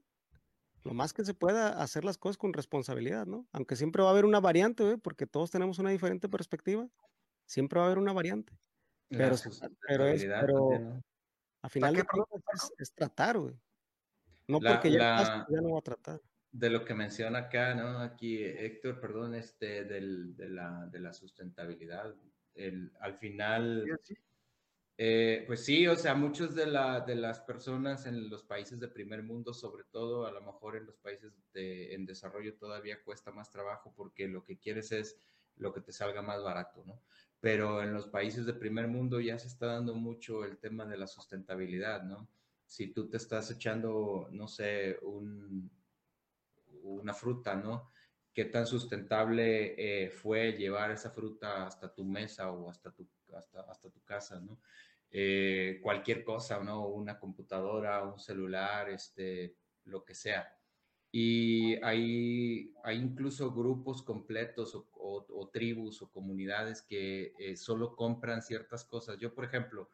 [0.83, 3.47] lo más que se pueda hacer las cosas con responsabilidad, ¿no?
[3.51, 6.87] Aunque siempre va a haber una variante, güey, porque todos tenemos una diferente perspectiva,
[7.45, 8.53] siempre va a haber una variante.
[9.09, 9.35] Pero,
[9.87, 11.01] pero es, pero también, ¿no?
[11.63, 13.55] a final de cuentas es, es tratar, güey.
[14.47, 16.21] No La- porque ya, la- estás, ya no va a tratar.
[16.53, 17.99] de lo que menciona acá, ¿no?
[17.99, 22.15] Aquí Héctor, perdón, este, del, de, la, de la sustentabilidad.
[22.53, 23.85] El, al final,
[24.97, 28.87] eh, pues sí, o sea, muchos de, la, de las personas en los países de
[28.87, 33.31] primer mundo, sobre todo, a lo mejor en los países de, en desarrollo todavía cuesta
[33.31, 35.17] más trabajo porque lo que quieres es
[35.55, 37.01] lo que te salga más barato, ¿no?
[37.39, 40.97] Pero en los países de primer mundo ya se está dando mucho el tema de
[40.97, 42.29] la sustentabilidad, ¿no?
[42.65, 45.71] Si tú te estás echando, no sé, un,
[46.83, 47.91] una fruta, ¿no?
[48.33, 53.05] ¿Qué tan sustentable eh, fue llevar esa fruta hasta tu mesa o hasta tu,
[53.35, 54.59] hasta, hasta tu casa, ¿no?
[55.09, 56.87] Eh, cualquier cosa, ¿no?
[56.87, 60.57] Una computadora, un celular, este, lo que sea.
[61.11, 68.85] Y hay, hay incluso grupos completos o, tribus o comunidades que eh, solo compran ciertas
[68.85, 69.17] cosas.
[69.19, 69.89] Yo, por ejemplo,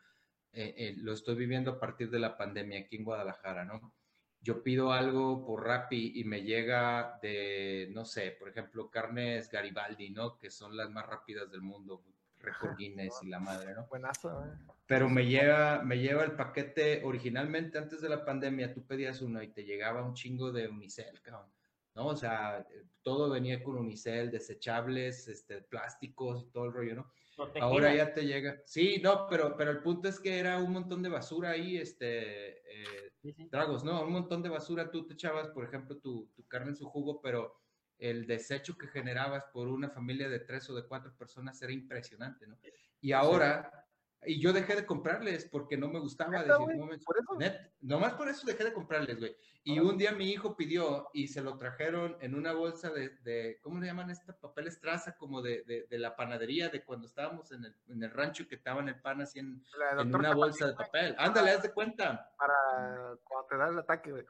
[0.97, 3.93] lo estoy viviendo a partir de la pandemia aquí en Guadalajara, ¿no?
[4.41, 10.11] Yo pido algo por Rappi y me llega de, no sé, por ejemplo, carnes Garibaldi,
[10.11, 10.38] ¿no?
[10.38, 12.03] Que son las más rápidas del mundo,
[12.39, 13.88] récord Guinness y la madre, ¿no?
[13.88, 14.77] Buenazo, güey.
[14.88, 19.43] Pero me lleva, me lleva el paquete, originalmente antes de la pandemia, tú pedías uno
[19.43, 21.51] y te llegaba un chingo de unicel, cabrón,
[21.93, 22.07] ¿no?
[22.07, 27.11] O sea, eh, todo venía con unicel, desechables, este, plásticos y todo el rollo, ¿no?
[27.35, 27.65] Protegida.
[27.65, 28.61] Ahora ya te llega.
[28.65, 32.59] Sí, no, pero, pero el punto es que era un montón de basura ahí, este,
[32.59, 33.49] eh, Sí, sí.
[33.49, 34.03] tragos, ¿no?
[34.03, 34.91] Un montón de basura.
[34.91, 37.60] Tú te echabas, por ejemplo, tu, tu carne en su jugo, pero
[37.98, 42.45] el desecho que generabas por una familia de tres o de cuatro personas era impresionante,
[42.48, 42.60] ¿no?
[43.02, 43.86] Y ahora,
[44.28, 47.36] y yo dejé de comprarles porque no me gustaba ¿Neta, decir, no ¿Por eso?
[47.40, 49.36] Net- nomás por eso dejé de comprarles, güey.
[49.64, 49.90] Y Órale.
[49.90, 53.80] un día mi hijo pidió y se lo trajeron en una bolsa de, de ¿cómo
[53.80, 54.34] le llaman esta?
[54.38, 58.12] Papel estraza, como de, de, de la panadería de cuando estábamos en el, en el
[58.12, 59.62] rancho que estaban el pan así en,
[60.14, 61.16] una bolsa de papel.
[61.18, 62.32] Ándale, haz de cuenta.
[62.38, 64.26] Para cuando te da el ataque, güey.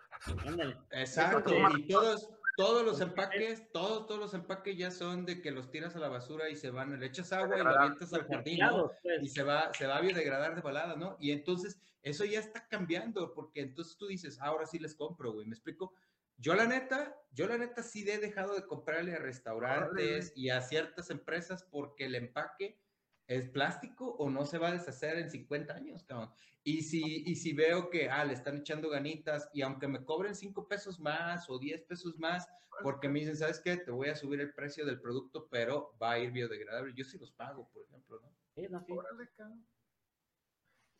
[0.46, 0.78] Ándale.
[0.92, 1.54] Exacto.
[1.78, 5.96] Y todos, todos los empaques, todos, todos los empaques ya son de que los tiras
[5.96, 8.60] a la basura y se van, le echas agua y lo avientas al jardín,
[9.04, 9.22] pues.
[9.22, 11.18] y se va, se va a biodegradar de balada, ¿no?
[11.20, 15.46] Y entonces eso ya está cambiando, porque entonces tú dices, ahora sí les compro, güey,
[15.46, 15.94] ¿me explico?
[16.38, 20.60] Yo la neta, yo la neta sí he dejado de comprarle a restaurantes y a
[20.62, 22.80] ciertas empresas porque el empaque
[23.28, 26.32] es plástico o no se va a deshacer en 50 años, cabrón.
[26.64, 30.36] Y si, y si veo que, ah, le están echando ganitas y aunque me cobren
[30.36, 32.48] 5 pesos más o 10 pesos más,
[32.84, 33.78] porque me dicen, ¿sabes qué?
[33.78, 36.94] Te voy a subir el precio del producto, pero va a ir biodegradable.
[36.94, 38.32] Yo sí los pago, por ejemplo, ¿no?
[38.56, 38.92] Sí, no, sí.
[38.92, 39.66] Órale, cabrón.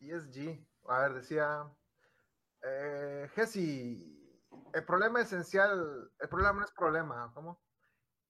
[0.00, 0.66] ESG.
[0.88, 1.64] A ver, decía.
[2.62, 3.56] Eh, Jesse,
[4.74, 6.10] el problema esencial.
[6.18, 7.60] El problema no es problema, ¿cómo?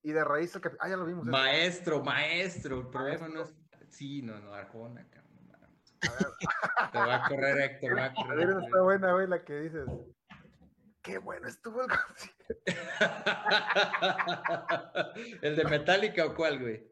[0.03, 1.23] Y de raíz el capi- Ah, ya lo vimos.
[1.27, 1.31] eso.
[1.33, 3.55] Maestro, maestro, el problema no es.
[3.91, 5.47] Sí, no, no, Arjona, cabrón.
[5.49, 5.55] no.
[5.57, 5.69] A ver,
[6.93, 8.47] Te va a correr Héctor, va a a correr.
[8.47, 9.87] ver, está buena, güey, la que dices.
[11.03, 12.55] Qué bueno estuvo el concierto.
[15.43, 16.87] ¿El de Metallica o cuál, güey?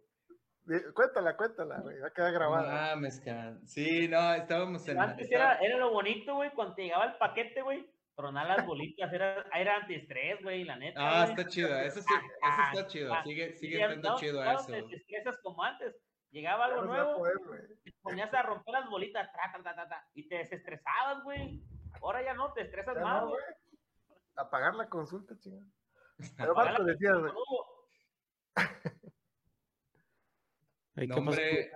[0.65, 1.99] Di- Cuéntala, cuéntala, güey.
[2.01, 2.95] Va a quedar No grabada.
[2.95, 3.61] mames, cabrón.
[3.67, 5.01] Sí, no, estábamos en.
[5.01, 9.13] Antes era, era lo bonito, güey, cuando te llegaba el paquete, güey, tronar las bolitas,
[9.13, 11.01] era, era antiestrés, güey, la neta.
[11.01, 11.31] Ah, güey.
[11.37, 13.15] está chido, eso sí, eso está chido.
[13.15, 14.67] Ah, Sigue, sigue estando no- chido no eso.
[14.67, 15.95] te estresas como antes.
[16.31, 17.39] Llegaba algo nuevo, poder,
[17.83, 21.63] te ponías a romper las bolitas, tra, ta, ta, ta, ta, y te desestresabas, güey.
[22.03, 23.43] Ahora ya no, te estresas Ya más, no, güey.
[23.43, 23.55] güey.
[24.37, 25.67] A pagar la consulta, chingada.
[26.37, 27.33] Pero Marco la decía, güey,
[30.95, 31.73] No, ¿qué hombre.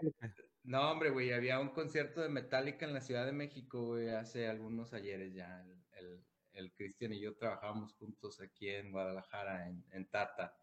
[0.63, 4.49] No, hombre, güey, había un concierto de Metallica en la Ciudad de México, güey, hace
[4.49, 5.61] algunos ayeres ya.
[5.63, 10.55] El, el, el Cristian y yo trabajábamos juntos aquí en Guadalajara, en, en Tata.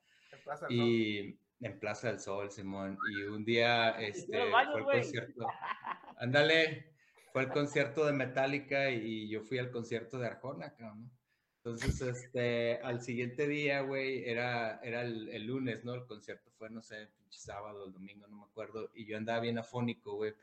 [0.43, 1.46] Plaza del Sol.
[1.59, 2.97] En Plaza del Sol, Simón.
[3.11, 5.47] Y un día, este, baños, fue el concierto.
[6.17, 6.93] Ándale,
[7.33, 11.11] fue el concierto de Metallica y yo fui al concierto de Arjona, cabrón.
[11.57, 15.95] Entonces, este, al siguiente día, güey, era, era el, el lunes, ¿no?
[15.95, 18.89] El concierto fue, no sé, pinche sábado, el domingo, no me acuerdo.
[18.95, 20.33] Y yo andaba bien afónico, güey.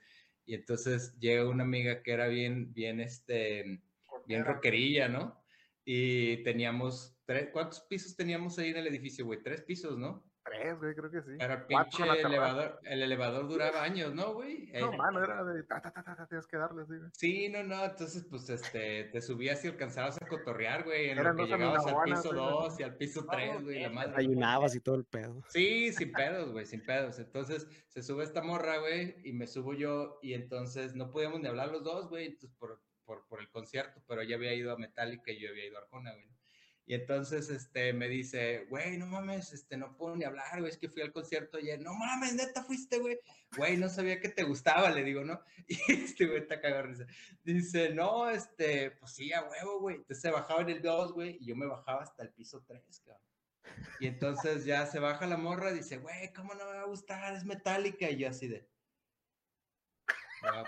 [0.45, 3.81] Y entonces llega una amiga que era bien, bien, este,
[4.27, 5.43] bien rockerilla, ¿no?
[5.85, 9.43] Y teníamos tres, ¿cuántos pisos teníamos ahí en el edificio, güey?
[9.43, 10.23] Tres pisos, ¿no?
[10.45, 11.37] Tres, güey, creo que sí.
[11.39, 12.29] Pero el pinche terraza.
[12.29, 14.67] elevador, el elevador duraba años, ¿no, güey?
[14.75, 17.11] No, Eh, mano, era de ta, ta, ta, ta, ta, tienes que darle así, güey.
[17.15, 21.37] Sí, no, no, entonces pues este, te subías y alcanzabas a cotorrear, güey, en Eran
[21.37, 22.41] lo que llegabas al piso güey.
[22.41, 24.11] 2 y al piso 3, güey, la madre.
[24.11, 25.43] Desayunabas y todo el pedo.
[25.49, 27.19] Sí, sin pedos, güey, sin pedos.
[27.19, 31.49] Entonces se sube esta morra, güey, y me subo yo, y entonces no podíamos ni
[31.49, 34.77] hablar los dos, güey, entonces por, por, por el concierto, pero ella había ido a
[34.79, 36.34] Metallica y yo había ido a Arjona, güey.
[36.87, 40.77] Y entonces este, me dice, güey, no mames, este, no puedo ni hablar, güey, es
[40.77, 41.81] que fui al concierto ayer.
[41.81, 43.19] No mames, neta fuiste, güey.
[43.57, 45.41] Güey, no sabía que te gustaba, le digo, ¿no?
[45.69, 47.07] Y este güey está cagado risa.
[47.43, 49.97] Dice, no, este, pues sí, a huevo, güey.
[49.97, 52.83] Entonces se bajaba en el 2, güey, y yo me bajaba hasta el piso 3,
[53.05, 53.23] cabrón.
[54.01, 57.35] Y entonces ya se baja la morra dice, güey, ¿cómo no me va a gustar?
[57.35, 58.11] Es metálica.
[58.11, 58.69] Y yo así de.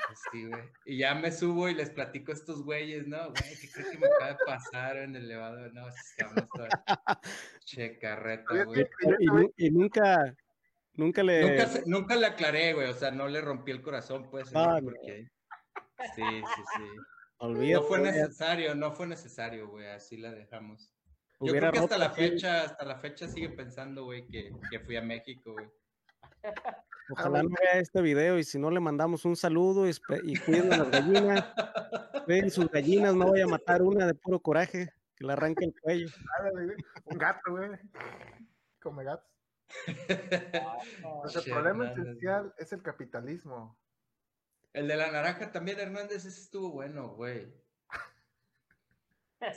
[0.07, 0.63] Pues sí, güey.
[0.87, 3.31] Y ya me subo y les platico a estos güeyes, ¿no?
[3.31, 5.73] Güey, ¿qué crees que me acaba de pasar en el elevador?
[5.75, 7.21] No, se llama esta
[7.65, 8.87] che carreta, güey.
[9.21, 10.35] y, nu- y nunca,
[10.95, 11.67] nunca le.
[11.87, 12.89] Nunca, le aclaré, güey.
[12.89, 14.51] O sea, no le rompí el corazón, pues.
[14.55, 15.29] Ah, porque...
[16.15, 16.83] Sí, sí, sí.
[17.39, 19.87] olvídate, No fue necesario, no fue necesario, güey.
[19.87, 20.93] Así la dejamos.
[21.41, 24.97] Yo creo que hasta la fecha, hasta la fecha sigue pensando, güey, que, que fui
[24.97, 25.69] a México, güey.
[27.11, 29.93] Ojalá no vea este video y si no le mandamos un saludo y,
[30.25, 31.45] y cuiden a las gallinas.
[32.25, 35.75] Cuiden sus gallinas, no vaya a matar una de puro coraje, que le arranque el
[35.81, 36.09] cuello.
[37.05, 37.71] Un gato, güey.
[38.81, 39.31] Come gatos.
[41.23, 43.77] Pues el problema esencial es el capitalismo.
[44.73, 47.53] El de la naranja también, Hernández, ese estuvo bueno, güey.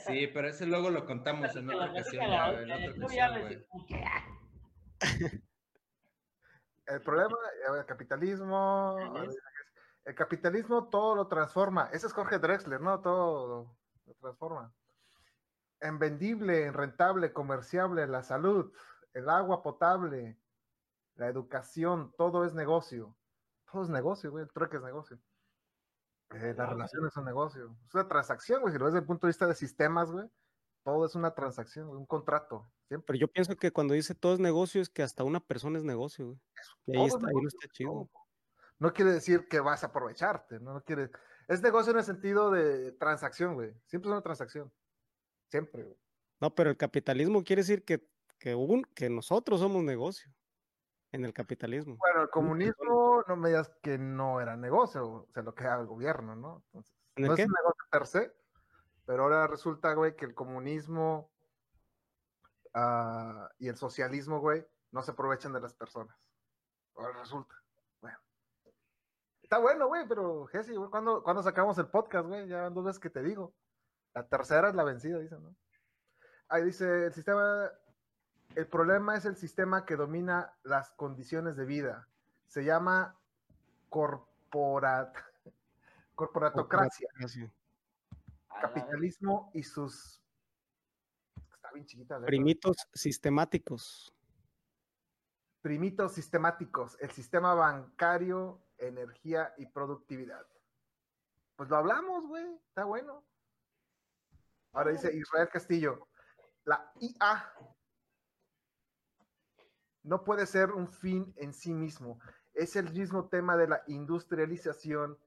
[0.06, 3.66] Sí, pero ese luego lo contamos en otra ocasión, ya, en otra ocasión, güey.
[6.90, 8.96] El problema, eh, el capitalismo,
[10.04, 11.88] el capitalismo todo lo transforma.
[11.92, 13.00] Ese es Jorge Drexler, ¿no?
[13.00, 13.76] Todo
[14.06, 14.74] lo transforma.
[15.80, 18.72] En vendible, en rentable, comerciable, la salud,
[19.14, 20.36] el agua potable,
[21.14, 23.16] la educación, todo es negocio.
[23.70, 24.44] Todo es negocio, güey.
[24.44, 25.18] El trueque es negocio.
[26.30, 27.76] Eh, la relación es un negocio.
[27.86, 28.72] Es una transacción, güey.
[28.72, 30.28] Si lo ves desde el punto de vista de sistemas, güey,
[30.84, 32.70] todo es una transacción, un contrato.
[32.88, 33.06] Siempre.
[33.08, 35.84] Pero yo pienso que cuando dice todo es negocio, es que hasta una persona es
[35.84, 36.40] negocio, güey.
[36.86, 38.10] Y ahí, está, ahí no está chido.
[38.78, 40.74] No quiere decir que vas a aprovecharte, ¿no?
[40.74, 41.10] No quiere...
[41.48, 43.74] Es negocio en el sentido de transacción, güey.
[43.86, 44.72] Siempre es una transacción.
[45.50, 45.96] Siempre, güey.
[46.40, 48.08] No, pero el capitalismo quiere decir que,
[48.38, 50.32] que, un, que nosotros somos negocio
[51.12, 51.96] en el capitalismo.
[51.98, 55.78] Bueno, el comunismo, no me digas que no era negocio, o sea, lo que era
[55.78, 56.62] el gobierno, ¿no?
[56.66, 57.42] Entonces, ¿En el no qué?
[57.42, 58.32] es un negocio per se,
[59.10, 61.32] pero ahora resulta, güey, que el comunismo
[62.74, 66.16] ah, y el socialismo, güey, no se aprovechan de las personas.
[66.94, 67.52] Ahora resulta.
[68.00, 68.16] Bueno.
[69.42, 72.46] Está bueno, güey, pero Jesse, güey, ¿cuándo, sacamos el podcast, güey?
[72.46, 73.52] Ya dos veces que te digo.
[74.14, 75.56] La tercera es la vencida, dicen, ¿no?
[76.48, 77.68] Ahí dice, el sistema,
[78.54, 82.06] el problema es el sistema que domina las condiciones de vida.
[82.46, 83.18] Se llama
[83.88, 85.16] corporat,
[86.14, 87.59] corporatocracia, Gracias.
[88.60, 90.22] Capitalismo y sus...
[91.54, 92.20] Está bien chiquita.
[92.24, 94.12] Primitos sistemáticos.
[95.62, 100.46] primitos sistemáticos, el sistema bancario, energía y productividad.
[101.56, 103.22] Pues lo hablamos, güey, está bueno.
[104.72, 106.08] Ahora dice Israel Castillo,
[106.64, 107.52] la IA
[110.04, 112.18] no puede ser un fin en sí mismo,
[112.54, 115.18] es el mismo tema de la industrialización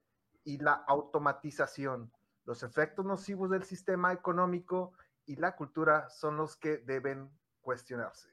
[0.42, 2.10] y la automatización.
[2.44, 4.92] Los efectos nocivos del sistema económico
[5.26, 7.30] y la cultura son los que deben
[7.60, 8.28] cuestionarse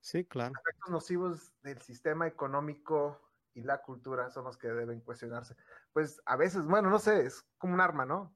[0.00, 0.52] Sí, claro.
[0.60, 3.20] efectos nocivos del sistema económico
[3.54, 5.56] y la cultura son los que deben cuestionarse.
[5.92, 8.34] Pues a veces, bueno, no sé, es como un arma, ¿no?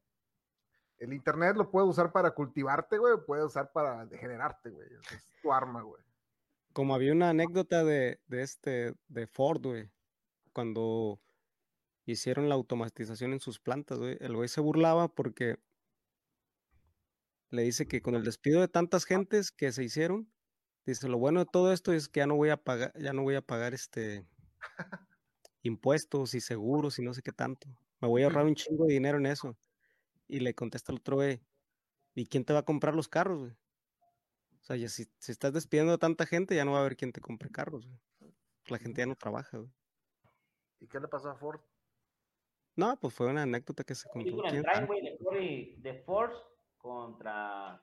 [0.98, 4.88] El internet lo puede usar para cultivarte, güey, puede usar para degenerarte, güey.
[4.92, 6.02] Es tu arma, güey.
[6.72, 9.90] Como había una anécdota de, de este, de Ford, güey,
[10.52, 11.20] cuando
[12.12, 14.16] hicieron la automatización en sus plantas, güey.
[14.20, 15.58] El güey se burlaba porque
[17.50, 20.30] le dice que con el despido de tantas gentes que se hicieron,
[20.86, 23.22] dice, lo bueno de todo esto es que ya no voy a pagar, ya no
[23.22, 24.26] voy a pagar este
[25.62, 27.68] impuestos y seguros y no sé qué tanto.
[28.00, 29.56] Me voy a ahorrar un chingo de dinero en eso.
[30.28, 31.42] Y le contesta el otro, güey,
[32.14, 33.52] ¿y quién te va a comprar los carros, güey?
[34.60, 36.96] O sea, ya si, si estás despidiendo a tanta gente, ya no va a haber
[36.96, 38.00] quien te compre carros, güey.
[38.66, 39.70] La gente ya no trabaja, güey.
[40.80, 41.60] ¿Y qué le pasó a Ford?
[42.76, 44.24] No, pues fue una anécdota que se contó.
[44.24, 44.86] película en ¿quién Prime, sabe?
[44.86, 46.42] güey, de Ford- de Force
[46.78, 47.82] contra,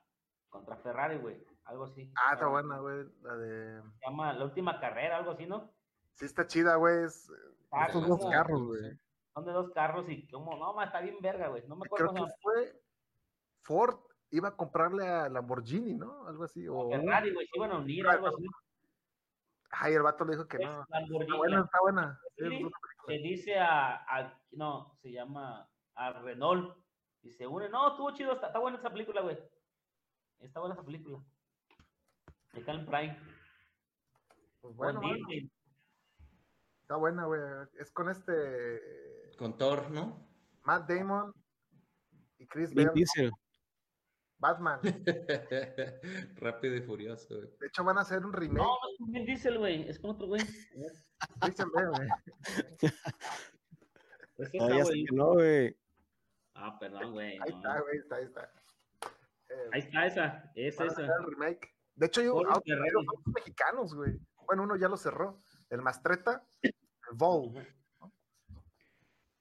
[0.50, 1.46] contra Ferrari, güey.
[1.66, 2.12] Algo así.
[2.16, 3.06] Ah, está buena, güey.
[3.22, 3.82] La de.
[3.82, 5.72] Se llama La Última Carrera, algo así, ¿no?
[6.14, 7.06] Sí, está chida, güey.
[7.06, 7.32] es-
[7.72, 8.82] Ah, Estos dos carros, güey.
[9.34, 11.66] Son de dos carros y como, no, ma, está bien verga, güey.
[11.68, 12.82] No me acuerdo Creo que fue
[13.62, 13.96] Ford
[14.32, 16.28] iba a comprarle a Lamborghini, ¿no?
[16.28, 16.68] Algo así.
[16.68, 16.90] O...
[16.90, 18.46] Ferrari, güey, se iban a unir, algo así.
[19.70, 20.82] Ay, el vato le dijo que Es no.
[20.82, 21.00] Está
[21.38, 22.20] buena, está buena.
[22.38, 22.44] Sí,
[23.06, 26.78] se dice a, a- no, se llama a Renault
[27.22, 27.70] y se une.
[27.70, 29.38] No, estuvo chido, está, está buena esa película, güey.
[30.40, 31.20] Está buena esa película.
[32.54, 33.18] Está en Prime.
[34.62, 35.52] Pues bueno, Disney.
[36.82, 37.42] está buena, güey.
[37.80, 40.28] Es con este Con Thor, ¿no?
[40.64, 41.34] Matt Damon
[42.38, 42.90] y Chris Bell.
[44.42, 44.80] Batman.
[46.36, 47.50] Rápido y furioso, güey.
[47.60, 48.58] De hecho, van a hacer un remake.
[48.62, 49.88] No, es con Vin Diesel, güey.
[49.88, 50.42] Es con otro güey.
[51.40, 52.10] Bale, güey.
[54.38, 55.06] Es No, ya güey.
[55.06, 55.78] que no, güey.
[56.56, 57.34] Ah, perdón, güey.
[57.34, 57.58] Ahí no.
[57.58, 57.98] está, güey.
[58.00, 58.54] Está, ahí está.
[59.50, 60.52] Eh, Ahí está esa.
[60.56, 61.02] Es van a esa.
[61.04, 61.76] hacer el remake.
[61.96, 64.18] De hecho, yo, los autos mexicanos, güey.
[64.48, 65.44] Bueno, uno ya lo cerró.
[65.70, 66.74] El Mastreta, el
[67.14, 67.54] Vol.
[68.00, 68.12] ¿no?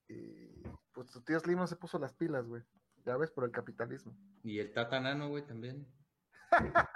[0.09, 0.63] Y
[0.93, 2.63] pues tu tío Slim no se puso las pilas, güey.
[3.05, 4.15] Ya ves, por el capitalismo.
[4.43, 5.87] Y el Tata Nano, güey, también.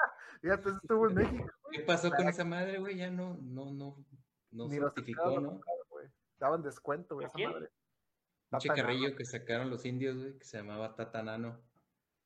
[0.42, 1.50] Fíjate, ese estuvo en México.
[1.70, 2.96] ¿Qué pasó con esa madre, güey?
[2.96, 4.04] Ya no, no, no,
[4.50, 5.60] no Ni certificó, ¿no?
[5.88, 6.08] güey.
[6.38, 7.50] Daban descuento, güey, esa ¿Quién?
[7.50, 7.66] madre.
[7.66, 11.60] Un Tata chacarrillo que sacaron los indios, güey, que se llamaba Tata Nano.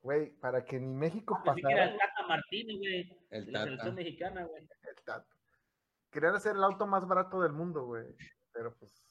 [0.02, 3.18] Güey, para que ni México que era pasara el Tata Martínez, güey.
[3.30, 3.64] El la Tata.
[3.64, 4.62] selección mexicana, güey.
[4.62, 5.36] el Tato.
[6.10, 8.16] Querían hacer el auto más barato del mundo, güey.
[8.52, 9.05] Pero pues.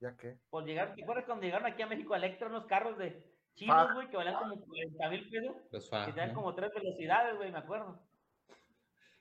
[0.00, 0.38] ¿Ya qué?
[0.50, 3.24] Por llegar, ¿te acuerdas cuando llegaron aquí a México a Electra unos carros de
[3.54, 5.56] chinos, güey, que valían como 40 mil pesos?
[5.70, 6.34] Los Que FA, tenían ¿no?
[6.34, 8.02] como tres velocidades, güey, me acuerdo.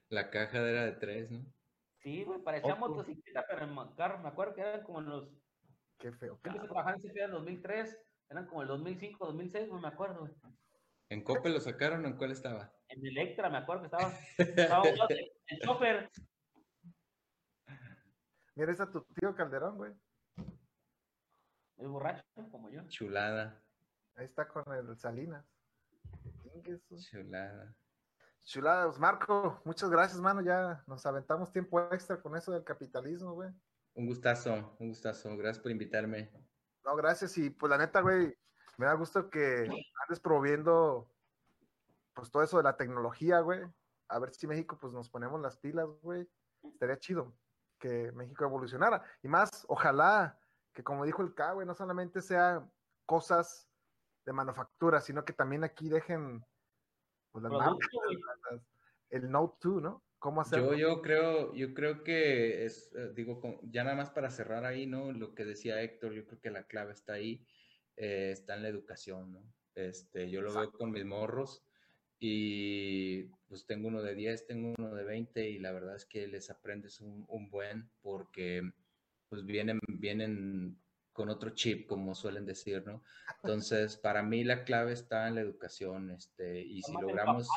[0.09, 1.45] La caja era de tres, ¿no?
[1.99, 2.89] Sí, güey, parecía Ojo.
[2.89, 5.29] motocicleta, pero en carro, me acuerdo que eran como en los.
[5.97, 6.39] Qué feo.
[6.43, 7.97] Yo empecé a trabajar en en 2003,
[8.29, 10.33] eran como el 2005, 2006, güey, me acuerdo, güey.
[11.09, 12.71] ¿En Cope lo sacaron o en cuál estaba?
[12.89, 14.13] En Electra, me acuerdo que estaba.
[14.37, 14.89] estaba un
[15.47, 16.09] el chofer.
[18.55, 19.93] Mira, es tu tío Calderón, güey.
[21.77, 22.81] El borracho, como yo.
[22.87, 23.61] Chulada,
[24.15, 25.45] Ahí está con el Salinas.
[26.87, 27.75] Su- chulada.
[28.43, 30.41] Chuladas, Marco, muchas gracias, mano.
[30.41, 33.49] Ya nos aventamos tiempo extra con eso del capitalismo, güey.
[33.95, 35.35] Un gustazo, un gustazo.
[35.35, 36.31] Gracias por invitarme.
[36.85, 37.37] No, gracias.
[37.37, 38.37] Y pues la neta, güey,
[38.77, 39.67] me da gusto que
[40.03, 41.11] andes promoviendo
[42.13, 43.61] pues todo eso de la tecnología, güey.
[44.07, 46.29] A ver si México pues nos ponemos las pilas, güey.
[46.63, 47.35] Estaría chido
[47.79, 49.03] que México evolucionara.
[49.23, 50.39] Y más, ojalá
[50.75, 52.69] que como dijo el K, güey, no solamente sea
[53.05, 53.67] cosas
[54.25, 56.45] de manufactura, sino que también aquí dejen
[57.31, 58.17] pues, las marcas, Producto, güey.
[58.51, 58.61] las-
[59.09, 60.03] el Note 2, ¿no?
[60.19, 60.73] ¿Cómo hacerlo?
[60.73, 64.65] Yo, yo creo, yo creo que es, eh, digo, con- ya nada más para cerrar
[64.65, 65.11] ahí, ¿no?
[65.13, 67.45] Lo que decía Héctor, yo creo que la clave está ahí,
[67.95, 69.43] eh, está en la educación, ¿no?
[69.75, 71.63] Este, yo lo veo con mis morros
[72.19, 76.27] y pues tengo uno de 10, tengo uno de 20 y la verdad es que
[76.27, 78.61] les aprendes un, un buen porque
[79.35, 80.81] pues vienen, vienen
[81.11, 83.03] con otro chip, como suelen decir, ¿no?
[83.43, 87.47] Entonces, para mí la clave está en la educación, este, y si logramos...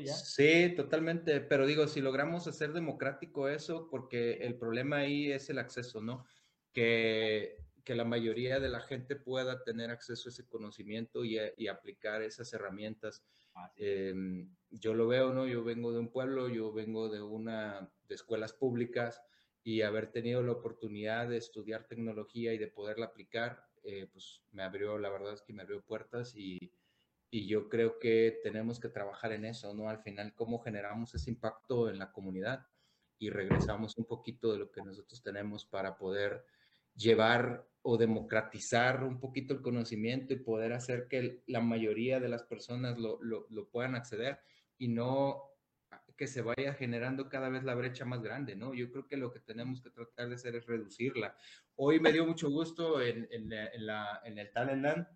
[0.00, 0.12] ya.
[0.14, 5.58] Sí, totalmente, pero digo, si logramos hacer democrático eso, porque el problema ahí es el
[5.58, 6.24] acceso, ¿no?
[6.72, 11.52] Que, que la mayoría de la gente pueda tener acceso a ese conocimiento y, a-
[11.56, 13.24] y aplicar esas herramientas.
[13.54, 13.82] Ah, sí.
[13.84, 15.46] Eh, yo lo veo, ¿no?
[15.46, 19.20] Yo vengo de un pueblo, yo vengo de una, de escuelas públicas
[19.62, 24.62] y haber tenido la oportunidad de estudiar tecnología y de poderla aplicar, eh, pues me
[24.62, 26.72] abrió, la verdad es que me abrió puertas y,
[27.30, 29.88] y yo creo que tenemos que trabajar en eso, ¿no?
[29.88, 32.66] Al final, cómo generamos ese impacto en la comunidad
[33.18, 36.44] y regresamos un poquito de lo que nosotros tenemos para poder
[36.94, 42.42] llevar o democratizar un poquito el conocimiento y poder hacer que la mayoría de las
[42.42, 44.40] personas lo, lo, lo puedan acceder
[44.76, 45.49] y no
[46.20, 48.74] que se vaya generando cada vez la brecha más grande, ¿no?
[48.74, 51.34] Yo creo que lo que tenemos que tratar de hacer es reducirla.
[51.76, 55.06] Hoy me dio mucho gusto en, en, en la, el Talentland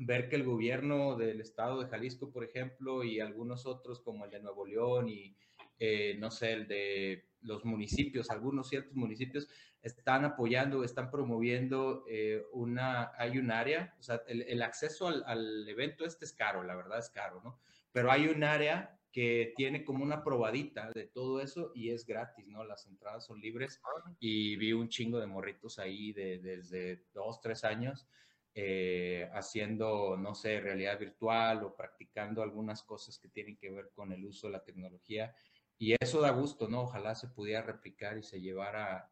[0.00, 4.30] ver que el gobierno del estado de Jalisco, por ejemplo, y algunos otros como el
[4.30, 5.34] de Nuevo León y,
[5.78, 9.48] eh, no sé, el de los municipios, algunos ciertos municipios
[9.80, 15.24] están apoyando, están promoviendo eh, una, hay un área, o sea, el, el acceso al,
[15.26, 17.58] al, evento este es caro, la verdad es caro, ¿no?
[17.90, 22.48] Pero hay un área que tiene como una probadita de todo eso y es gratis,
[22.48, 22.64] ¿no?
[22.64, 23.80] Las entradas son libres
[24.18, 28.08] y vi un chingo de morritos ahí de, desde dos, tres años
[28.54, 34.12] eh, haciendo, no sé, realidad virtual o practicando algunas cosas que tienen que ver con
[34.12, 35.34] el uso de la tecnología.
[35.78, 36.82] Y eso da gusto, ¿no?
[36.82, 39.10] Ojalá se pudiera replicar y se llevara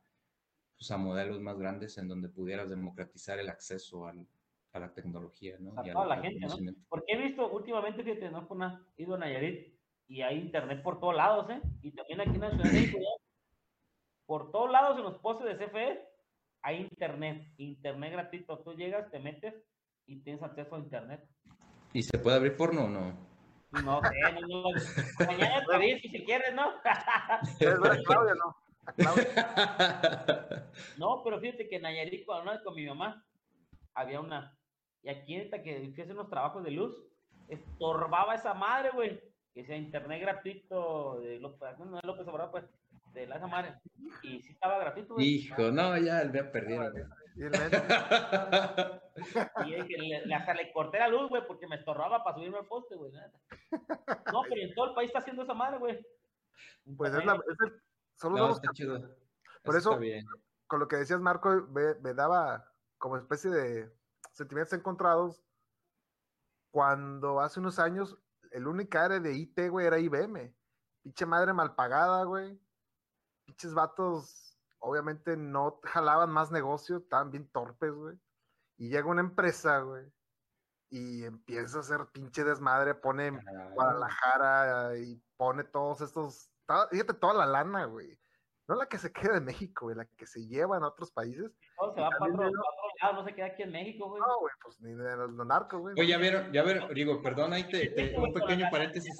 [0.79, 4.27] pues, a modelos más grandes en donde pudieras democratizar el acceso al,
[4.73, 5.73] a la tecnología, ¿no?
[5.77, 6.73] A toda la gente, ¿no?
[6.89, 9.80] Porque he visto últimamente, que no una, ido a Nayarit
[10.11, 11.63] y hay internet por todos lados, ¿eh?
[11.83, 12.99] Y también aquí en la Ciudad de México,
[14.27, 16.05] por todos lados en los postes de CFE
[16.63, 18.59] hay internet, internet gratuito.
[18.59, 19.55] Tú llegas, te metes
[20.07, 21.25] y tienes acceso a internet.
[21.93, 23.31] ¿Y se puede abrir porno o no?
[23.85, 24.65] No sé, no, no.
[25.27, 26.73] Mañana te si quieres, ¿no?
[28.05, 28.57] Claudia, no?
[30.99, 33.25] no, pero fíjate que en Nayarit, cuando no con mi mamá,
[33.95, 34.59] había una.
[35.05, 37.01] Y aquí, esta que fui unos trabajos de luz,
[37.47, 39.30] estorbaba esa madre, güey.
[39.55, 42.65] Que sea internet gratuito de López, no, López Obrador, pues
[43.13, 43.79] de la madre.
[44.23, 45.17] Y sí estaba gratuito.
[45.19, 46.91] Hijo, no, ya el había perdido.
[47.37, 47.41] y
[50.27, 53.13] le, hasta le corté la luz, güey, porque me estorraba para subirme al poste, güey.
[53.13, 55.99] No, pero en todo el país está haciendo esa madre, güey.
[56.97, 57.35] Pues es la.
[57.35, 57.83] Es el,
[58.17, 59.01] solo no, está chido.
[59.63, 59.99] Por eso,
[60.67, 62.67] con lo que decías, Marco, me, me daba
[62.99, 63.91] como especie de
[64.33, 65.43] sentimientos encontrados
[66.71, 68.17] cuando hace unos años
[68.51, 70.55] el único área de IT, güey, era IBM.
[71.03, 72.59] Pinche madre mal pagada, güey
[73.51, 78.19] pinches vatos obviamente no jalaban más negocio, estaban bien torpes, güey.
[78.79, 80.11] Y llega una empresa, güey,
[80.89, 83.39] y empieza a hacer pinche desmadre, pone
[83.75, 86.51] Guadalajara y pone todos estos,
[86.91, 88.19] fíjate toda la lana, güey.
[88.69, 91.51] No la que se queda en México, güey, la que se lleva en otros países.
[91.81, 92.51] No, se va para otro,
[93.13, 94.21] no se queda aquí en México, güey.
[94.21, 95.95] No, güey, pues ni de los, narcos, güey.
[95.99, 99.17] Oye, ya vieron, ya vieron, digo, perdón, ahí te, un pequeño paréntesis.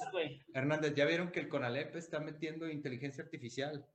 [0.53, 3.85] Hernández, ya vieron que el CONALEP está metiendo inteligencia artificial.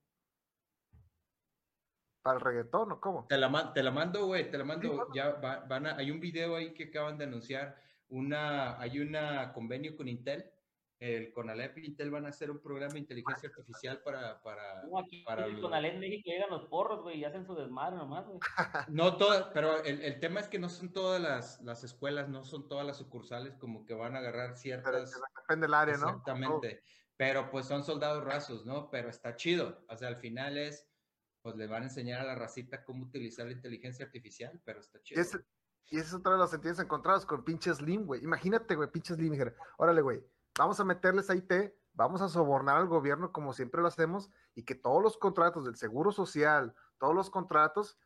[2.22, 3.26] ¿Para el reggaetón o cómo?
[3.28, 5.08] Te la, te la mando, güey, te la mando.
[5.14, 7.76] Ya van a, hay un video ahí que acaban de anunciar.
[8.08, 9.16] Una, hay un
[9.52, 10.50] convenio con Intel.
[10.98, 14.42] El Conalep y Intel van a hacer un programa de inteligencia artificial para.
[14.42, 17.96] para, no, aquí para el Conalep México llegan los porros, güey, y hacen su desmadre
[17.96, 18.38] nomás, güey.
[18.88, 22.44] No todas, pero el, el, tema es que no son todas las, las escuelas, no
[22.44, 25.20] son todas las sucursales, como que van a agarrar ciertas.
[25.42, 26.08] depende del área, ¿no?
[26.08, 26.82] Exactamente.
[27.18, 28.90] Pero pues son soldados rasos, ¿no?
[28.90, 29.84] Pero está chido.
[29.88, 30.88] O sea, al final es
[31.46, 35.00] pues le van a enseñar a la racita cómo utilizar la inteligencia artificial, pero está
[35.00, 35.22] chido.
[35.88, 38.24] Y, eso otra de los sentidos encontrados con pinches Slim, güey.
[38.24, 39.32] Imagínate, güey, pinches Slim.
[39.78, 40.24] Órale, güey,
[40.58, 41.52] vamos a meterles a IT,
[41.92, 45.76] vamos a sobornar al gobierno como siempre lo hacemos y que todos los contratos del
[45.76, 47.98] Seguro Social, todos los contratos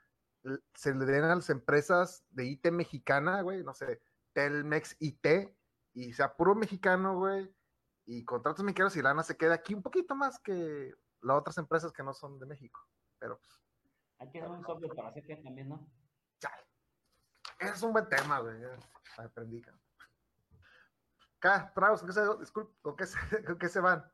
[0.74, 4.00] se le den a las empresas de IT mexicana, güey, no sé,
[4.32, 5.26] Telmex IT,
[5.92, 7.54] y sea puro mexicano, güey,
[8.06, 11.92] y contratos mexicanos y lana se queda aquí un poquito más que las otras empresas
[11.92, 12.80] que no son de México
[13.20, 13.60] pero pues.
[14.18, 15.86] Hay que hacer un software para hacer que también, ¿no?
[16.40, 16.66] Chale.
[17.60, 18.56] Es un buen tema, güey.
[19.16, 19.62] Aprendí.
[21.42, 24.04] Acá, tragos, ¿con qué se, disculpe, ¿con qué se, ¿con qué se van?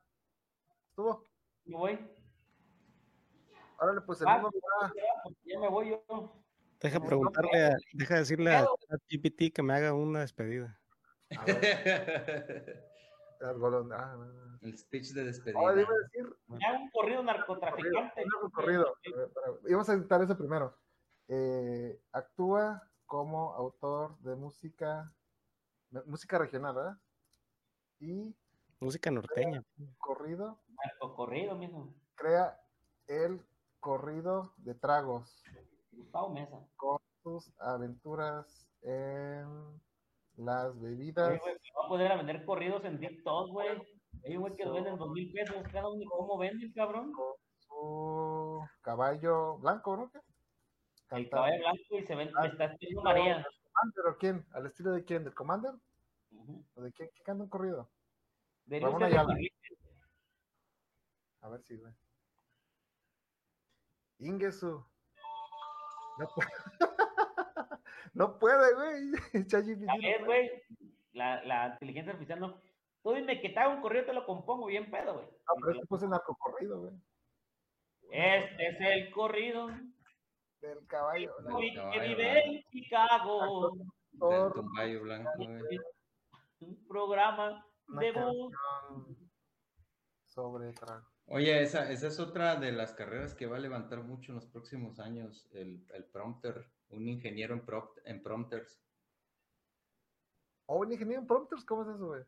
[0.91, 1.25] ¿Estuvo?
[1.65, 2.11] Me voy.
[3.81, 4.93] Órale, pues el ah, uno va.
[5.45, 6.33] Ya me voy yo.
[6.81, 8.65] Deja preguntarle, a, deja decirle a
[9.11, 10.81] GPT que me haga una despedida.
[11.37, 12.77] A ver.
[14.63, 15.59] El speech de despedida.
[15.59, 16.37] Ahora iba a decir.
[16.61, 18.25] Ya un corrido narcotraficante.
[18.41, 18.97] Un corrido.
[19.67, 20.79] Íbamos a editar eso primero.
[21.27, 25.13] Eh, actúa como autor de música,
[26.07, 26.99] música regional, ¿verdad?
[28.01, 28.35] Y.
[28.81, 29.63] Música norteña.
[29.99, 30.59] Corrido.
[31.17, 31.95] corrido mismo.
[32.15, 32.61] Crea
[33.07, 33.41] el
[33.81, 35.43] corrido de tragos.
[35.93, 36.59] Gustavo Mesa.
[36.77, 39.81] Con sus aventuras en
[40.37, 41.41] las bebidas.
[41.41, 43.69] va a poder vender corridos en TikTok, güey.
[44.25, 46.05] Hay un güey que vende dos mil pesos cada uno.
[46.11, 47.13] ¿Cómo vende, cabrón?
[47.59, 50.11] Su caballo blanco, ¿no?
[51.11, 53.47] El caballo blanco y se vende, ah, está estilo María.
[53.73, 54.47] ¿Commander o quién?
[54.53, 55.25] ¿Al estilo de quién?
[55.25, 55.73] ¿Del Commander?
[56.75, 57.11] ¿O de quién?
[57.15, 57.91] ¿Qué canta un corrido?
[58.67, 58.79] De
[61.41, 61.93] A ver si, güey.
[64.19, 64.85] Ingesu.
[68.15, 69.13] No puede, güey.
[69.87, 70.51] También, güey.
[71.13, 72.61] La, la inteligencia artificial no.
[73.03, 75.27] Tú dime que te hago un corrido, te lo compongo bien pedo, güey.
[75.27, 76.95] No, pero este puse narcocorrido, güey.
[78.11, 79.69] Este es el corrido.
[80.61, 81.33] Del caballo.
[81.93, 83.77] que vive en Chicago.
[84.11, 85.79] Del caballo blanco, güey.
[86.61, 87.67] Un programa
[88.01, 88.53] de voz.
[90.25, 90.75] Sobre.
[91.27, 94.47] Oye, esa, esa es otra de las carreras que va a levantar mucho en los
[94.47, 98.81] próximos años, el, el prompter, un ingeniero en, prompt- en prompters.
[100.67, 102.23] O un ingeniero en prompters, ¿cómo es eso, güey?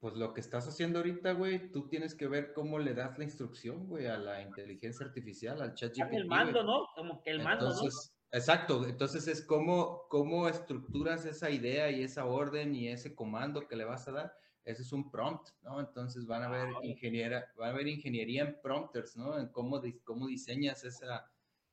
[0.00, 3.24] Pues lo que estás haciendo ahorita, güey, tú tienes que ver cómo le das la
[3.24, 6.12] instrucción, güey, a la inteligencia artificial, al chat GPT.
[6.12, 6.86] el mando, ¿no?
[6.94, 12.26] Como que el mando, Entonces, exacto, entonces es cómo, cómo estructuras esa idea y esa
[12.26, 14.38] orden y ese comando que le vas a dar.
[14.64, 15.78] Ese es un prompt, ¿no?
[15.78, 16.86] Entonces van a ver Ah, órale.
[16.88, 19.38] ingeniera, van a ver ingeniería en prompters, ¿no?
[19.38, 21.30] En cómo, dis- cómo diseñas esa,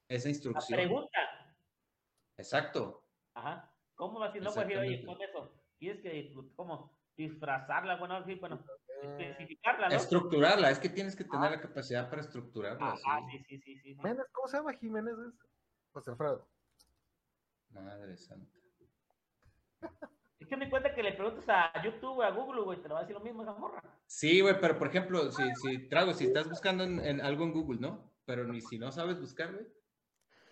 [0.09, 0.23] esa ¿no?
[0.25, 0.77] La instrucción.
[0.77, 1.19] pregunta.
[2.37, 3.05] Exacto.
[3.33, 3.73] Ajá.
[3.95, 4.41] ¿Cómo va a decir?
[4.43, 5.53] No, pues decir, oye, con eso.
[5.77, 6.99] Tienes que, ¿cómo?
[7.15, 8.63] Disfrazarla, bueno, sí, bueno,
[9.03, 9.95] Eh, especificarla, ¿no?
[9.95, 12.95] Estructurarla, es que tienes que tener la capacidad para estructurarla.
[13.05, 13.43] Ah, sí.
[13.47, 13.95] sí, sí, sí,
[14.31, 15.15] ¿cómo se llama Jiménez?
[15.91, 16.50] José Alfredo.
[17.73, 18.57] Madre santa.
[20.39, 22.95] Es que me cuenta que le preguntas a YouTube o a Google, güey, te lo
[22.95, 23.81] va a decir lo mismo esa morra.
[24.07, 27.53] Sí, güey, pero por ejemplo, si, si trago, si estás buscando en, en algo en
[27.53, 28.11] Google, ¿no?
[28.25, 29.67] Pero ni si no sabes buscar, güey.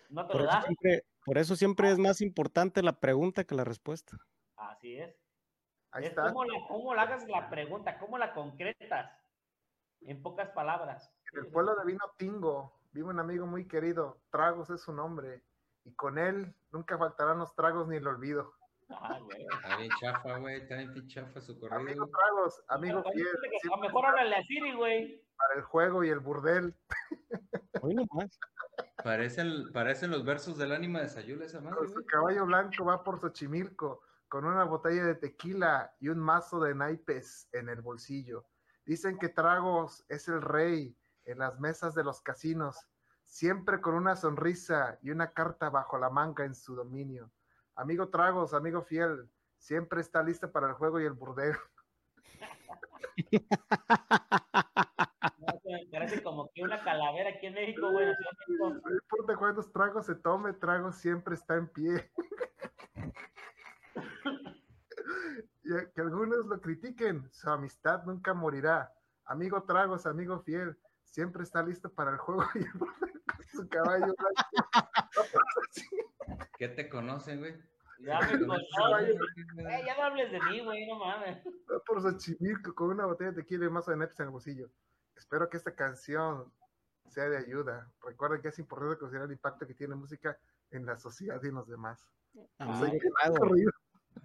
[0.08, 0.62] No te Por lo eso, da.
[0.62, 4.16] siempre, por eso siempre es más importante la pregunta que la respuesta.
[4.56, 5.14] Así es.
[5.90, 6.32] Ahí es está.
[6.32, 9.12] Cómo la, cómo la hagas la pregunta, cómo la concretas.
[10.02, 11.12] En pocas palabras.
[11.32, 14.22] En el pueblo de Vino Tingo vive un amigo muy querido.
[14.30, 15.42] Tragos es su nombre.
[15.84, 18.54] Y con él nunca faltarán los tragos ni el olvido.
[18.90, 19.46] Ah, güey.
[19.52, 21.78] Está bien chafa, güey, está bien chafa su correo.
[21.78, 23.26] Amigo Tragos, amigo fiel.
[23.28, 25.24] A lo mejor háblale a Siri, güey.
[25.36, 26.74] para el juego y el burdel.
[27.82, 28.38] Hoy nomás.
[29.02, 33.02] Parecen, parecen los versos del ánima de Sayula esa madre, Con su caballo blanco va
[33.02, 38.46] por Xochimilco con una botella de tequila y un mazo de naipes en el bolsillo.
[38.86, 42.88] Dicen que Tragos es el rey en las mesas de los casinos,
[43.30, 47.30] siempre con una sonrisa y una carta bajo la manga en su dominio.
[47.76, 51.54] Amigo Tragos, amigo fiel, siempre está listo para el juego y el burdel.
[53.30, 53.38] No,
[55.92, 58.08] parece como que una calavera aquí en México, güey.
[58.48, 62.10] No importa cuántos tragos se tome, Tragos siempre está en pie.
[65.94, 68.92] que algunos lo critiquen, su amistad nunca morirá.
[69.24, 70.76] Amigo Tragos, amigo fiel,
[71.10, 75.28] siempre está listo para el juego y el con su caballo blanco.
[76.58, 77.54] ¿Qué te conocen, güey?
[78.00, 79.18] Ya me conocen.
[79.58, 81.44] Eh, ya no hables de mí, güey, no mames.
[81.70, 84.70] Va por Xochimilco con una botella de tequila y mazo de nepes en el bolsillo.
[85.14, 86.50] Espero que esta canción
[87.08, 87.90] sea de ayuda.
[88.02, 90.38] Recuerden que es importante considerar el impacto que tiene música
[90.70, 92.06] en la sociedad y en los demás.
[93.38, 93.72] Corrido.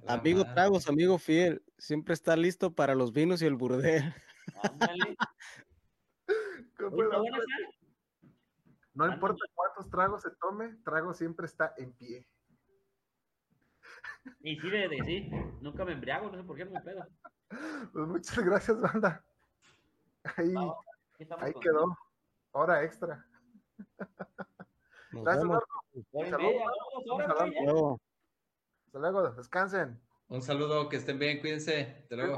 [0.04, 0.54] La amigo madre.
[0.54, 4.14] Tragos, amigo fiel, siempre está listo para los vinos y el burdel.
[4.64, 5.18] Ándale.
[6.28, 6.65] ¿Cómo Oye, la- ¿está buena esa?
[8.94, 12.28] No importa cuántos tragos se tome, Trago siempre está en pie.
[14.42, 15.30] Y sí, de, de sí.
[15.62, 17.06] Nunca me embriago, no sé por qué no me pedo.
[17.94, 19.24] Pues muchas gracias, banda.
[20.38, 20.78] Ahí, Vamos,
[21.40, 21.98] ahí con- quedó.
[22.52, 23.26] Hora extra.
[25.12, 25.64] Nos Gracias, vemos.
[27.08, 28.00] Marco.
[28.88, 30.02] Hasta luego, descansen.
[30.28, 31.98] Un saludo, que estén bien, cuídense.
[32.04, 32.38] Hasta luego.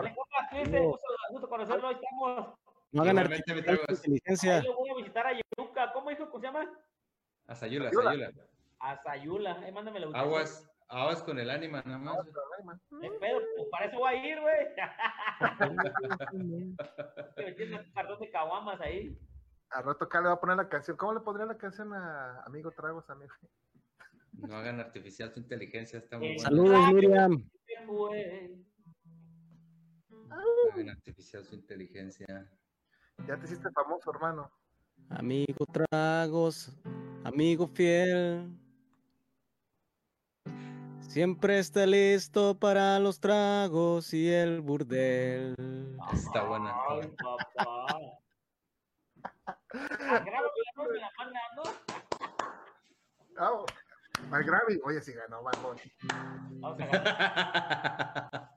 [0.49, 2.59] Cuídense, gusto, gusto conocerlo, ahí estamos.
[2.91, 4.61] No hagan inteligencia.
[4.63, 5.91] Lo voy a visitar a Yuca.
[5.93, 6.29] ¿Cómo dijo?
[6.29, 6.65] ¿Cómo se llama?
[7.47, 8.11] A Sayula, Sayula.
[8.11, 8.31] Sayula.
[8.79, 9.67] A Sayula.
[9.67, 10.07] Eh, mándame la.
[10.19, 12.17] Aguas, aguas con el ánima, nada más.
[12.89, 13.07] güey.
[13.07, 14.55] Eh, Pero, pues, para eso voy a ir, güey.
[17.35, 19.17] Que me tiene un cartón de caguamas ahí.
[19.69, 20.95] Al rato acá le va a poner la canción.
[20.97, 23.33] ¿Cómo le pondría la canción a Amigo Tragos, amigo?
[24.33, 26.41] No hagan artificial su inteligencia, está muy bueno.
[26.41, 27.49] Saludos, Miriam.
[27.85, 28.07] No
[30.73, 32.49] hagan artificial su inteligencia.
[33.25, 34.51] Ya te hiciste famoso, hermano.
[35.09, 36.71] Amigo Tragos,
[37.23, 38.49] amigo fiel.
[40.99, 45.55] Siempre está listo para los tragos y el burdel.
[46.13, 46.75] Está buena.
[46.89, 47.87] Ay, papá.
[54.31, 54.79] Al Grammy.
[54.83, 55.81] Oye, sí ganó, Bad Bunny.
[56.59, 58.51] Vamos a ganar.